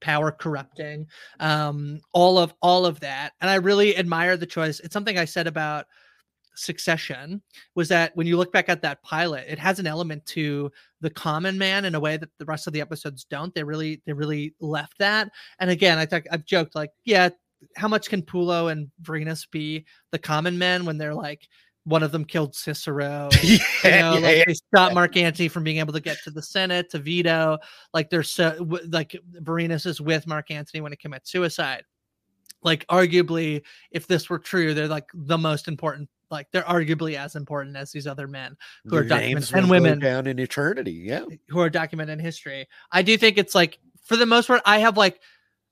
power 0.00 0.30
corrupting, 0.32 1.06
um, 1.40 2.00
all 2.12 2.38
of 2.38 2.52
all 2.60 2.84
of 2.84 3.00
that. 3.00 3.32
And 3.40 3.48
I 3.48 3.54
really 3.54 3.96
admire 3.96 4.36
the 4.36 4.46
choice. 4.46 4.80
It's 4.80 4.92
something 4.92 5.18
I 5.18 5.24
said 5.24 5.46
about 5.46 5.86
Succession 6.54 7.40
was 7.74 7.88
that 7.88 8.14
when 8.14 8.26
you 8.26 8.36
look 8.36 8.52
back 8.52 8.68
at 8.68 8.82
that 8.82 9.02
pilot, 9.02 9.46
it 9.48 9.58
has 9.58 9.78
an 9.78 9.86
element 9.86 10.26
to 10.26 10.70
the 11.00 11.08
common 11.08 11.56
man 11.56 11.86
in 11.86 11.94
a 11.94 12.00
way 12.00 12.18
that 12.18 12.28
the 12.38 12.44
rest 12.44 12.66
of 12.66 12.74
the 12.74 12.80
episodes 12.80 13.24
don't. 13.24 13.54
They 13.54 13.62
really 13.62 14.02
they 14.04 14.12
really 14.12 14.54
left 14.60 14.98
that. 14.98 15.30
And 15.60 15.70
again, 15.70 15.96
I 15.96 16.04
think 16.04 16.26
I've 16.30 16.44
joked 16.44 16.74
like, 16.74 16.90
yeah, 17.04 17.30
how 17.76 17.88
much 17.88 18.10
can 18.10 18.20
Pullo 18.20 18.70
and 18.70 18.90
Vorenus 19.02 19.50
be 19.50 19.86
the 20.10 20.18
common 20.18 20.58
men 20.58 20.84
when 20.84 20.98
they're 20.98 21.14
like 21.14 21.48
one 21.84 22.02
of 22.02 22.12
them 22.12 22.24
killed 22.24 22.54
Cicero. 22.54 23.28
yeah, 23.42 23.58
you 23.84 23.90
know, 23.90 23.90
yeah, 23.90 24.10
like 24.10 24.36
yeah. 24.36 24.44
they 24.46 24.54
stopped 24.54 24.94
Mark 24.94 25.16
Antony 25.16 25.48
from 25.48 25.64
being 25.64 25.78
able 25.78 25.92
to 25.92 26.00
get 26.00 26.18
to 26.24 26.30
the 26.30 26.42
Senate 26.42 26.90
to 26.90 26.98
veto. 26.98 27.58
Like 27.92 28.10
they're 28.10 28.22
so 28.22 28.56
like 28.88 29.16
Vorenus 29.40 29.86
is 29.86 30.00
with 30.00 30.26
Mark 30.26 30.50
Antony 30.50 30.80
when 30.80 30.92
he 30.92 30.96
commits 30.96 31.30
suicide. 31.30 31.84
Like 32.62 32.86
arguably, 32.86 33.62
if 33.90 34.06
this 34.06 34.30
were 34.30 34.38
true, 34.38 34.74
they're 34.74 34.86
like 34.86 35.08
the 35.12 35.38
most 35.38 35.66
important 35.66 36.08
like 36.30 36.50
they're 36.50 36.62
arguably 36.62 37.16
as 37.16 37.36
important 37.36 37.76
as 37.76 37.92
these 37.92 38.06
other 38.06 38.26
men 38.26 38.56
who 38.84 38.90
Their 38.90 39.00
are 39.00 39.04
documented 39.04 39.54
and 39.54 39.70
women 39.70 39.98
down 39.98 40.26
in 40.26 40.38
eternity. 40.38 40.92
Yeah, 40.92 41.24
eh, 41.30 41.36
who 41.48 41.60
are 41.60 41.70
documented 41.70 42.18
in 42.18 42.24
history. 42.24 42.66
I 42.90 43.02
do 43.02 43.18
think 43.18 43.38
it's 43.38 43.54
like 43.54 43.78
for 44.02 44.16
the 44.16 44.26
most 44.26 44.46
part, 44.46 44.62
I 44.64 44.78
have 44.78 44.96
like 44.96 45.20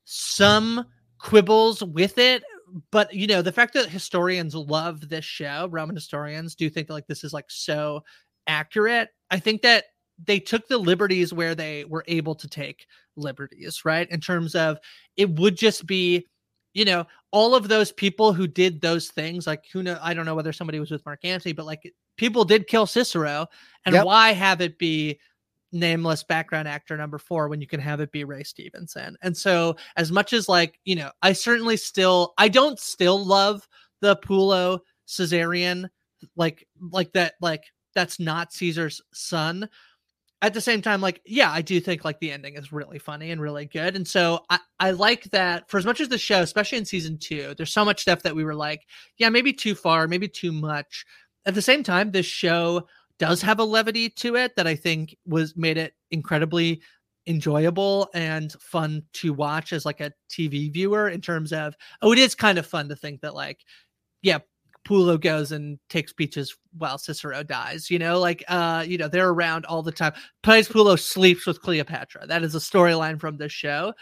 some 0.05 0.85
quibbles 1.19 1.83
with 1.83 2.19
it, 2.19 2.43
but 2.91 3.13
you 3.15 3.27
know 3.27 3.43
the 3.43 3.53
fact 3.53 3.75
that 3.75 3.89
historians 3.89 4.55
love 4.55 5.09
this 5.09 5.25
show, 5.25 5.69
Roman 5.71 5.97
historians 5.97 6.55
do 6.55 6.71
think 6.71 6.89
that 6.89 6.95
like 6.95 7.07
this 7.07 7.25
is 7.25 7.33
like 7.33 7.51
so 7.51 8.03
accurate. 8.47 9.09
I 9.31 9.39
think 9.39 9.63
that 9.63 9.85
they 10.23 10.39
took 10.39 10.69
the 10.69 10.79
liberties 10.79 11.33
where 11.33 11.55
they 11.55 11.85
were 11.85 12.05
able 12.07 12.35
to 12.35 12.49
take 12.49 12.87
liberties, 13.17 13.85
right? 13.85 14.11
In 14.11 14.21
terms 14.21 14.55
of 14.55 14.79
it 15.17 15.31
would 15.31 15.57
just 15.57 15.87
be 15.87 16.27
you 16.73 16.85
know, 16.85 17.05
all 17.33 17.55
of 17.55 17.69
those 17.69 17.93
people 17.93 18.33
who 18.33 18.47
did 18.47 18.81
those 18.81 19.09
things, 19.09 19.47
like 19.47 19.65
who 19.73 19.83
know, 19.83 19.99
I 20.01 20.15
don't 20.15 20.25
know 20.25 20.35
whether 20.35 20.53
somebody 20.53 20.79
was 20.79 20.91
with 20.91 21.05
Mark 21.05 21.25
Antony, 21.25 21.53
but 21.53 21.67
like 21.67 21.93
people 22.17 22.45
did 22.45 22.69
kill 22.69 22.87
Cicero. 22.87 23.47
And 23.85 23.95
yep. 23.95 24.05
why 24.05 24.33
have 24.33 24.61
it 24.61 24.79
be 24.79 25.19
nameless 25.73 26.23
background 26.23 26.69
actor 26.69 26.97
number 26.97 27.19
four 27.19 27.49
when 27.49 27.61
you 27.61 27.67
can 27.67 27.81
have 27.81 28.01
it 28.01 28.13
be 28.13 28.25
Ray 28.25 28.43
Stevenson? 28.43 29.17
And 29.23 29.37
so, 29.37 29.77
as 29.97 30.11
much 30.11 30.33
as 30.33 30.49
like, 30.49 30.79
you 30.85 30.97
know, 30.97 31.11
I 31.23 31.33
certainly 31.33 31.77
still, 31.77 32.35
I 32.39 32.49
don't 32.49 32.79
still 32.79 33.25
love 33.25 33.67
the 34.01 34.17
Pullo 34.17 34.81
Caesarion, 35.09 35.89
like, 36.37 36.67
like 36.81 37.13
that, 37.13 37.35
like, 37.41 37.65
that's 37.95 38.21
not 38.21 38.53
Caesar's 38.53 39.01
son 39.13 39.69
at 40.43 40.55
the 40.55 40.61
same 40.61 40.81
time, 40.81 41.01
like, 41.01 41.21
yeah, 41.27 41.51
I 41.51 41.61
do 41.61 41.81
think 41.81 42.05
like 42.05 42.19
the 42.19 42.33
ending 42.33 42.57
is 42.57 42.73
really 42.73 42.99
funny 42.99 43.31
and 43.31 43.41
really 43.41 43.67
good. 43.67 43.95
And 43.95 44.09
so 44.09 44.41
I, 44.49 44.59
I 44.79 44.91
like 44.93 45.25
that 45.31 45.69
for 45.69 45.77
as 45.77 45.85
much 45.85 46.01
as 46.01 46.09
the 46.09 46.19
show, 46.19 46.41
especially 46.41 46.79
in 46.79 46.87
season 46.87 47.19
two, 47.19 47.55
there's 47.57 47.73
so 47.73 47.85
much 47.85 48.01
stuff 48.01 48.23
that 48.23 48.35
we 48.35 48.45
were 48.45 48.55
like, 48.55 48.87
yeah, 49.19 49.29
maybe 49.29 49.53
too 49.53 49.75
far, 49.75 50.09
maybe 50.09 50.29
too 50.29 50.53
much. 50.53 51.05
At 51.45 51.55
the 51.55 51.63
same 51.63 51.83
time, 51.83 52.11
this 52.11 52.27
show 52.27 52.87
does 53.21 53.41
have 53.43 53.61
a 53.61 53.65
levity 53.65 54.09
to 54.09 54.35
it 54.35 54.57
that 54.57 54.67
I 54.67 54.75
think 54.75 55.15
was 55.27 55.57
made 55.57 55.77
it 55.77 55.95
incredibly 56.11 56.81
enjoyable 57.27 58.09
and 58.15 58.51
fun 58.61 59.03
to 59.13 59.33
watch 59.33 59.73
as 59.73 59.85
like 59.85 60.01
a 60.01 60.11
TV 60.29 60.73
viewer 60.73 61.11
in 61.11 61.21
terms 61.21 61.53
of 61.53 61.77
oh 62.01 62.13
it 62.13 62.19
is 62.19 62.35
kind 62.35 62.59
of 62.59 62.67
fun 62.67 62.89
to 62.89 62.97
think 62.97 63.21
that 63.21 63.35
like 63.35 63.61
yeah 64.23 64.39
Pullo 64.89 65.21
goes 65.21 65.53
and 65.53 65.79
takes 65.91 66.11
speeches 66.11 66.57
while 66.79 66.97
Cicero 66.97 67.43
dies. 67.43 67.91
You 67.91 67.99
know, 67.99 68.19
like 68.19 68.43
uh, 68.49 68.83
you 68.87 68.97
know, 68.97 69.09
they're 69.09 69.29
around 69.29 69.67
all 69.67 69.83
the 69.83 69.93
time. 69.93 70.15
Plays 70.43 70.69
Pullo 70.69 70.99
sleeps 70.99 71.47
with 71.47 71.61
Cleopatra. 71.61 72.27
That 72.27 72.43
is 72.43 72.55
a 72.55 72.59
storyline 72.59 73.21
from 73.21 73.37
this 73.37 73.53
show. 73.53 73.93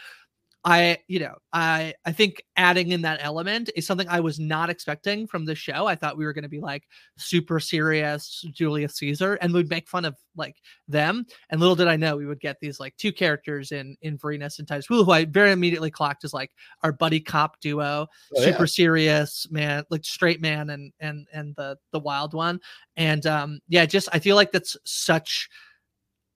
I, 0.65 0.97
you 1.07 1.19
know, 1.19 1.35
I 1.53 1.93
I 2.05 2.11
think 2.11 2.43
adding 2.57 2.91
in 2.91 3.03
that 3.03 3.19
element 3.23 3.69
is 3.77 3.87
something 3.87 4.09
I 4.09 4.19
was 4.19 4.39
not 4.39 4.69
expecting 4.69 5.25
from 5.25 5.45
the 5.45 5.55
show. 5.55 5.87
I 5.87 5.95
thought 5.95 6.17
we 6.17 6.25
were 6.25 6.33
going 6.33 6.43
to 6.43 6.49
be 6.49 6.59
like 6.59 6.83
super 7.17 7.61
serious 7.61 8.45
Julius 8.51 8.97
Caesar 8.97 9.35
and 9.35 9.53
we'd 9.53 9.69
make 9.69 9.87
fun 9.87 10.03
of 10.03 10.17
like 10.35 10.57
them. 10.89 11.25
And 11.49 11.61
little 11.61 11.77
did 11.77 11.87
I 11.87 11.95
know 11.95 12.17
we 12.17 12.25
would 12.25 12.41
get 12.41 12.57
these 12.59 12.77
like 12.77 12.95
two 12.97 13.13
characters 13.13 13.71
in 13.71 13.95
in 14.01 14.17
Vorenus 14.17 14.59
and 14.59 14.67
Titus 14.67 14.85
who 14.85 15.09
I 15.09 15.23
very 15.23 15.53
immediately 15.53 15.91
clocked 15.91 16.25
as 16.25 16.33
like 16.33 16.51
our 16.83 16.91
buddy 16.91 17.21
cop 17.21 17.61
duo, 17.61 18.07
oh, 18.35 18.43
super 18.43 18.63
yeah. 18.63 18.65
serious 18.65 19.47
man, 19.49 19.85
like 19.89 20.03
straight 20.03 20.41
man 20.41 20.71
and 20.71 20.91
and 20.99 21.25
and 21.31 21.55
the 21.55 21.77
the 21.93 21.99
wild 21.99 22.33
one. 22.33 22.59
And 22.97 23.25
um 23.25 23.59
yeah, 23.69 23.85
just 23.85 24.09
I 24.11 24.19
feel 24.19 24.35
like 24.35 24.51
that's 24.51 24.75
such 24.83 25.47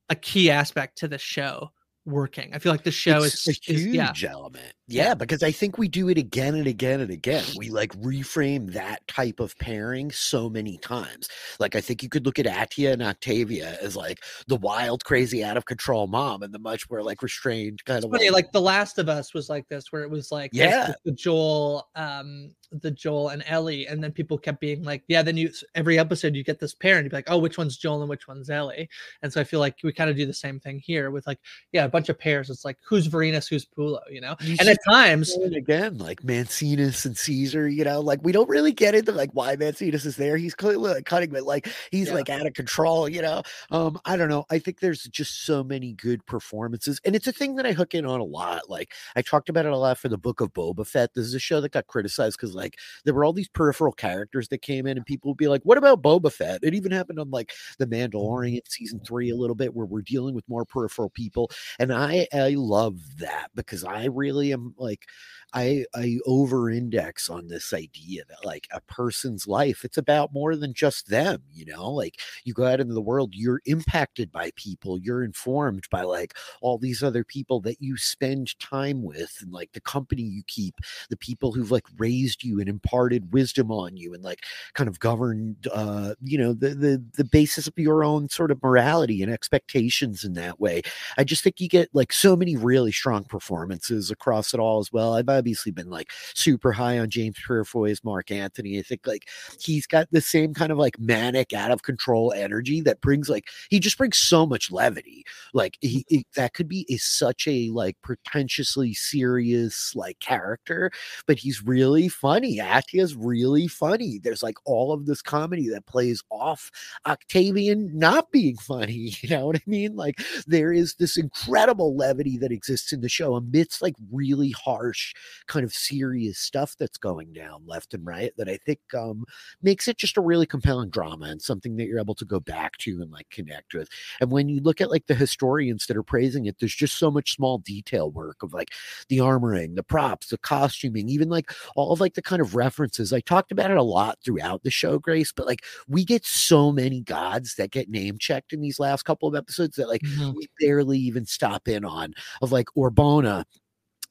a 0.07 0.15
key 0.15 0.49
aspect 0.49 0.97
to 0.99 1.09
the 1.09 1.17
show 1.17 1.71
working. 2.05 2.51
I 2.53 2.59
feel 2.59 2.71
like 2.71 2.83
the 2.83 2.91
show 2.91 3.23
it's 3.23 3.47
is 3.47 3.59
a 3.59 3.73
huge 3.73 3.79
is, 3.79 4.23
yeah. 4.23 4.29
element. 4.29 4.73
Yeah, 4.87 5.03
yeah, 5.03 5.13
because 5.13 5.43
I 5.43 5.51
think 5.51 5.77
we 5.77 5.87
do 5.87 6.09
it 6.09 6.17
again 6.17 6.55
and 6.55 6.67
again 6.67 6.99
and 6.99 7.09
again. 7.09 7.45
We 7.55 7.69
like 7.69 7.93
reframe 7.93 8.73
that 8.73 9.07
type 9.07 9.39
of 9.39 9.57
pairing 9.57 10.11
so 10.11 10.49
many 10.49 10.77
times. 10.77 11.29
Like 11.59 11.75
I 11.75 11.81
think 11.81 12.03
you 12.03 12.09
could 12.09 12.25
look 12.25 12.37
at 12.39 12.45
Atia 12.45 12.91
and 12.91 13.01
Octavia 13.01 13.77
as 13.81 13.95
like 13.95 14.19
the 14.47 14.57
wild, 14.57 15.05
crazy, 15.05 15.43
out 15.43 15.55
of 15.55 15.65
control 15.65 16.07
mom, 16.07 16.43
and 16.43 16.53
the 16.53 16.59
much 16.59 16.89
more 16.89 17.01
like 17.01 17.23
restrained 17.23 17.83
kind 17.85 17.97
it's 17.97 18.05
of. 18.05 18.11
Funny, 18.11 18.29
like 18.29 18.51
The 18.51 18.61
Last 18.61 18.99
of 18.99 19.07
Us 19.07 19.33
was 19.33 19.49
like 19.49 19.67
this, 19.69 19.91
where 19.91 20.03
it 20.03 20.09
was 20.09 20.31
like 20.31 20.51
yeah, 20.53 20.93
the 21.05 21.11
Joel, 21.11 21.87
um, 21.95 22.53
the 22.71 22.91
Joel 22.91 23.29
and 23.29 23.43
Ellie, 23.47 23.87
and 23.87 24.03
then 24.03 24.11
people 24.11 24.37
kept 24.37 24.59
being 24.59 24.83
like, 24.83 25.03
yeah, 25.07 25.21
then 25.21 25.37
you 25.37 25.49
every 25.75 25.97
episode 25.97 26.35
you 26.35 26.43
get 26.43 26.59
this 26.59 26.73
pair, 26.73 26.97
and 26.97 27.05
you'd 27.05 27.11
be 27.11 27.17
like, 27.17 27.29
oh, 27.29 27.37
which 27.37 27.57
one's 27.57 27.77
Joel 27.77 28.01
and 28.01 28.09
which 28.09 28.27
one's 28.27 28.49
Ellie, 28.49 28.89
and 29.21 29.31
so 29.31 29.39
I 29.39 29.45
feel 29.45 29.61
like 29.61 29.77
we 29.83 29.93
kind 29.93 30.09
of 30.09 30.17
do 30.17 30.25
the 30.25 30.33
same 30.33 30.59
thing 30.59 30.79
here 30.79 31.09
with 31.09 31.25
like, 31.25 31.39
yeah, 31.71 31.87
bunch 31.93 32.09
of 32.09 32.17
pairs. 32.19 32.49
It's 32.49 32.65
like 32.65 32.77
who's 32.83 33.07
Vorenus, 33.07 33.47
who's 33.47 33.65
Pullo, 33.65 33.99
you 34.09 34.19
know, 34.19 34.35
you 34.41 34.57
and 34.59 34.67
at 34.67 34.79
times 34.89 35.33
again 35.37 35.99
like 35.99 36.21
Maecenas 36.23 37.05
and 37.05 37.15
Caesar, 37.15 37.69
you 37.69 37.85
know, 37.85 38.01
like 38.01 38.19
we 38.23 38.31
don't 38.33 38.49
really 38.49 38.73
get 38.73 38.95
into 38.95 39.11
like 39.11 39.29
why 39.33 39.55
Maecenas 39.55 40.05
is 40.05 40.17
there. 40.17 40.35
He's 40.35 40.55
clearly 40.55 40.89
like, 40.95 41.05
cutting, 41.05 41.29
but 41.29 41.43
like 41.43 41.69
he's 41.91 42.07
yeah. 42.07 42.15
like 42.15 42.29
out 42.29 42.47
of 42.47 42.53
control, 42.53 43.07
you 43.07 43.21
know. 43.21 43.43
Um, 43.71 44.01
I 44.05 44.17
don't 44.17 44.27
know. 44.27 44.45
I 44.49 44.57
think 44.59 44.79
there's 44.79 45.03
just 45.03 45.45
so 45.45 45.63
many 45.63 45.93
good 45.93 46.25
performances, 46.25 46.99
and 47.05 47.15
it's 47.15 47.27
a 47.27 47.31
thing 47.31 47.55
that 47.55 47.65
I 47.65 47.73
hook 47.73 47.93
in 47.93 48.05
on 48.05 48.19
a 48.19 48.25
lot. 48.25 48.69
Like 48.69 48.91
I 49.15 49.21
talked 49.21 49.49
about 49.49 49.67
it 49.67 49.71
a 49.71 49.77
lot 49.77 49.99
for 49.99 50.09
the 50.09 50.17
book 50.17 50.41
of 50.41 50.51
Boba 50.51 50.85
Fett. 50.85 51.13
This 51.13 51.27
is 51.27 51.35
a 51.35 51.39
show 51.39 51.61
that 51.61 51.71
got 51.71 51.85
criticized 51.85 52.37
because 52.37 52.55
like 52.55 52.79
there 53.05 53.13
were 53.13 53.23
all 53.23 53.33
these 53.33 53.47
peripheral 53.47 53.93
characters 53.93 54.47
that 54.47 54.63
came 54.63 54.87
in, 54.87 54.97
and 54.97 55.05
people 55.05 55.29
would 55.29 55.37
be 55.37 55.47
like, 55.47 55.61
"What 55.61 55.77
about 55.77 56.01
Boba 56.01 56.33
Fett?" 56.33 56.61
It 56.63 56.73
even 56.73 56.91
happened 56.91 57.19
on 57.19 57.29
like 57.29 57.51
the 57.77 57.85
Mandalorian 57.85 58.61
season 58.67 58.99
three 59.05 59.29
a 59.29 59.35
little 59.35 59.55
bit, 59.55 59.75
where 59.75 59.85
we're 59.85 60.01
dealing 60.01 60.33
with 60.33 60.49
more 60.49 60.65
peripheral 60.65 61.11
people, 61.11 61.51
and 61.83 61.93
I 61.93 62.27
I 62.33 62.49
love 62.57 62.99
that 63.19 63.49
because 63.55 63.83
I 63.83 64.05
really 64.05 64.53
am 64.53 64.73
like 64.77 65.05
I 65.53 65.85
I 65.95 66.17
over 66.25 66.69
index 66.69 67.29
on 67.29 67.47
this 67.47 67.73
idea 67.73 68.23
that 68.29 68.43
like 68.45 68.67
a 68.71 68.81
person's 68.81 69.47
life 69.47 69.83
it's 69.85 69.97
about 69.97 70.33
more 70.33 70.55
than 70.55 70.73
just 70.73 71.07
them, 71.09 71.43
you 71.53 71.65
know? 71.65 71.91
Like 71.91 72.19
you 72.43 72.53
go 72.53 72.65
out 72.65 72.79
into 72.79 72.93
the 72.93 73.01
world, 73.01 73.31
you're 73.35 73.61
impacted 73.65 74.31
by 74.31 74.51
people, 74.55 74.99
you're 74.99 75.23
informed 75.23 75.85
by 75.91 76.01
like 76.03 76.33
all 76.61 76.77
these 76.77 77.03
other 77.03 77.23
people 77.23 77.59
that 77.61 77.81
you 77.81 77.97
spend 77.97 78.57
time 78.59 79.03
with 79.03 79.37
and 79.41 79.51
like 79.51 79.71
the 79.73 79.81
company 79.81 80.23
you 80.23 80.43
keep, 80.47 80.75
the 81.09 81.17
people 81.17 81.51
who've 81.51 81.71
like 81.71 81.85
raised 81.97 82.43
you 82.43 82.59
and 82.59 82.69
imparted 82.69 83.31
wisdom 83.33 83.71
on 83.71 83.95
you 83.97 84.13
and 84.13 84.23
like 84.23 84.43
kind 84.73 84.87
of 84.89 84.99
governed 84.99 85.67
uh 85.73 86.15
you 86.23 86.37
know 86.37 86.53
the 86.53 86.69
the 86.69 87.03
the 87.15 87.23
basis 87.25 87.67
of 87.67 87.73
your 87.77 88.03
own 88.03 88.29
sort 88.29 88.51
of 88.51 88.61
morality 88.63 89.21
and 89.21 89.31
expectations 89.31 90.23
in 90.23 90.33
that 90.33 90.59
way. 90.59 90.81
I 91.17 91.23
just 91.23 91.43
think 91.43 91.59
you 91.61 91.69
get 91.73 91.89
like 91.91 92.13
so 92.13 92.35
many 92.35 92.55
really 92.55 92.91
strong 92.91 93.23
performances 93.23 94.11
across 94.11 94.53
it 94.53 94.59
all 94.59 94.79
as 94.79 94.93
well. 94.93 95.15
I've 95.15 95.27
obviously 95.27 95.71
been 95.71 95.89
like 95.89 96.11
super 96.35 96.71
high 96.71 96.99
on 96.99 97.09
James 97.09 97.35
Purefoy's 97.43 98.03
Mark 98.03 98.29
Antony. 98.29 98.77
I 98.77 98.83
think 98.83 99.07
like 99.07 99.27
he's 99.59 99.87
got 99.87 100.07
the 100.11 100.21
same 100.21 100.53
kind 100.53 100.71
of 100.71 100.77
like 100.77 100.99
manic, 100.99 101.51
out 101.51 101.71
of 101.71 101.81
control 101.81 102.31
energy 102.31 102.79
that 102.81 103.01
brings 103.01 103.27
like 103.27 103.47
he 103.71 103.79
just 103.79 103.97
brings 103.97 104.17
so 104.17 104.45
much 104.45 104.71
levity. 104.71 105.25
Like 105.53 105.79
he, 105.81 106.05
he 106.07 106.27
that 106.35 106.53
could 106.53 106.67
be 106.67 106.85
is 106.87 107.03
such 107.03 107.47
a 107.47 107.71
like 107.71 107.97
pretentiously 108.03 108.93
serious 108.93 109.93
like 109.95 110.19
character, 110.19 110.91
but 111.25 111.39
he's 111.39 111.63
really 111.63 112.07
funny. 112.07 112.59
Atia's 112.59 113.15
really 113.15 113.67
funny. 113.67 114.19
There's 114.21 114.43
like 114.43 114.57
all 114.65 114.93
of 114.93 115.07
this 115.07 115.23
comedy 115.23 115.69
that 115.69 115.87
plays 115.87 116.23
off 116.29 116.69
Octavian 117.07 117.97
not 117.97 118.31
being 118.31 118.57
funny. 118.57 119.15
You 119.23 119.29
know 119.29 119.47
what 119.47 119.55
I 119.55 119.61
mean? 119.65 119.95
Like 119.95 120.19
there 120.47 120.73
is 120.73 120.95
this 120.95 121.17
incredible 121.17 121.62
incredible 121.63 121.95
levity 121.95 122.37
that 122.37 122.51
exists 122.51 122.91
in 122.91 122.99
the 122.99 123.07
show 123.07 123.35
amidst 123.35 123.81
like 123.81 123.95
really 124.11 124.51
harsh, 124.51 125.13
kind 125.47 125.63
of 125.63 125.73
serious 125.73 126.37
stuff 126.37 126.75
that's 126.77 126.97
going 126.97 127.31
down 127.31 127.63
left 127.65 127.93
and 127.93 128.05
right 128.05 128.33
that 128.37 128.49
I 128.49 128.57
think 128.57 128.79
um, 128.93 129.23
makes 129.61 129.87
it 129.87 129.97
just 129.97 130.17
a 130.17 130.21
really 130.21 130.45
compelling 130.45 130.89
drama 130.89 131.27
and 131.27 131.41
something 131.41 131.77
that 131.77 131.85
you're 131.85 132.01
able 132.01 132.15
to 132.15 132.25
go 132.25 132.41
back 132.41 132.75
to 132.79 133.01
and 133.01 133.09
like 133.11 133.29
connect 133.29 133.73
with. 133.73 133.87
And 134.19 134.29
when 134.29 134.49
you 134.49 134.59
look 134.59 134.81
at 134.81 134.91
like 134.91 135.05
the 135.07 135.15
historians 135.15 135.85
that 135.85 135.95
are 135.95 136.03
praising 136.03 136.47
it, 136.47 136.57
there's 136.59 136.75
just 136.75 136.97
so 136.97 137.09
much 137.09 137.33
small 137.33 137.59
detail 137.59 138.11
work 138.11 138.43
of 138.43 138.53
like 138.53 138.71
the 139.07 139.19
armoring, 139.19 139.75
the 139.75 139.83
props, 139.83 140.27
the 140.27 140.37
costuming, 140.37 141.07
even 141.07 141.29
like 141.29 141.49
all 141.77 141.93
of 141.93 142.01
like 142.01 142.15
the 142.15 142.21
kind 142.21 142.41
of 142.41 142.55
references. 142.55 143.13
I 143.13 143.21
talked 143.21 143.53
about 143.53 143.71
it 143.71 143.77
a 143.77 143.83
lot 143.83 144.19
throughout 144.25 144.63
the 144.63 144.71
show, 144.71 144.99
Grace, 144.99 145.31
but 145.31 145.45
like 145.45 145.63
we 145.87 146.03
get 146.03 146.25
so 146.25 146.73
many 146.73 146.99
gods 146.99 147.55
that 147.55 147.71
get 147.71 147.89
name 147.89 148.17
checked 148.17 148.51
in 148.51 148.59
these 148.59 148.81
last 148.81 149.03
couple 149.03 149.29
of 149.29 149.35
episodes 149.35 149.77
that 149.77 149.87
like 149.87 150.01
mm-hmm. 150.01 150.33
we 150.35 150.47
barely 150.59 150.99
even 150.99 151.25
stop 151.25 151.52
in 151.67 151.85
on 151.85 152.13
of 152.41 152.51
like 152.51 152.67
Orbona 152.77 153.45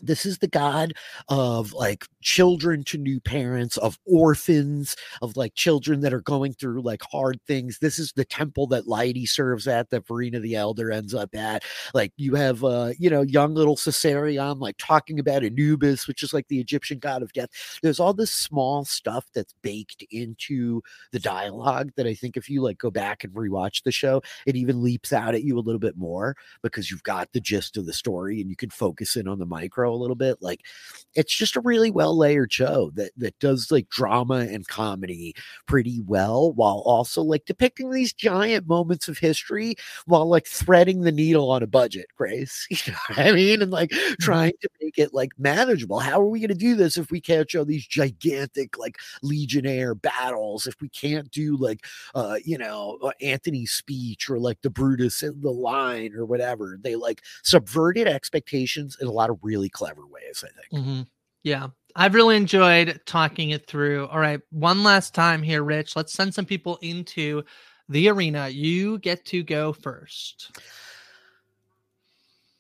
this 0.02 0.26
is 0.26 0.38
the 0.38 0.48
god 0.48 0.92
of 1.28 1.72
like 1.72 2.04
children 2.22 2.84
to 2.84 2.98
new 2.98 3.20
parents 3.20 3.76
of 3.78 3.98
orphans 4.06 4.96
of 5.20 5.36
like 5.36 5.54
children 5.54 6.00
that 6.00 6.12
are 6.12 6.20
going 6.20 6.52
through 6.52 6.80
like 6.82 7.02
hard 7.10 7.40
things. 7.46 7.78
This 7.78 7.98
is 7.98 8.12
the 8.12 8.24
temple 8.24 8.66
that 8.68 8.86
Lyde 8.86 9.28
serves 9.28 9.66
at 9.66 9.90
that 9.90 10.06
Vorena 10.06 10.40
the 10.40 10.54
elder 10.54 10.90
ends 10.90 11.14
up 11.14 11.34
at. 11.34 11.64
Like 11.94 12.12
you 12.16 12.34
have 12.34 12.64
uh 12.64 12.92
you 12.98 13.10
know 13.10 13.22
young 13.22 13.54
little 13.54 13.76
Caesarion 13.76 14.60
like 14.60 14.76
talking 14.78 15.18
about 15.18 15.44
Anubis 15.44 16.06
which 16.06 16.22
is 16.22 16.32
like 16.32 16.48
the 16.48 16.60
Egyptian 16.60 16.98
god 16.98 17.22
of 17.22 17.32
death. 17.32 17.50
There's 17.82 18.00
all 18.00 18.14
this 18.14 18.32
small 18.32 18.84
stuff 18.84 19.26
that's 19.34 19.54
baked 19.62 20.04
into 20.10 20.82
the 21.12 21.20
dialogue 21.20 21.92
that 21.96 22.06
I 22.06 22.14
think 22.14 22.36
if 22.36 22.48
you 22.48 22.62
like 22.62 22.78
go 22.78 22.90
back 22.90 23.24
and 23.24 23.32
rewatch 23.34 23.82
the 23.82 23.92
show 23.92 24.22
it 24.46 24.56
even 24.56 24.82
leaps 24.82 25.12
out 25.12 25.34
at 25.34 25.44
you 25.44 25.58
a 25.58 25.60
little 25.60 25.78
bit 25.78 25.96
more 25.96 26.36
because 26.62 26.90
you've 26.90 27.02
got 27.02 27.32
the 27.32 27.40
gist 27.40 27.76
of 27.76 27.86
the 27.86 27.92
story 27.92 28.40
and 28.40 28.48
you 28.48 28.56
can 28.56 28.70
focus 28.70 29.16
in 29.16 29.28
on 29.28 29.38
the 29.38 29.46
micro 29.46 29.91
a 29.92 29.96
little 29.96 30.16
bit. 30.16 30.38
Like 30.40 30.60
it's 31.14 31.34
just 31.34 31.56
a 31.56 31.60
really 31.60 31.90
well 31.90 32.16
layered 32.16 32.52
show 32.52 32.90
that 32.94 33.12
that 33.16 33.38
does 33.38 33.70
like 33.70 33.88
drama 33.88 34.46
and 34.50 34.66
comedy 34.66 35.34
pretty 35.66 36.00
well 36.00 36.52
while 36.52 36.82
also 36.86 37.22
like 37.22 37.44
depicting 37.44 37.90
these 37.90 38.12
giant 38.12 38.66
moments 38.66 39.08
of 39.08 39.18
history 39.18 39.74
while 40.06 40.26
like 40.26 40.46
threading 40.46 41.02
the 41.02 41.12
needle 41.12 41.50
on 41.50 41.62
a 41.62 41.66
budget, 41.66 42.06
Grace. 42.16 42.66
You 42.82 42.92
know 42.92 42.98
what 43.08 43.18
I 43.18 43.32
mean? 43.32 43.62
And 43.62 43.70
like 43.70 43.90
mm-hmm. 43.90 44.14
trying 44.20 44.54
to 44.62 44.68
make 44.80 44.98
it 44.98 45.14
like 45.14 45.30
manageable. 45.38 46.00
How 46.00 46.20
are 46.20 46.26
we 46.26 46.40
going 46.40 46.48
to 46.48 46.54
do 46.54 46.74
this 46.74 46.96
if 46.96 47.10
we 47.10 47.20
can't 47.20 47.48
show 47.48 47.64
these 47.64 47.86
gigantic 47.86 48.76
like 48.78 48.96
legionnaire 49.22 49.94
battles? 49.94 50.66
If 50.66 50.80
we 50.80 50.88
can't 50.88 51.30
do 51.30 51.56
like 51.56 51.86
uh 52.14 52.36
you 52.44 52.58
know 52.58 52.98
Antony's 53.20 53.72
speech 53.72 54.28
or 54.28 54.38
like 54.38 54.60
the 54.62 54.70
Brutus 54.70 55.22
in 55.22 55.40
the 55.40 55.50
line 55.50 56.14
or 56.14 56.24
whatever. 56.24 56.78
They 56.80 56.96
like 56.96 57.22
subverted 57.42 58.08
expectations 58.08 58.96
in 59.00 59.06
a 59.06 59.12
lot 59.12 59.30
of 59.30 59.38
really 59.42 59.68
clever 59.82 60.06
ways, 60.06 60.44
I 60.44 60.60
think. 60.60 60.84
Mm-hmm. 60.84 61.02
Yeah. 61.42 61.68
I've 61.96 62.14
really 62.14 62.36
enjoyed 62.36 63.00
talking 63.04 63.50
it 63.50 63.66
through. 63.66 64.06
All 64.06 64.20
right. 64.20 64.40
One 64.50 64.84
last 64.84 65.12
time 65.12 65.42
here, 65.42 65.62
Rich. 65.62 65.96
Let's 65.96 66.12
send 66.12 66.32
some 66.34 66.46
people 66.46 66.78
into 66.82 67.42
the 67.88 68.08
arena. 68.08 68.48
You 68.48 68.98
get 68.98 69.24
to 69.26 69.42
go 69.42 69.72
first. 69.72 70.56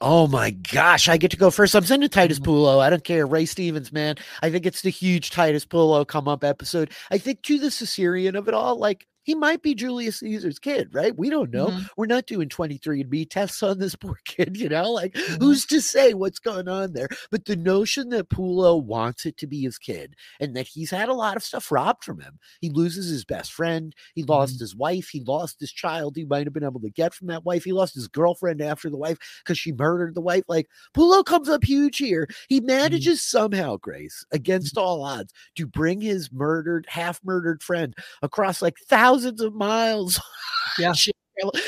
Oh 0.00 0.26
my 0.26 0.50
gosh, 0.50 1.08
I 1.08 1.16
get 1.16 1.30
to 1.30 1.36
go 1.36 1.52
first. 1.52 1.76
I'm 1.76 1.84
sending 1.84 2.08
Titus 2.08 2.40
mm-hmm. 2.40 2.80
I 2.80 2.90
don't 2.90 3.04
care. 3.04 3.24
Ray 3.24 3.46
Stevens, 3.46 3.92
man. 3.92 4.16
I 4.42 4.50
think 4.50 4.66
it's 4.66 4.82
the 4.82 4.90
huge 4.90 5.30
Titus 5.30 5.64
Pullo 5.64 6.04
come 6.04 6.26
up 6.26 6.42
episode. 6.42 6.90
I 7.12 7.18
think 7.18 7.42
to 7.42 7.60
the 7.60 7.68
Caesarion 7.68 8.36
of 8.36 8.48
it 8.48 8.54
all, 8.54 8.76
like 8.76 9.06
he 9.22 9.34
might 9.34 9.62
be 9.62 9.74
Julius 9.74 10.20
Caesar's 10.20 10.58
kid, 10.58 10.88
right? 10.92 11.16
We 11.16 11.30
don't 11.30 11.50
know. 11.50 11.68
Mm-hmm. 11.68 11.82
We're 11.96 12.06
not 12.06 12.26
doing 12.26 12.48
23andMe 12.48 13.28
tests 13.30 13.62
on 13.62 13.78
this 13.78 13.94
poor 14.02 14.18
kid, 14.24 14.56
you 14.56 14.68
know? 14.68 14.90
Like, 14.90 15.12
mm-hmm. 15.14 15.42
who's 15.42 15.66
to 15.66 15.80
say 15.80 16.14
what's 16.14 16.38
going 16.38 16.68
on 16.68 16.92
there? 16.92 17.08
But 17.30 17.44
the 17.44 17.56
notion 17.56 18.08
that 18.10 18.28
Pullo 18.28 18.82
wants 18.82 19.26
it 19.26 19.36
to 19.38 19.46
be 19.46 19.62
his 19.62 19.78
kid 19.78 20.14
and 20.40 20.56
that 20.56 20.66
he's 20.66 20.90
had 20.90 21.08
a 21.08 21.14
lot 21.14 21.36
of 21.36 21.42
stuff 21.42 21.70
robbed 21.70 22.04
from 22.04 22.20
him. 22.20 22.38
He 22.60 22.70
loses 22.70 23.08
his 23.08 23.24
best 23.24 23.52
friend. 23.52 23.94
He 24.14 24.22
lost 24.22 24.54
mm-hmm. 24.54 24.62
his 24.62 24.76
wife. 24.76 25.08
He 25.08 25.20
lost 25.20 25.60
his 25.60 25.72
child 25.72 26.16
he 26.16 26.24
might 26.24 26.46
have 26.46 26.52
been 26.52 26.64
able 26.64 26.80
to 26.80 26.90
get 26.90 27.14
from 27.14 27.28
that 27.28 27.44
wife. 27.44 27.64
He 27.64 27.72
lost 27.72 27.94
his 27.94 28.08
girlfriend 28.08 28.60
after 28.60 28.90
the 28.90 28.96
wife 28.96 29.18
because 29.44 29.58
she 29.58 29.72
murdered 29.72 30.14
the 30.14 30.20
wife. 30.20 30.44
Like, 30.48 30.68
Pullo 30.94 31.24
comes 31.24 31.48
up 31.48 31.64
huge 31.64 31.98
here. 31.98 32.28
He 32.48 32.58
mm-hmm. 32.58 32.66
manages 32.66 33.22
somehow, 33.22 33.76
Grace, 33.76 34.24
against 34.32 34.74
mm-hmm. 34.74 34.86
all 34.86 35.04
odds, 35.04 35.32
to 35.56 35.66
bring 35.66 36.00
his 36.00 36.32
murdered, 36.32 36.86
half 36.88 37.20
murdered 37.24 37.62
friend 37.62 37.94
across 38.22 38.62
like 38.62 38.76
thousands 38.78 39.11
thousands 39.12 39.40
of 39.40 39.54
miles. 39.54 40.20
Yeah. 40.78 40.94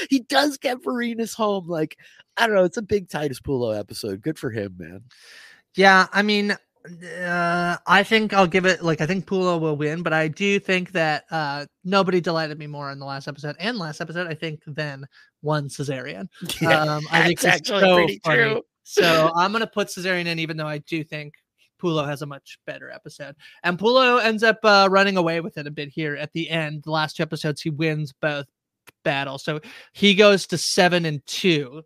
he 0.08 0.20
does 0.20 0.56
get 0.56 0.80
Vorenus 0.80 1.34
home. 1.34 1.68
Like, 1.68 1.98
I 2.38 2.46
don't 2.46 2.56
know. 2.56 2.64
It's 2.64 2.78
a 2.78 2.82
big 2.82 3.10
Titus 3.10 3.38
Pullo 3.38 3.78
episode. 3.78 4.22
Good 4.22 4.38
for 4.38 4.50
him, 4.50 4.76
man. 4.78 5.02
Yeah. 5.74 6.06
I 6.10 6.22
mean, 6.22 6.56
uh, 7.22 7.76
I 7.86 8.02
think 8.02 8.32
I'll 8.32 8.46
give 8.46 8.64
it 8.64 8.82
like 8.82 9.02
I 9.02 9.06
think 9.06 9.26
Pullo 9.26 9.60
will 9.60 9.76
win, 9.76 10.02
but 10.02 10.14
I 10.14 10.28
do 10.28 10.58
think 10.58 10.92
that 10.92 11.24
uh, 11.30 11.66
nobody 11.84 12.22
delighted 12.22 12.58
me 12.58 12.66
more 12.66 12.90
in 12.92 12.98
the 12.98 13.04
last 13.04 13.28
episode 13.28 13.56
and 13.58 13.76
last 13.76 14.00
episode. 14.00 14.26
I 14.26 14.34
think 14.34 14.62
than 14.66 15.04
one 15.42 15.68
Caesarion. 15.68 16.28
Yeah, 16.62 16.80
um, 16.80 17.02
I 17.10 17.22
think 17.26 17.32
it's 17.32 17.44
actually 17.44 17.80
so 17.80 17.96
pretty 17.96 18.20
funny. 18.24 18.36
true. 18.42 18.62
So 18.84 19.32
I'm 19.36 19.52
gonna 19.52 19.66
put 19.66 19.88
Caesarion 19.88 20.26
in, 20.26 20.38
even 20.38 20.56
though 20.56 20.66
I 20.66 20.78
do 20.78 21.04
think 21.04 21.34
Pullo 21.80 22.06
has 22.06 22.22
a 22.22 22.26
much 22.26 22.58
better 22.66 22.90
episode. 22.90 23.36
And 23.62 23.78
Pullo 23.78 24.22
ends 24.22 24.42
up 24.42 24.58
uh, 24.64 24.88
running 24.90 25.16
away 25.16 25.40
with 25.40 25.58
it 25.58 25.66
a 25.66 25.70
bit 25.70 25.88
here 25.88 26.16
at 26.16 26.32
the 26.32 26.48
end. 26.48 26.82
The 26.84 26.90
last 26.90 27.16
two 27.16 27.22
episodes, 27.22 27.60
he 27.60 27.70
wins 27.70 28.12
both 28.12 28.46
battles. 29.02 29.44
So 29.44 29.60
he 29.92 30.14
goes 30.14 30.46
to 30.48 30.58
seven 30.58 31.04
and 31.04 31.24
two. 31.26 31.82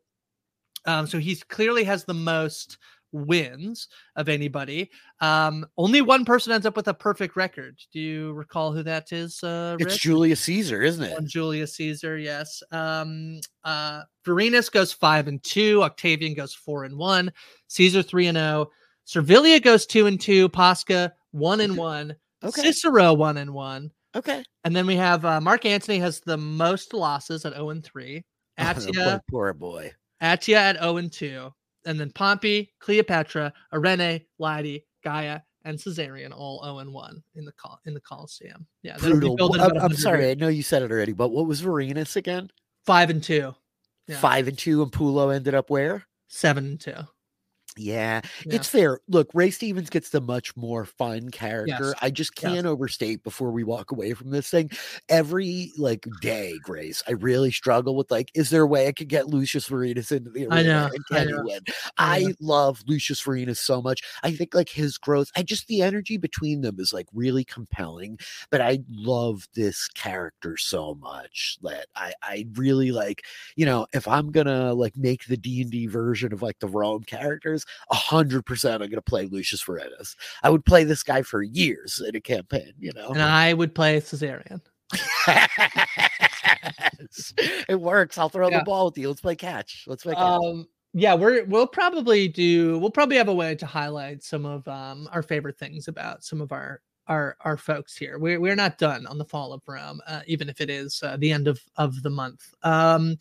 Um, 0.85 1.07
so 1.07 1.19
he 1.19 1.37
clearly 1.37 1.85
has 1.85 2.05
the 2.05 2.15
most 2.15 2.79
wins 3.13 3.89
of 4.17 4.29
anybody. 4.29 4.91
Um, 5.21 5.67
only 5.77 6.03
one 6.03 6.25
person 6.25 6.53
ends 6.53 6.67
up 6.67 6.77
with 6.77 6.89
a 6.89 6.95
perfect 6.95 7.37
record. 7.37 7.79
Do 7.93 8.01
you 8.01 8.33
recall 8.33 8.73
who 8.73 8.83
that 8.83 9.13
is? 9.13 9.43
Uh, 9.43 9.77
it's 9.81 9.99
Julius 9.99 10.41
Caesar, 10.41 10.83
isn't 10.83 11.03
it? 11.03 11.25
Julius 11.25 11.75
Caesar, 11.77 12.19
yes. 12.19 12.63
Um, 12.71 13.41
uh, 13.65 14.03
Vorenus 14.25 14.71
goes 14.71 14.93
five 14.93 15.29
and 15.29 15.43
two. 15.43 15.83
Octavian 15.83 16.35
goes 16.35 16.55
four 16.55 16.85
and 16.85 16.97
one. 16.97 17.33
Caesar 17.69 18.03
three 18.03 18.27
and 18.27 18.37
zero. 18.37 18.69
Oh. 18.69 18.73
Servilia 19.09 19.59
goes 19.59 19.87
two 19.87 20.07
and 20.07 20.21
two. 20.21 20.51
Posca 20.51 21.13
one 21.31 21.61
and 21.61 21.79
one. 21.79 22.15
Okay. 22.45 22.61
Cicero 22.61 23.15
one 23.15 23.39
and 23.39 23.55
one. 23.55 23.91
Okay. 24.15 24.45
And 24.65 24.77
then 24.77 24.87
we 24.87 24.97
have 24.97 25.25
uh, 25.25 25.41
Mark 25.41 25.65
Antony 25.65 25.99
has 25.99 26.21
the 26.21 26.37
most 26.37 26.93
losses 26.93 27.47
at 27.47 27.55
0 27.55 27.71
and 27.71 27.83
3. 27.83 28.23
Atia, 28.59 28.93
oh, 28.99 29.21
poor 29.31 29.55
boy. 29.55 29.93
Atia 30.23 30.57
at 30.57 30.79
0 30.79 30.99
and 30.99 31.11
2. 31.11 31.51
And 31.87 31.99
then 31.99 32.11
Pompey, 32.11 32.71
Cleopatra, 32.81 33.53
Eirene, 33.73 34.27
Lyde, 34.39 34.83
Gaia, 35.03 35.41
and 35.65 35.79
Caesarion 35.79 36.33
all 36.37 36.63
0 36.63 36.79
and 36.79 36.93
1 36.93 37.23
in 37.37 37.47
the 37.47 37.53
col- 37.53 37.81
in 37.87 37.95
the 37.95 38.01
Coliseum. 38.01 38.67
Yeah. 38.83 38.99
Brutal. 38.99 39.55
I'm, 39.59 39.79
I'm 39.79 39.95
sorry, 39.95 40.31
I 40.31 40.35
know 40.35 40.49
you 40.49 40.63
said 40.63 40.83
it 40.83 40.91
already, 40.91 41.15
but 41.15 41.29
what 41.29 41.47
was 41.47 41.63
Vorenus 41.63 42.17
again? 42.17 42.51
Five 42.85 43.09
and 43.09 43.23
two. 43.23 43.55
Yeah. 44.07 44.19
Five 44.19 44.49
and 44.49 44.59
two, 44.59 44.83
and 44.83 44.93
Pullo 44.93 45.35
ended 45.35 45.55
up 45.55 45.71
where? 45.71 46.07
Seven 46.29 46.67
and 46.67 46.81
two. 46.81 46.95
Yeah, 47.79 48.21
yeah, 48.45 48.57
it's 48.57 48.69
fair. 48.69 49.01
Look, 49.09 49.31
Ray 49.35 49.51
Stevens 49.51 49.91
gets 49.91 50.11
the 50.11 50.21
much 50.21 50.57
more 50.57 50.85
fun 50.85 51.31
character. 51.31 51.89
Yes. 51.89 51.95
I 52.03 52.11
just 52.11 52.35
can't 52.35 52.55
yes. 52.55 52.65
overstate 52.65 53.23
before 53.23 53.51
we 53.51 53.65
walk 53.65 53.93
away 53.93 54.15
from 54.15 54.31
this 54.31 54.51
thing. 54.51 54.71
Every 55.09 55.73
like 55.77 56.07
day, 56.21 56.59
Grace, 56.63 57.03
I 57.07 57.13
really 57.13 57.51
struggle 57.51 57.97
with 57.97 58.11
like, 58.11 58.31
is 58.35 58.51
there 58.51 58.63
a 58.63 58.67
way 58.67 58.89
I 58.89 58.93
could 58.93 59.09
get 59.09 59.29
Lucius 59.29 59.69
Vorenus 59.69 60.13
into 60.13 60.31
the 60.31 60.47
arena 60.47 60.55
I 60.55 60.63
know, 60.63 60.91
and 60.93 61.07
can 61.07 61.17
I 61.17 61.25
know. 61.25 61.43
win? 61.45 61.61
I, 61.97 62.19
I 62.19 62.35
love 62.41 62.83
Lucius 62.87 63.23
Vorenus 63.23 63.59
so 63.59 63.81
much. 63.81 64.03
I 64.23 64.33
think 64.33 64.55
like 64.55 64.69
his 64.69 64.99
growth, 64.99 65.31
I 65.37 65.43
just 65.43 65.67
the 65.69 65.83
energy 65.83 66.17
between 66.17 66.63
them 66.63 66.77
is 66.79 66.93
like 66.93 67.07
really 67.15 67.45
compelling. 67.45 68.19
But 68.51 68.61
I 68.61 68.81
love 68.91 69.49
this 69.55 69.89
character 69.89 70.57
so 70.57 70.95
much 70.97 71.59
that 71.63 71.87
I 71.95 72.13
I 72.23 72.47
really 72.55 72.91
like. 72.91 73.25
You 73.57 73.67
know, 73.67 73.87
if 73.93 74.09
I'm 74.09 74.33
gonna 74.33 74.75
like 74.75 74.97
make 74.97 75.27
the 75.27 75.37
D 75.37 75.63
and 75.63 75.71
D 75.71 75.87
version 75.87 76.33
of 76.33 76.43
like 76.43 76.59
the 76.59 76.69
Rome 76.69 77.05
characters 77.05 77.65
a 77.91 77.95
hundred 77.95 78.47
percent 78.47 78.83
I'm 78.83 78.91
gonna 78.91 79.03
play 79.03 79.27
Lucius 79.27 79.65
Vorenus. 79.65 80.17
I 80.43 80.51
would 80.51 80.65
play 80.65 80.85
this 80.85 81.03
guy 81.03 81.23
for 81.23 81.43
years 81.43 82.03
in 82.07 82.17
a 82.17 82.21
campaign, 82.21 82.73
you 82.79 82.93
know. 82.95 83.11
And 83.11 83.23
I 83.23 83.55
would 83.55 83.75
play 83.75 84.01
Caesarion. 84.01 84.61
it 87.69 87.81
works. 87.81 88.19
I'll 88.19 88.29
throw 88.29 88.49
yeah. 88.49 88.59
the 88.59 88.65
ball 88.65 88.87
with 88.87 88.99
you. 88.99 89.09
Let's 89.09 89.21
play 89.21 89.37
catch. 89.37 89.85
Let's 89.87 90.03
play 90.03 90.15
catch. 90.15 90.23
Um, 90.23 90.67
yeah, 90.95 91.15
we're 91.15 91.45
we'll 91.45 91.67
probably 91.67 92.29
do 92.29 92.79
we'll 92.79 92.91
probably 92.91 93.17
have 93.17 93.29
a 93.29 93.35
way 93.35 93.55
to 93.55 93.67
highlight 93.67 94.23
some 94.23 94.47
of 94.47 94.67
um 94.67 95.09
our 95.13 95.23
favorite 95.23 95.59
things 95.59 95.89
about 95.89 96.25
some 96.25 96.41
of 96.41 96.53
our 96.53 96.81
our 97.09 97.37
our 97.41 97.57
folks 97.57 97.97
here. 97.97 98.19
We're 98.19 98.41
we're 98.41 98.57
not 98.57 98.79
done 98.79 99.07
on 99.07 99.19
the 99.19 99.25
fall 99.25 99.53
of 99.53 99.63
Rome, 99.67 100.01
uh, 100.07 100.21
even 100.27 100.49
if 100.49 100.61
it 100.61 100.71
is 100.71 101.03
uh, 101.03 101.17
the 101.19 101.33
end 101.33 101.49
of 101.49 101.61
of 101.77 102.03
the 102.03 102.11
month. 102.11 102.55
Um, 102.63 103.17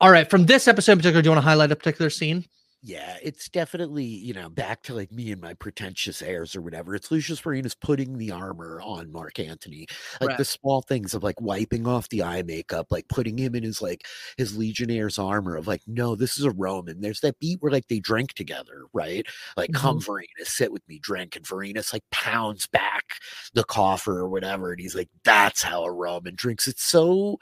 all 0.00 0.10
right, 0.10 0.30
from 0.30 0.46
this 0.46 0.68
episode 0.68 0.92
in 0.92 0.98
particular, 0.98 1.22
do 1.22 1.26
you 1.26 1.30
want 1.32 1.42
to 1.42 1.48
highlight 1.48 1.72
a 1.72 1.76
particular 1.76 2.10
scene? 2.10 2.44
Yeah, 2.80 3.16
it's 3.20 3.48
definitely, 3.48 4.04
you 4.04 4.32
know, 4.32 4.48
back 4.48 4.82
to 4.84 4.94
like 4.94 5.10
me 5.10 5.32
and 5.32 5.40
my 5.40 5.52
pretentious 5.54 6.22
airs 6.22 6.54
or 6.54 6.62
whatever. 6.62 6.94
It's 6.94 7.10
Lucius 7.10 7.44
Marinas 7.44 7.74
putting 7.74 8.18
the 8.18 8.30
armor 8.30 8.80
on 8.84 9.10
Mark 9.10 9.40
Antony. 9.40 9.88
Like 10.20 10.28
Right. 10.28 10.38
the 10.38 10.44
small 10.44 10.82
things 10.82 11.12
of 11.12 11.24
like 11.24 11.40
wiping 11.40 11.88
off 11.88 12.08
the 12.08 12.22
eye 12.22 12.42
makeup, 12.42 12.86
like 12.90 13.08
putting 13.08 13.36
him 13.36 13.56
in 13.56 13.64
his 13.64 13.82
like 13.82 14.06
his 14.36 14.56
Legionnaire's 14.56 15.18
armor 15.18 15.56
of 15.56 15.66
like, 15.66 15.82
no, 15.88 16.14
this 16.14 16.38
is 16.38 16.44
a 16.44 16.52
Roman. 16.52 17.00
There's 17.00 17.18
that 17.20 17.40
beat 17.40 17.60
where 17.60 17.72
like 17.72 17.88
they 17.88 17.98
drink 17.98 18.34
together, 18.34 18.84
right? 18.92 19.26
Like, 19.56 19.72
come 19.72 19.98
mm-hmm. 19.98 20.12
Vorenus, 20.12 20.46
sit 20.46 20.70
with 20.72 20.86
me, 20.88 21.00
drink. 21.00 21.34
And 21.34 21.44
Vorenus 21.44 21.92
like 21.92 22.04
pounds 22.12 22.68
back 22.68 23.14
the 23.54 23.64
coffer 23.64 24.18
or 24.20 24.28
whatever. 24.28 24.70
And 24.70 24.80
he's 24.80 24.94
like, 24.94 25.08
that's 25.24 25.62
how 25.64 25.82
a 25.82 25.90
Roman 25.92 26.36
drinks. 26.36 26.68
It's 26.68 26.84
so 26.84 27.38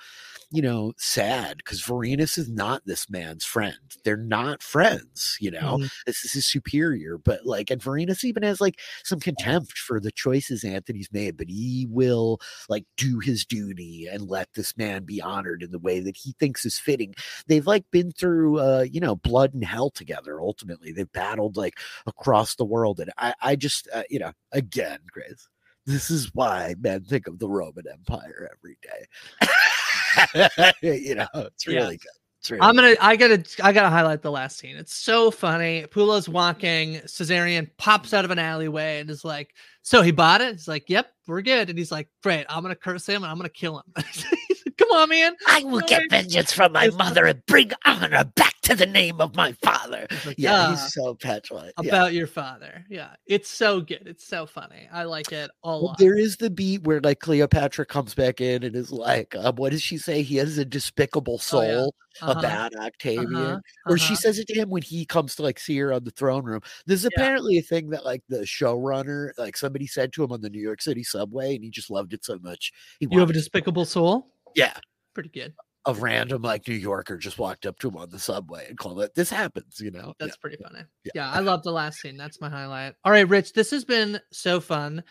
you 0.52 0.62
know, 0.62 0.92
sad 0.96 1.56
because 1.58 1.82
Vorenus 1.82 2.38
is 2.38 2.48
not 2.48 2.82
this 2.86 3.10
man's 3.10 3.44
friend. 3.44 3.76
They're 4.04 4.16
not 4.16 4.62
friends, 4.62 5.36
you 5.40 5.50
know. 5.50 5.78
Mhm. 5.78 5.90
This 6.06 6.24
is 6.24 6.32
his 6.32 6.46
superior, 6.46 7.18
but 7.18 7.44
like, 7.44 7.70
and 7.70 7.80
Vorenus 7.82 8.22
even 8.24 8.42
has 8.44 8.60
like 8.60 8.80
some 9.04 9.18
contempt 9.20 9.76
for 9.76 9.98
the 10.00 10.12
choices 10.12 10.62
Antony's 10.64 11.10
made, 11.12 11.36
but 11.36 11.48
he 11.50 11.86
will 11.90 12.40
like 12.68 12.84
do 12.96 13.18
his 13.18 13.44
duty 13.44 14.06
and 14.10 14.28
let 14.28 14.48
this 14.54 14.76
man 14.76 15.04
be 15.04 15.20
honored 15.20 15.62
in 15.62 15.72
the 15.72 15.78
way 15.80 16.00
that 16.00 16.16
he 16.16 16.32
thinks 16.38 16.64
is 16.64 16.78
fitting. 16.78 17.14
They've 17.48 17.66
like 17.66 17.84
been 17.90 18.12
through, 18.12 18.60
uh, 18.60 18.86
you 18.90 19.00
know, 19.00 19.16
blood 19.16 19.52
and 19.54 19.64
hell 19.64 19.90
together. 19.90 20.40
Ultimately, 20.40 20.92
they've 20.92 21.10
battled 21.12 21.56
like 21.56 21.78
across 22.06 22.54
the 22.54 22.64
world, 22.64 23.00
and 23.00 23.10
I, 23.18 23.34
I 23.42 23.56
just, 23.56 23.88
uh, 23.92 24.04
you 24.10 24.18
know, 24.20 24.32
again, 24.52 25.00
Grace. 25.10 25.48
This 25.86 26.10
is 26.10 26.30
why 26.34 26.74
men 26.80 27.04
think 27.04 27.28
of 27.28 27.38
the 27.38 27.48
Roman 27.48 27.84
Empire 27.88 28.50
every 28.52 28.76
day. 28.82 29.06
you 30.82 31.14
know, 31.14 31.26
it's 31.34 31.66
really 31.66 31.76
Yes. 31.94 32.02
good. 32.02 32.10
It's 32.40 32.50
really 32.50 32.60
I'm 32.62 32.76
gonna 32.76 32.94
I 33.00 33.16
gotta 33.16 33.44
I 33.62 33.72
gotta 33.72 33.90
highlight 33.90 34.22
the 34.22 34.30
last 34.30 34.58
scene. 34.58 34.76
It's 34.76 34.94
so 34.94 35.30
funny. 35.30 35.86
Pullo's 35.90 36.28
walking, 36.28 36.94
Caesarion 37.06 37.70
pops 37.76 38.14
out 38.14 38.24
of 38.24 38.30
an 38.30 38.38
alleyway 38.38 39.00
and 39.00 39.10
is 39.10 39.24
like, 39.24 39.50
So 39.82 40.02
he 40.02 40.10
bought 40.12 40.40
it? 40.40 40.52
He's 40.52 40.68
like, 40.68 40.88
Yep, 40.88 41.06
we're 41.26 41.42
good. 41.42 41.70
And 41.70 41.78
he's 41.78 41.90
like, 41.92 42.08
Great, 42.22 42.46
I'm 42.48 42.62
gonna 42.62 42.76
curse 42.76 43.06
him 43.06 43.22
and 43.22 43.26
I'm 43.26 43.36
gonna 43.36 43.48
kill 43.48 43.78
him. 43.78 44.04
Come 44.88 44.98
on, 44.98 45.08
man. 45.08 45.34
I 45.46 45.64
will 45.64 45.80
get 45.80 46.02
vengeance 46.10 46.52
from 46.52 46.72
my 46.72 46.84
It's- 46.86 46.98
mother 46.98 47.24
and 47.26 47.44
bring 47.46 47.72
honor 47.84 48.24
back 48.36 48.54
to 48.62 48.74
the 48.74 48.86
name 48.86 49.20
of 49.20 49.34
my 49.36 49.52
father. 49.52 50.06
Like, 50.24 50.36
Yeah, 50.38 50.66
"Ah, 50.68 50.70
he's 50.70 50.92
so 50.92 51.14
petulant. 51.14 51.72
Yeah. 51.82 51.88
about 51.88 52.12
your 52.14 52.26
father. 52.26 52.84
Yeah. 52.88 53.10
It's 53.26 53.48
so 53.48 53.80
good. 53.80 54.02
It's 54.06 54.26
so 54.26 54.44
funny. 54.46 54.88
I 54.92 55.04
like 55.04 55.32
it 55.32 55.50
a 55.64 55.68
Well, 55.68 55.84
lot. 55.86 55.98
there 55.98 56.16
is 56.18 56.36
the 56.36 56.50
beat 56.50 56.82
where 56.82 57.00
like 57.00 57.20
Cleopatra 57.20 57.86
comes 57.86 58.14
back 58.14 58.40
in 58.40 58.62
and 58.64 58.74
is 58.76 58.90
like, 58.92 59.34
um, 59.36 59.56
what 59.56 59.70
does 59.72 59.82
she 59.82 59.98
say? 59.98 60.22
He 60.22 60.36
has 60.36 60.58
a 60.58 60.64
despicable 60.64 61.34
Oh, 61.52 61.60
yeah. 61.62 61.68
soul 61.74 61.94
Uh-huh, 62.22 62.38
about 62.38 62.74
Octavian. 62.76 63.34
uh-huh, 63.36 63.60
Or 63.86 63.98
she 63.98 64.06
uh-huh. 64.14 64.14
says 64.16 64.38
it 64.38 64.46
to 64.48 64.54
him 64.54 64.68
when 64.70 64.82
he 64.82 65.04
comes 65.04 65.36
to 65.36 65.42
like 65.42 65.58
see 65.60 65.76
her 65.78 65.92
on 65.92 66.02
the 66.04 66.10
throne 66.10 66.44
room. 66.44 66.60
This 66.86 67.04
is 67.04 67.10
Yeah. 67.16 67.22
apparently 67.22 67.58
a 67.58 67.62
thing 67.62 67.90
that 67.90 68.04
like 68.04 68.22
the 68.28 68.38
showrunner, 68.40 69.30
like 69.38 69.56
somebody 69.56 69.86
said 69.86 70.12
to 70.14 70.24
him 70.24 70.32
on 70.32 70.40
the 70.40 70.50
New 70.50 70.60
York 70.62 70.80
City 70.82 71.04
subway, 71.04 71.54
and 71.54 71.62
he 71.62 71.70
just 71.70 71.90
loved 71.90 72.12
it 72.14 72.24
so 72.24 72.38
much. 72.42 72.72
He 73.00 73.06
You 73.10 73.20
have 73.20 73.30
a 73.30 73.34
despicable 73.34 73.84
soul? 73.84 74.32
Yeah. 74.56 74.76
Pretty 75.14 75.28
good. 75.28 75.54
A 75.86 75.94
random 75.94 76.42
like 76.42 76.66
New 76.66 76.74
Yorker 76.74 77.16
just 77.16 77.38
walked 77.38 77.64
up 77.64 77.78
to 77.78 77.88
him 77.88 77.96
on 77.96 78.10
the 78.10 78.18
subway 78.18 78.66
and 78.68 78.76
called 78.76 79.00
it. 79.00 79.14
This 79.14 79.30
happens, 79.30 79.78
you 79.78 79.92
know. 79.92 80.14
That's 80.18 80.36
pretty 80.36 80.56
funny. 80.60 80.84
Yeah. 81.04 81.12
Yeah. 81.14 81.30
I 81.30 81.38
love 81.38 81.62
the 81.62 81.70
last 81.70 82.00
scene. 82.00 82.16
That's 82.16 82.40
my 82.40 82.48
highlight. 82.48 82.94
All 83.04 83.12
right, 83.12 83.28
Rich, 83.28 83.52
this 83.52 83.70
has 83.70 83.84
been 83.84 84.18
so 84.32 84.58
fun. 84.60 85.04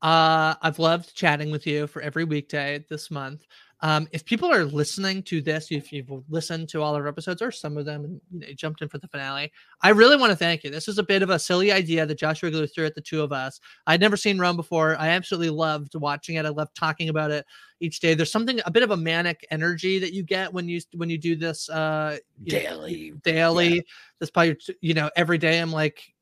Uh, 0.00 0.54
I've 0.62 0.78
loved 0.78 1.14
chatting 1.14 1.50
with 1.50 1.66
you 1.66 1.86
for 1.86 2.00
every 2.00 2.24
weekday 2.24 2.84
this 2.88 3.10
month. 3.10 3.42
Um, 3.84 4.08
if 4.12 4.24
people 4.24 4.50
are 4.50 4.64
listening 4.64 5.22
to 5.24 5.42
this, 5.42 5.70
if 5.70 5.92
you've 5.92 6.10
listened 6.30 6.70
to 6.70 6.80
all 6.80 6.94
our 6.94 7.06
episodes 7.06 7.42
or 7.42 7.50
some 7.50 7.76
of 7.76 7.84
them 7.84 8.06
and 8.06 8.20
you 8.32 8.40
know, 8.40 8.46
jumped 8.54 8.80
in 8.80 8.88
for 8.88 8.96
the 8.96 9.08
finale, 9.08 9.52
I 9.82 9.90
really 9.90 10.16
want 10.16 10.30
to 10.30 10.36
thank 10.36 10.64
you. 10.64 10.70
This 10.70 10.88
is 10.88 10.96
a 10.96 11.02
bit 11.02 11.20
of 11.20 11.28
a 11.28 11.38
silly 11.38 11.70
idea 11.70 12.06
that 12.06 12.18
Josh 12.18 12.42
Wrigley 12.42 12.66
threw 12.66 12.86
at 12.86 12.94
the 12.94 13.02
two 13.02 13.20
of 13.20 13.30
us. 13.30 13.60
I'd 13.86 14.00
never 14.00 14.16
seen 14.16 14.38
Rome 14.38 14.56
before. 14.56 14.96
I 14.98 15.08
absolutely 15.08 15.50
loved 15.50 15.96
watching 15.96 16.36
it. 16.36 16.46
I 16.46 16.48
loved 16.48 16.74
talking 16.74 17.10
about 17.10 17.30
it 17.30 17.44
each 17.80 18.00
day. 18.00 18.14
There's 18.14 18.32
something 18.32 18.58
a 18.64 18.70
bit 18.70 18.82
of 18.82 18.90
a 18.90 18.96
manic 18.96 19.46
energy 19.50 19.98
that 19.98 20.14
you 20.14 20.22
get 20.22 20.50
when 20.50 20.66
you 20.66 20.80
when 20.94 21.10
you 21.10 21.18
do 21.18 21.36
this 21.36 21.68
uh 21.68 22.16
you 22.42 22.54
know, 22.54 22.58
Daily. 22.60 23.12
daily. 23.22 23.86
This 24.18 24.30
probably 24.30 24.56
you 24.80 24.94
know 24.94 25.10
every 25.14 25.36
day. 25.36 25.58
I'm 25.60 25.72
like 25.72 26.13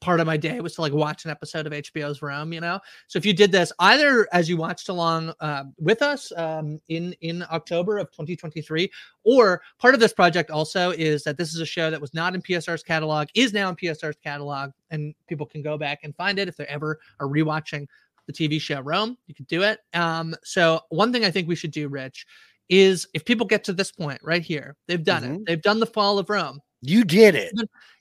part 0.00 0.20
of 0.20 0.26
my 0.26 0.36
day 0.36 0.60
was 0.60 0.74
to 0.74 0.80
like 0.80 0.92
watch 0.92 1.24
an 1.24 1.30
episode 1.30 1.66
of 1.66 1.72
HBO's 1.72 2.22
Rome. 2.22 2.52
You 2.52 2.60
know, 2.60 2.80
so 3.06 3.18
if 3.18 3.26
you 3.26 3.32
did 3.32 3.52
this 3.52 3.72
either 3.78 4.28
as 4.32 4.48
you 4.48 4.56
watched 4.56 4.88
along 4.88 5.32
uh, 5.40 5.64
with 5.78 6.02
us 6.02 6.32
um, 6.36 6.80
in 6.88 7.14
in 7.20 7.44
October 7.50 7.98
of 7.98 8.10
2023, 8.12 8.90
or 9.24 9.62
part 9.78 9.94
of 9.94 10.00
this 10.00 10.12
project 10.12 10.50
also 10.50 10.90
is 10.90 11.24
that 11.24 11.36
this 11.36 11.54
is 11.54 11.60
a 11.60 11.66
show 11.66 11.90
that 11.90 12.00
was 12.00 12.14
not 12.14 12.34
in 12.34 12.42
PSR's 12.42 12.82
catalog, 12.82 13.28
is 13.34 13.52
now 13.52 13.68
in 13.68 13.76
PSR's 13.76 14.16
catalog, 14.22 14.70
and 14.90 15.14
people 15.28 15.46
can 15.46 15.62
go 15.62 15.76
back 15.78 16.00
and 16.02 16.14
find 16.16 16.38
it 16.38 16.48
if 16.48 16.56
they 16.56 16.66
ever 16.66 16.98
are 17.20 17.26
rewatching 17.26 17.86
the 18.26 18.32
TV 18.32 18.60
show 18.60 18.80
Rome. 18.80 19.16
You 19.26 19.34
can 19.34 19.46
do 19.46 19.62
it. 19.62 19.80
Um, 19.94 20.36
so 20.44 20.80
one 20.90 21.12
thing 21.12 21.24
I 21.24 21.30
think 21.30 21.48
we 21.48 21.56
should 21.56 21.70
do, 21.72 21.88
Rich, 21.88 22.26
is 22.68 23.08
if 23.14 23.24
people 23.24 23.46
get 23.46 23.64
to 23.64 23.72
this 23.72 23.90
point 23.90 24.20
right 24.22 24.42
here, 24.42 24.76
they've 24.86 25.02
done 25.02 25.24
it. 25.24 25.30
Mhm. 25.30 25.46
They've 25.46 25.62
done 25.62 25.80
the 25.80 25.86
fall 25.86 26.18
of 26.18 26.28
Rome. 26.28 26.60
You 26.82 27.04
did 27.04 27.34
it. 27.34 27.52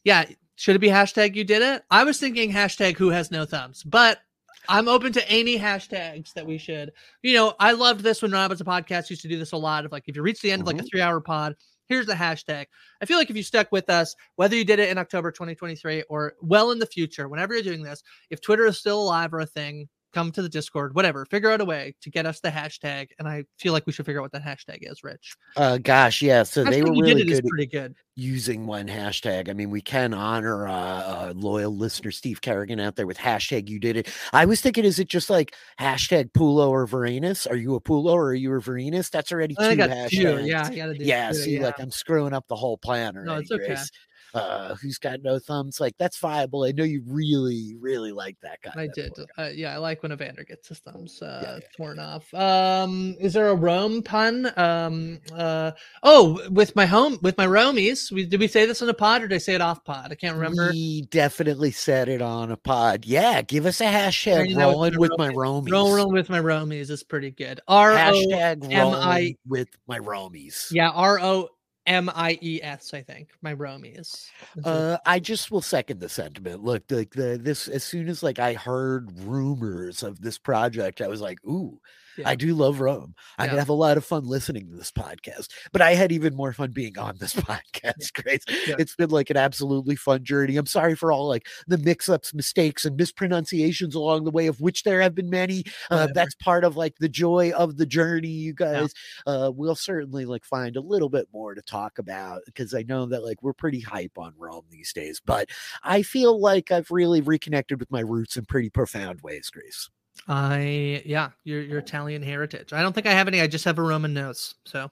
Yeah. 0.03 0.25
Should 0.58 0.76
it 0.76 0.80
be 0.80 0.89
hashtag 0.89 1.36
you 1.36 1.43
did 1.43 1.62
it? 1.62 1.84
I 1.89 2.03
was 2.03 2.20
thinking 2.20 2.51
hashtag 2.51 2.97
who 2.97 3.10
has 3.10 3.30
no 3.32 3.45
thumbs, 3.45 3.84
but 3.84 4.20
I'm 4.68 4.88
open 4.88 5.14
to 5.14 5.30
any 5.32 5.58
hashtags 5.58 6.34
that 6.34 6.45
we 6.45 6.58
should. 6.58 6.91
You 7.22 7.36
know, 7.36 7.53
I 7.60 7.72
loved 7.72 8.01
this 8.01 8.22
when 8.22 8.32
Rob 8.32 8.49
was 8.49 8.60
a 8.60 8.66
podcast, 8.66 9.10
used 9.10 9.22
to 9.22 9.28
do 9.28 9.38
this 9.38 9.51
a 9.53 9.58
lot 9.58 9.86
of 9.86 9.91
like 9.91 10.03
if 10.08 10.16
you 10.16 10.22
reach 10.24 10.41
the 10.41 10.51
end 10.51 10.62
of 10.62 10.68
like 10.68 10.80
a 10.80 10.84
Mhm. 10.84 10.89
three 10.89 11.01
hour 11.01 11.22
pod, 11.22 11.55
here's 11.88 12.08
the 12.08 12.14
hashtag. 12.16 12.66
I 13.01 13.05
feel 13.05 13.18
like 13.18 13.30
if 13.30 13.38
you 13.38 13.43
stuck 13.43 13.72
with 13.72 13.88
us, 13.89 14.16
whether 14.36 14.55
you 14.55 14.66
did 14.66 14.80
it 14.80 14.89
in 14.89 14.97
October 14.97 15.32
2023 15.32 16.03
or 16.10 16.34
well 16.41 16.72
in 16.72 16.80
the 16.80 16.86
future, 16.88 17.30
whenever 17.30 17.53
you're 17.53 17.64
doing 17.64 17.84
this, 17.84 18.01
if 18.32 18.41
Twitter 18.41 18.66
is 18.66 18.80
still 18.80 18.99
alive 19.01 19.34
or 19.34 19.39
a 19.39 19.45
thing, 19.45 19.88
come 20.18 20.32
to 20.32 20.41
the 20.41 20.49
Discord, 20.49 20.95
whatever, 20.95 21.26
figure 21.26 21.51
out 21.51 21.61
a 21.61 21.65
way 21.65 21.93
to 22.01 22.09
get 22.09 22.26
us 22.26 22.39
the 22.39 22.49
hashtag. 22.49 23.09
And 23.20 23.28
I 23.28 23.43
feel 23.59 23.72
like 23.72 23.86
we 23.86 23.93
should 23.93 24.05
figure 24.05 24.20
out 24.20 24.24
what 24.24 24.32
that 24.32 24.43
hashtag 24.43 24.80
is, 24.82 25.03
Rich. 25.03 25.36
Uh, 25.55 25.78
gosh, 25.78 26.24
yeah. 26.24 26.41
So 26.41 26.63
they 26.63 26.82
were 26.82 26.91
really 26.91 27.22
did 27.24 27.30
it 27.30 27.32
is 27.34 27.41
good 27.41 27.49
pretty 27.49 27.68
good. 27.68 27.95
using 28.15 28.65
one 28.65 28.88
hashtag. 28.88 29.47
I 29.47 29.53
mean, 29.53 29.70
we 29.70 29.80
can 29.80 30.15
honor 30.15 30.68
uh, 30.68 31.34
loyal 31.36 31.76
listener 31.76 32.09
Steve 32.09 32.41
Kerrigan 32.41 32.80
out 32.80 32.95
there 32.95 33.05
with 33.05 33.18
hashtag 33.18 33.70
you 33.70 33.80
did 33.80 33.95
it. 33.95 34.09
I 34.34 34.45
was 34.45 34.59
thinking, 34.59 34.86
is 34.86 34.97
it 34.97 35.07
just 35.07 35.30
like 35.30 35.53
hashtag 35.80 36.32
Pullo 36.32 36.70
or 36.70 36.88
Vorenus? 36.88 37.47
Are 37.49 37.55
you 37.55 37.76
a 37.76 37.82
Pullo 37.82 38.13
or 38.13 38.30
are 38.30 38.34
you 38.34 38.51
a 38.55 38.59
Vorenus? 38.59 39.11
That's 39.11 39.32
already 39.32 39.53
two 39.53 39.61
hashtags. 39.61 40.09
two. 40.09 40.41
Yeah, 40.43 40.65
I 40.65 40.76
gotta 40.76 40.95
do 40.95 41.03
Yeah, 41.03 41.30
two, 41.30 41.36
see, 41.36 41.59
like 41.59 41.80
I'm 41.80 41.91
screwing 41.91 42.34
up 42.34 42.47
the 42.47 42.55
whole 42.55 42.78
plan 42.78 43.15
already, 43.15 43.30
No, 43.30 43.38
it's 43.38 43.51
okay. 43.51 43.68
Grace. 43.68 43.91
Uh, 44.38 44.75
who's 44.75 44.97
got 44.97 45.21
no 45.21 45.39
thumbs? 45.39 45.79
Like 45.79 45.95
that's 45.97 46.17
viable. 46.17 46.63
I 46.63 46.71
know 46.71 46.83
you 46.83 47.03
really, 47.05 47.75
really 47.79 48.11
like 48.11 48.38
that 48.41 48.61
guy. 48.61 48.71
I 48.75 48.88
that 48.88 48.95
did. 48.95 49.13
Uh, 49.38 49.49
yeah, 49.53 49.73
I 49.73 49.77
like 49.77 50.03
when 50.03 50.11
Evander 50.11 50.43
gets 50.43 50.67
his 50.67 50.79
thumbs 50.79 51.21
uh, 51.21 51.41
yeah, 51.43 51.67
torn 51.75 51.99
off. 51.99 52.33
Um, 52.33 53.15
is 53.19 53.33
there 53.33 53.49
a 53.49 53.55
Rome 53.55 54.01
pun? 54.03 54.51
Um, 54.57 55.19
uh, 55.33 55.71
oh, 56.03 56.39
with 56.51 56.75
my 56.75 56.85
home, 56.85 57.17
with 57.21 57.38
my 57.38 57.47
Romies. 57.47 58.11
We, 58.11 58.25
did 58.25 58.39
we 58.39 58.47
say 58.47 58.65
this 58.65 58.81
on 58.81 58.89
a 58.89 58.93
pod 58.93 59.23
or 59.23 59.27
did 59.27 59.35
I 59.35 59.39
say 59.39 59.55
it 59.55 59.61
off 59.61 59.83
pod? 59.83 60.11
I 60.11 60.15
can't 60.15 60.35
remember. 60.35 60.69
We 60.71 61.03
definitely 61.03 61.71
said 61.71 62.09
it 62.09 62.21
on 62.21 62.51
a 62.51 62.57
pod. 62.57 63.05
Yeah, 63.05 63.41
give 63.41 63.65
us 63.65 63.81
a 63.81 63.85
hashtag 63.85 64.33
Already 64.33 64.55
know 64.55 64.83
it's 64.83 64.95
rolling 64.95 64.99
with 64.99 65.11
my 65.17 65.29
romies. 65.29 65.71
Rolling 65.71 66.13
with 66.13 66.29
my 66.29 66.39
Romies 66.39 66.89
is 66.89 67.03
pretty 67.03 67.31
good. 67.31 67.59
R 67.67 67.91
O 67.91 67.95
Hashtag 67.95 68.71
M 68.71 68.88
I- 68.88 69.35
with 69.47 69.69
my 69.88 69.99
romies. 69.99 70.67
yeah 70.71 70.89
R 70.89 71.19
O 71.19 71.49
M 71.88 72.11
I 72.13 72.38
E 72.41 72.59
S. 72.61 72.93
I 72.93 73.01
think 73.01 73.29
my 73.41 73.55
Romies. 73.55 74.27
Uh, 74.63 74.97
I 75.05 75.19
just 75.19 75.49
will 75.49 75.61
second 75.61 75.99
the 75.99 76.09
sentiment. 76.09 76.63
Look, 76.63 76.83
like 76.91 77.11
the 77.11 77.39
this 77.41 77.67
as 77.67 77.83
soon 77.83 78.09
as 78.09 78.21
like 78.21 78.39
I 78.39 78.53
heard 78.53 79.17
rumors 79.21 80.03
of 80.03 80.21
this 80.21 80.38
project, 80.38 81.01
I 81.01 81.07
was 81.07 81.21
like, 81.21 81.39
ooh, 81.45 81.79
Yeah. 82.18 82.28
I 82.30 82.36
do 82.36 82.53
love 82.55 82.80
Rome. 82.80 83.13
I 83.38 83.43
Yeah. 83.45 83.49
can 83.49 83.59
have 83.59 83.70
a 83.70 83.74
lot 83.74 83.97
of 83.97 84.05
fun 84.05 84.26
listening 84.26 84.68
to 84.70 84.76
this 84.76 84.91
podcast. 84.91 85.49
But 85.72 85.82
I 85.82 85.93
had 85.95 86.11
even 86.11 86.36
more 86.36 86.53
fun 86.53 86.72
being 86.72 86.97
on 86.97 87.18
this 87.20 87.34
podcast, 87.36 88.13
Grace. 88.13 88.43
It's 88.47 88.95
been 88.95 89.09
like 89.09 89.30
an 89.30 89.38
absolutely 89.38 89.95
fun 89.95 90.24
journey. 90.24 90.57
I'm 90.57 90.65
sorry 90.65 90.95
for 90.95 91.11
all 91.11 91.28
like 91.28 91.47
the 91.68 91.78
mix-ups, 91.78 92.34
mistakes, 92.34 92.86
and 92.86 92.97
mispronunciations 92.97 93.93
along 93.95 94.24
the 94.24 94.32
way, 94.32 94.47
of 94.47 94.59
which 94.61 94.84
there 94.84 95.01
have 95.01 95.13
been 95.15 95.30
many. 95.30 95.63
Uh, 95.91 96.07
that's 96.13 96.36
part 96.36 96.63
of 96.63 96.76
like 96.76 96.95
the 96.99 97.09
joy 97.09 97.51
of 97.51 97.78
the 97.78 97.86
journey, 97.86 98.28
you 98.30 98.53
guys. 98.53 98.93
Uh, 99.26 99.51
we'll 99.53 99.76
certainly 99.76 100.26
like 100.26 100.43
find 100.45 100.76
a 100.76 100.82
little 100.82 101.09
bit 101.09 101.28
more 101.34 101.53
to 101.53 101.61
talk 101.61 101.99
about 101.99 102.41
because 102.45 102.74
I 102.74 102.84
know 102.84 103.05
that 103.07 103.24
like 103.24 103.43
we're 103.43 103.53
pretty 103.53 103.80
hype 103.82 104.18
on 104.18 104.34
Rome 104.38 104.65
these 104.72 104.93
days. 104.93 105.22
But 105.24 105.49
I 105.84 106.01
feel 106.01 106.39
like 106.39 106.72
I've 106.72 106.89
really 106.91 107.22
reconnected 107.22 107.80
with 107.80 107.91
my 107.91 107.99
roots 108.01 108.38
in 108.38 108.45
pretty 108.45 108.70
profound 108.70 109.22
ways, 109.22 109.49
Grace. 109.49 109.89
I 110.28 111.01
yeah, 111.05 111.30
your 111.43 111.61
your 111.61 111.80
Italian 111.80 112.22
heritage. 112.22 112.74
I 112.74 112.82
don't 112.82 112.93
think 112.93 113.07
I 113.07 113.13
have 113.13 113.28
any. 113.28 113.41
I 113.41 113.47
just 113.47 113.65
have 113.65 113.78
a 113.78 113.84
Roman 113.84 114.13
nose. 114.13 114.55
So 114.65 114.89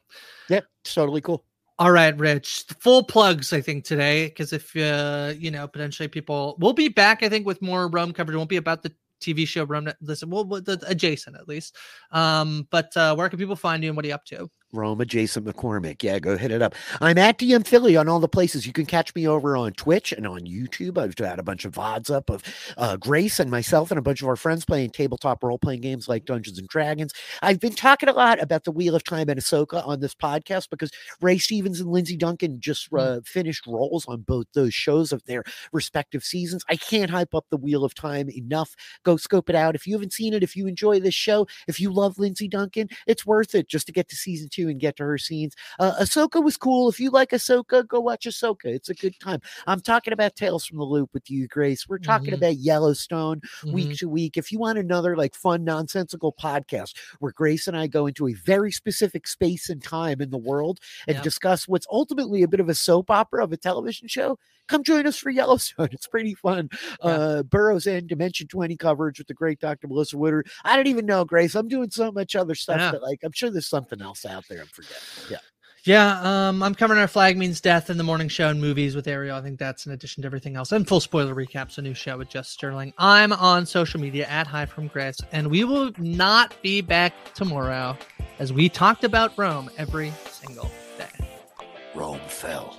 Yep, 0.50 0.66
totally 0.84 1.22
cool. 1.22 1.44
All 1.78 1.92
right, 1.92 2.18
Rich. 2.18 2.66
Full 2.80 3.04
plugs, 3.04 3.52
I 3.52 3.60
think 3.60 3.84
today, 3.84 4.28
because 4.28 4.54
if 4.54 4.76
uh, 4.78 5.34
you 5.38 5.52
know, 5.52 5.68
potentially 5.68 6.08
people 6.08 6.56
will 6.60 6.74
be 6.74 6.88
back. 6.88 7.22
I 7.22 7.30
think 7.30 7.46
with 7.46 7.62
more 7.62 7.88
Rome 7.90 8.14
coverage. 8.14 8.36
It 8.36 8.38
won't 8.38 8.50
be 8.50 8.56
about 8.58 8.82
the 8.82 8.94
TV 9.22 9.48
show 9.48 9.66
Rome. 9.66 9.92
Listen, 10.02 10.30
well, 10.30 10.46
well, 10.46 10.62
the 10.62 10.82
adjacent 10.88 11.36
at 11.36 11.48
least. 11.48 11.76
Um, 12.12 12.68
but 12.72 12.96
uh, 12.96 13.16
where 13.16 13.28
can 13.30 13.40
people 13.40 13.56
find 13.56 13.84
you 13.84 13.90
and 13.90 13.96
what 13.96 14.06
are 14.06 14.10
you 14.10 14.14
up 14.14 14.26
to? 14.26 14.50
Roma 14.76 15.06
Jason 15.06 15.44
McCormick. 15.44 16.04
Yeah, 16.04 16.20
go 16.20 16.38
hit 16.38 16.52
it 16.52 16.62
up. 16.62 16.76
I'm 17.02 17.18
at 17.18 17.38
DM 17.40 17.66
Filly 17.66 17.96
on 17.98 18.08
all 18.10 18.20
the 18.20 18.28
places. 18.28 18.68
You 18.68 18.74
can 18.74 18.86
catch 18.86 19.14
me 19.16 19.28
over 19.28 19.56
on 19.58 19.74
Twitch 19.74 20.12
and 20.12 20.28
on 20.28 20.42
YouTube. 20.42 20.98
I've 20.98 21.18
had 21.18 21.40
a 21.40 21.44
bunch 21.44 21.66
of 21.66 21.74
VODs 21.74 22.12
up 22.12 22.30
of 22.30 22.44
uh, 22.78 22.98
Grace 22.98 23.40
and 23.40 23.50
myself 23.50 23.92
and 23.92 23.98
a 23.98 24.02
bunch 24.02 24.22
of 24.22 24.28
our 24.28 24.36
friends 24.36 24.66
playing 24.66 24.92
tabletop 24.92 25.44
role 25.44 25.58
playing 25.58 25.82
games 25.82 26.08
like 26.08 26.26
Dungeons 26.26 26.60
and 26.60 26.68
Dragons. 26.68 27.14
I've 27.42 27.60
been 27.60 27.74
talking 27.76 28.10
a 28.10 28.14
lot 28.14 28.42
about 28.42 28.64
the 28.64 28.72
Wheel 28.72 28.96
of 28.96 29.04
Time 29.04 29.30
and 29.30 29.40
Ahsoka 29.40 29.86
on 29.88 30.00
this 30.00 30.14
podcast 30.16 30.70
because 30.70 30.92
Ray 31.22 31.38
Stevens 31.38 31.80
and 31.80 31.90
Lindsay 31.92 32.18
Duncan 32.18 32.60
just 32.60 32.90
Mm. 32.92 33.00
uh, 33.18 33.22
finished 33.26 33.66
roles 33.68 34.06
on 34.08 34.22
both 34.22 34.46
those 34.54 34.74
shows 34.74 35.12
of 35.12 35.24
their 35.26 35.44
respective 35.72 36.24
seasons. 36.24 36.64
I 36.70 36.76
can't 36.76 37.10
hype 37.10 37.34
up 37.34 37.46
the 37.50 37.58
Wheel 37.58 37.84
of 37.84 37.96
Time 37.96 38.30
enough. 38.30 38.76
Go 39.04 39.18
scope 39.18 39.50
it 39.50 39.56
out. 39.56 39.76
If 39.76 39.88
you 39.88 39.94
haven't 39.94 40.14
seen 40.14 40.34
it, 40.34 40.44
if 40.44 40.56
you 40.56 40.68
enjoy 40.68 41.00
this 41.00 41.14
show, 41.16 41.48
if 41.68 41.80
you 41.80 41.92
love 41.92 42.20
Lindsay 42.20 42.48
Duncan, 42.48 42.90
it's 43.08 43.26
worth 43.26 43.56
it 43.56 43.68
just 43.68 43.88
to 43.88 43.92
get 43.94 44.08
to 44.10 44.16
season 44.16 44.50
two 44.52 44.65
and 44.70 44.80
get 44.80 44.96
to 44.98 45.04
her 45.04 45.18
scenes. 45.18 45.56
Uh, 45.80 45.94
Ahsoka 46.02 46.44
was 46.44 46.58
cool. 46.58 46.90
If 46.90 47.00
you 47.00 47.10
like 47.10 47.32
Ahsoka, 47.32 47.88
go 47.88 48.00
watch 48.00 48.26
Ahsoka. 48.26 48.66
It's 48.66 48.90
a 48.90 48.94
good 48.94 49.20
time. 49.20 49.42
I'm 49.68 49.82
talking 49.82 50.14
about 50.14 50.36
Tales 50.36 50.66
from 50.66 50.78
the 50.78 50.84
Loop 50.84 51.10
with 51.14 51.30
you, 51.30 51.48
Grace. 51.48 51.88
We're 51.88 51.98
talking 52.00 52.32
Mhm. 52.32 52.38
about 52.38 52.58
Yellowstone 52.58 53.42
Mhm. 53.64 53.74
week 53.74 53.98
to 53.98 54.10
week. 54.10 54.38
If 54.38 54.52
you 54.52 54.60
want 54.60 54.78
another 54.78 55.16
like 55.16 55.36
fun, 55.36 55.64
nonsensical 55.64 56.34
podcast 56.34 56.94
where 57.20 57.32
Grace 57.32 57.68
and 57.68 57.78
I 57.78 57.88
go 57.88 58.08
into 58.08 58.28
a 58.28 58.34
very 58.34 58.72
specific 58.72 59.28
space 59.28 59.70
and 59.70 59.82
time 59.84 60.22
in 60.22 60.30
the 60.30 60.38
world 60.38 60.80
and 61.08 61.16
Yep. 61.16 61.24
discuss 61.24 61.68
what's 61.68 61.88
ultimately 61.92 62.44
a 62.44 62.48
bit 62.48 62.60
of 62.60 62.70
a 62.70 62.76
soap 62.76 63.10
opera 63.10 63.44
of 63.44 63.52
a 63.52 63.58
television 63.58 64.08
show, 64.08 64.38
come 64.68 64.84
join 64.84 65.06
us 65.08 65.18
for 65.18 65.30
Yellowstone. 65.30 65.90
It's 65.94 66.08
pretty 66.08 66.34
fun. 66.36 66.70
Yeah. 67.04 67.10
Uh, 67.12 67.44
Burrow's 67.44 67.88
End, 67.88 68.08
Dimension 68.08 68.48
20 68.48 68.76
coverage 68.78 69.18
with 69.20 69.28
the 69.28 69.34
great 69.34 69.60
Dr. 69.60 69.88
Melissa 69.88 70.18
Woodard. 70.18 70.48
I 70.64 70.76
don't 70.76 70.88
even 70.88 71.06
know, 71.06 71.24
Grace. 71.26 71.56
I'm 71.56 71.68
doing 71.68 71.90
so 71.92 72.12
much 72.12 72.36
other 72.36 72.56
stuff 72.56 72.80
Yeah. 72.80 72.92
that 72.92 73.02
like 73.02 73.20
I'm 73.24 73.32
sure 73.32 73.50
there's 73.50 73.68
something 73.68 74.02
else 74.02 74.26
out 74.26 74.44
there 74.50 74.62
I'm 74.62 74.68
forgetting. 74.68 74.98
Yeah. 75.30 75.38
Yeah, 75.88 76.48
um, 76.50 76.64
I'm 76.64 76.74
covering 76.74 77.00
our 77.00 77.08
flag 77.08 77.38
means 77.38 77.62
death 77.62 77.92
in 77.92 77.98
the 77.98 78.04
morning 78.04 78.28
show 78.28 78.50
and 78.50 78.60
movies 78.60 78.96
with 78.96 79.08
Ariel. 79.08 79.38
I 79.38 79.42
think 79.44 79.60
that's 79.60 79.86
in 79.86 79.92
addition 79.92 80.24
to 80.24 80.26
everything 80.26 80.56
else. 80.56 80.72
And 80.72 80.88
full 80.88 81.00
spoiler 81.00 81.36
recaps, 81.36 81.78
a 81.78 81.82
new 81.84 81.94
show 81.94 82.18
with 82.18 82.28
Jess 82.28 82.50
Sterling. 82.50 82.92
I'm 82.98 83.32
on 83.34 83.68
social 83.68 84.00
media 84.02 84.26
at 84.26 84.48
High 84.48 84.66
from 84.66 84.88
Grace, 84.88 85.20
and 85.32 85.52
we 85.52 85.64
will 85.64 85.92
not 86.00 86.60
be 86.64 86.82
back 86.82 87.14
tomorrow 87.36 87.96
as 88.40 88.52
we 88.52 88.68
talked 88.68 89.04
about 89.04 89.38
Rome 89.38 89.70
every 89.78 90.12
single 90.32 90.72
day. 90.98 91.28
Rome 91.94 92.20
fell. 92.30 92.76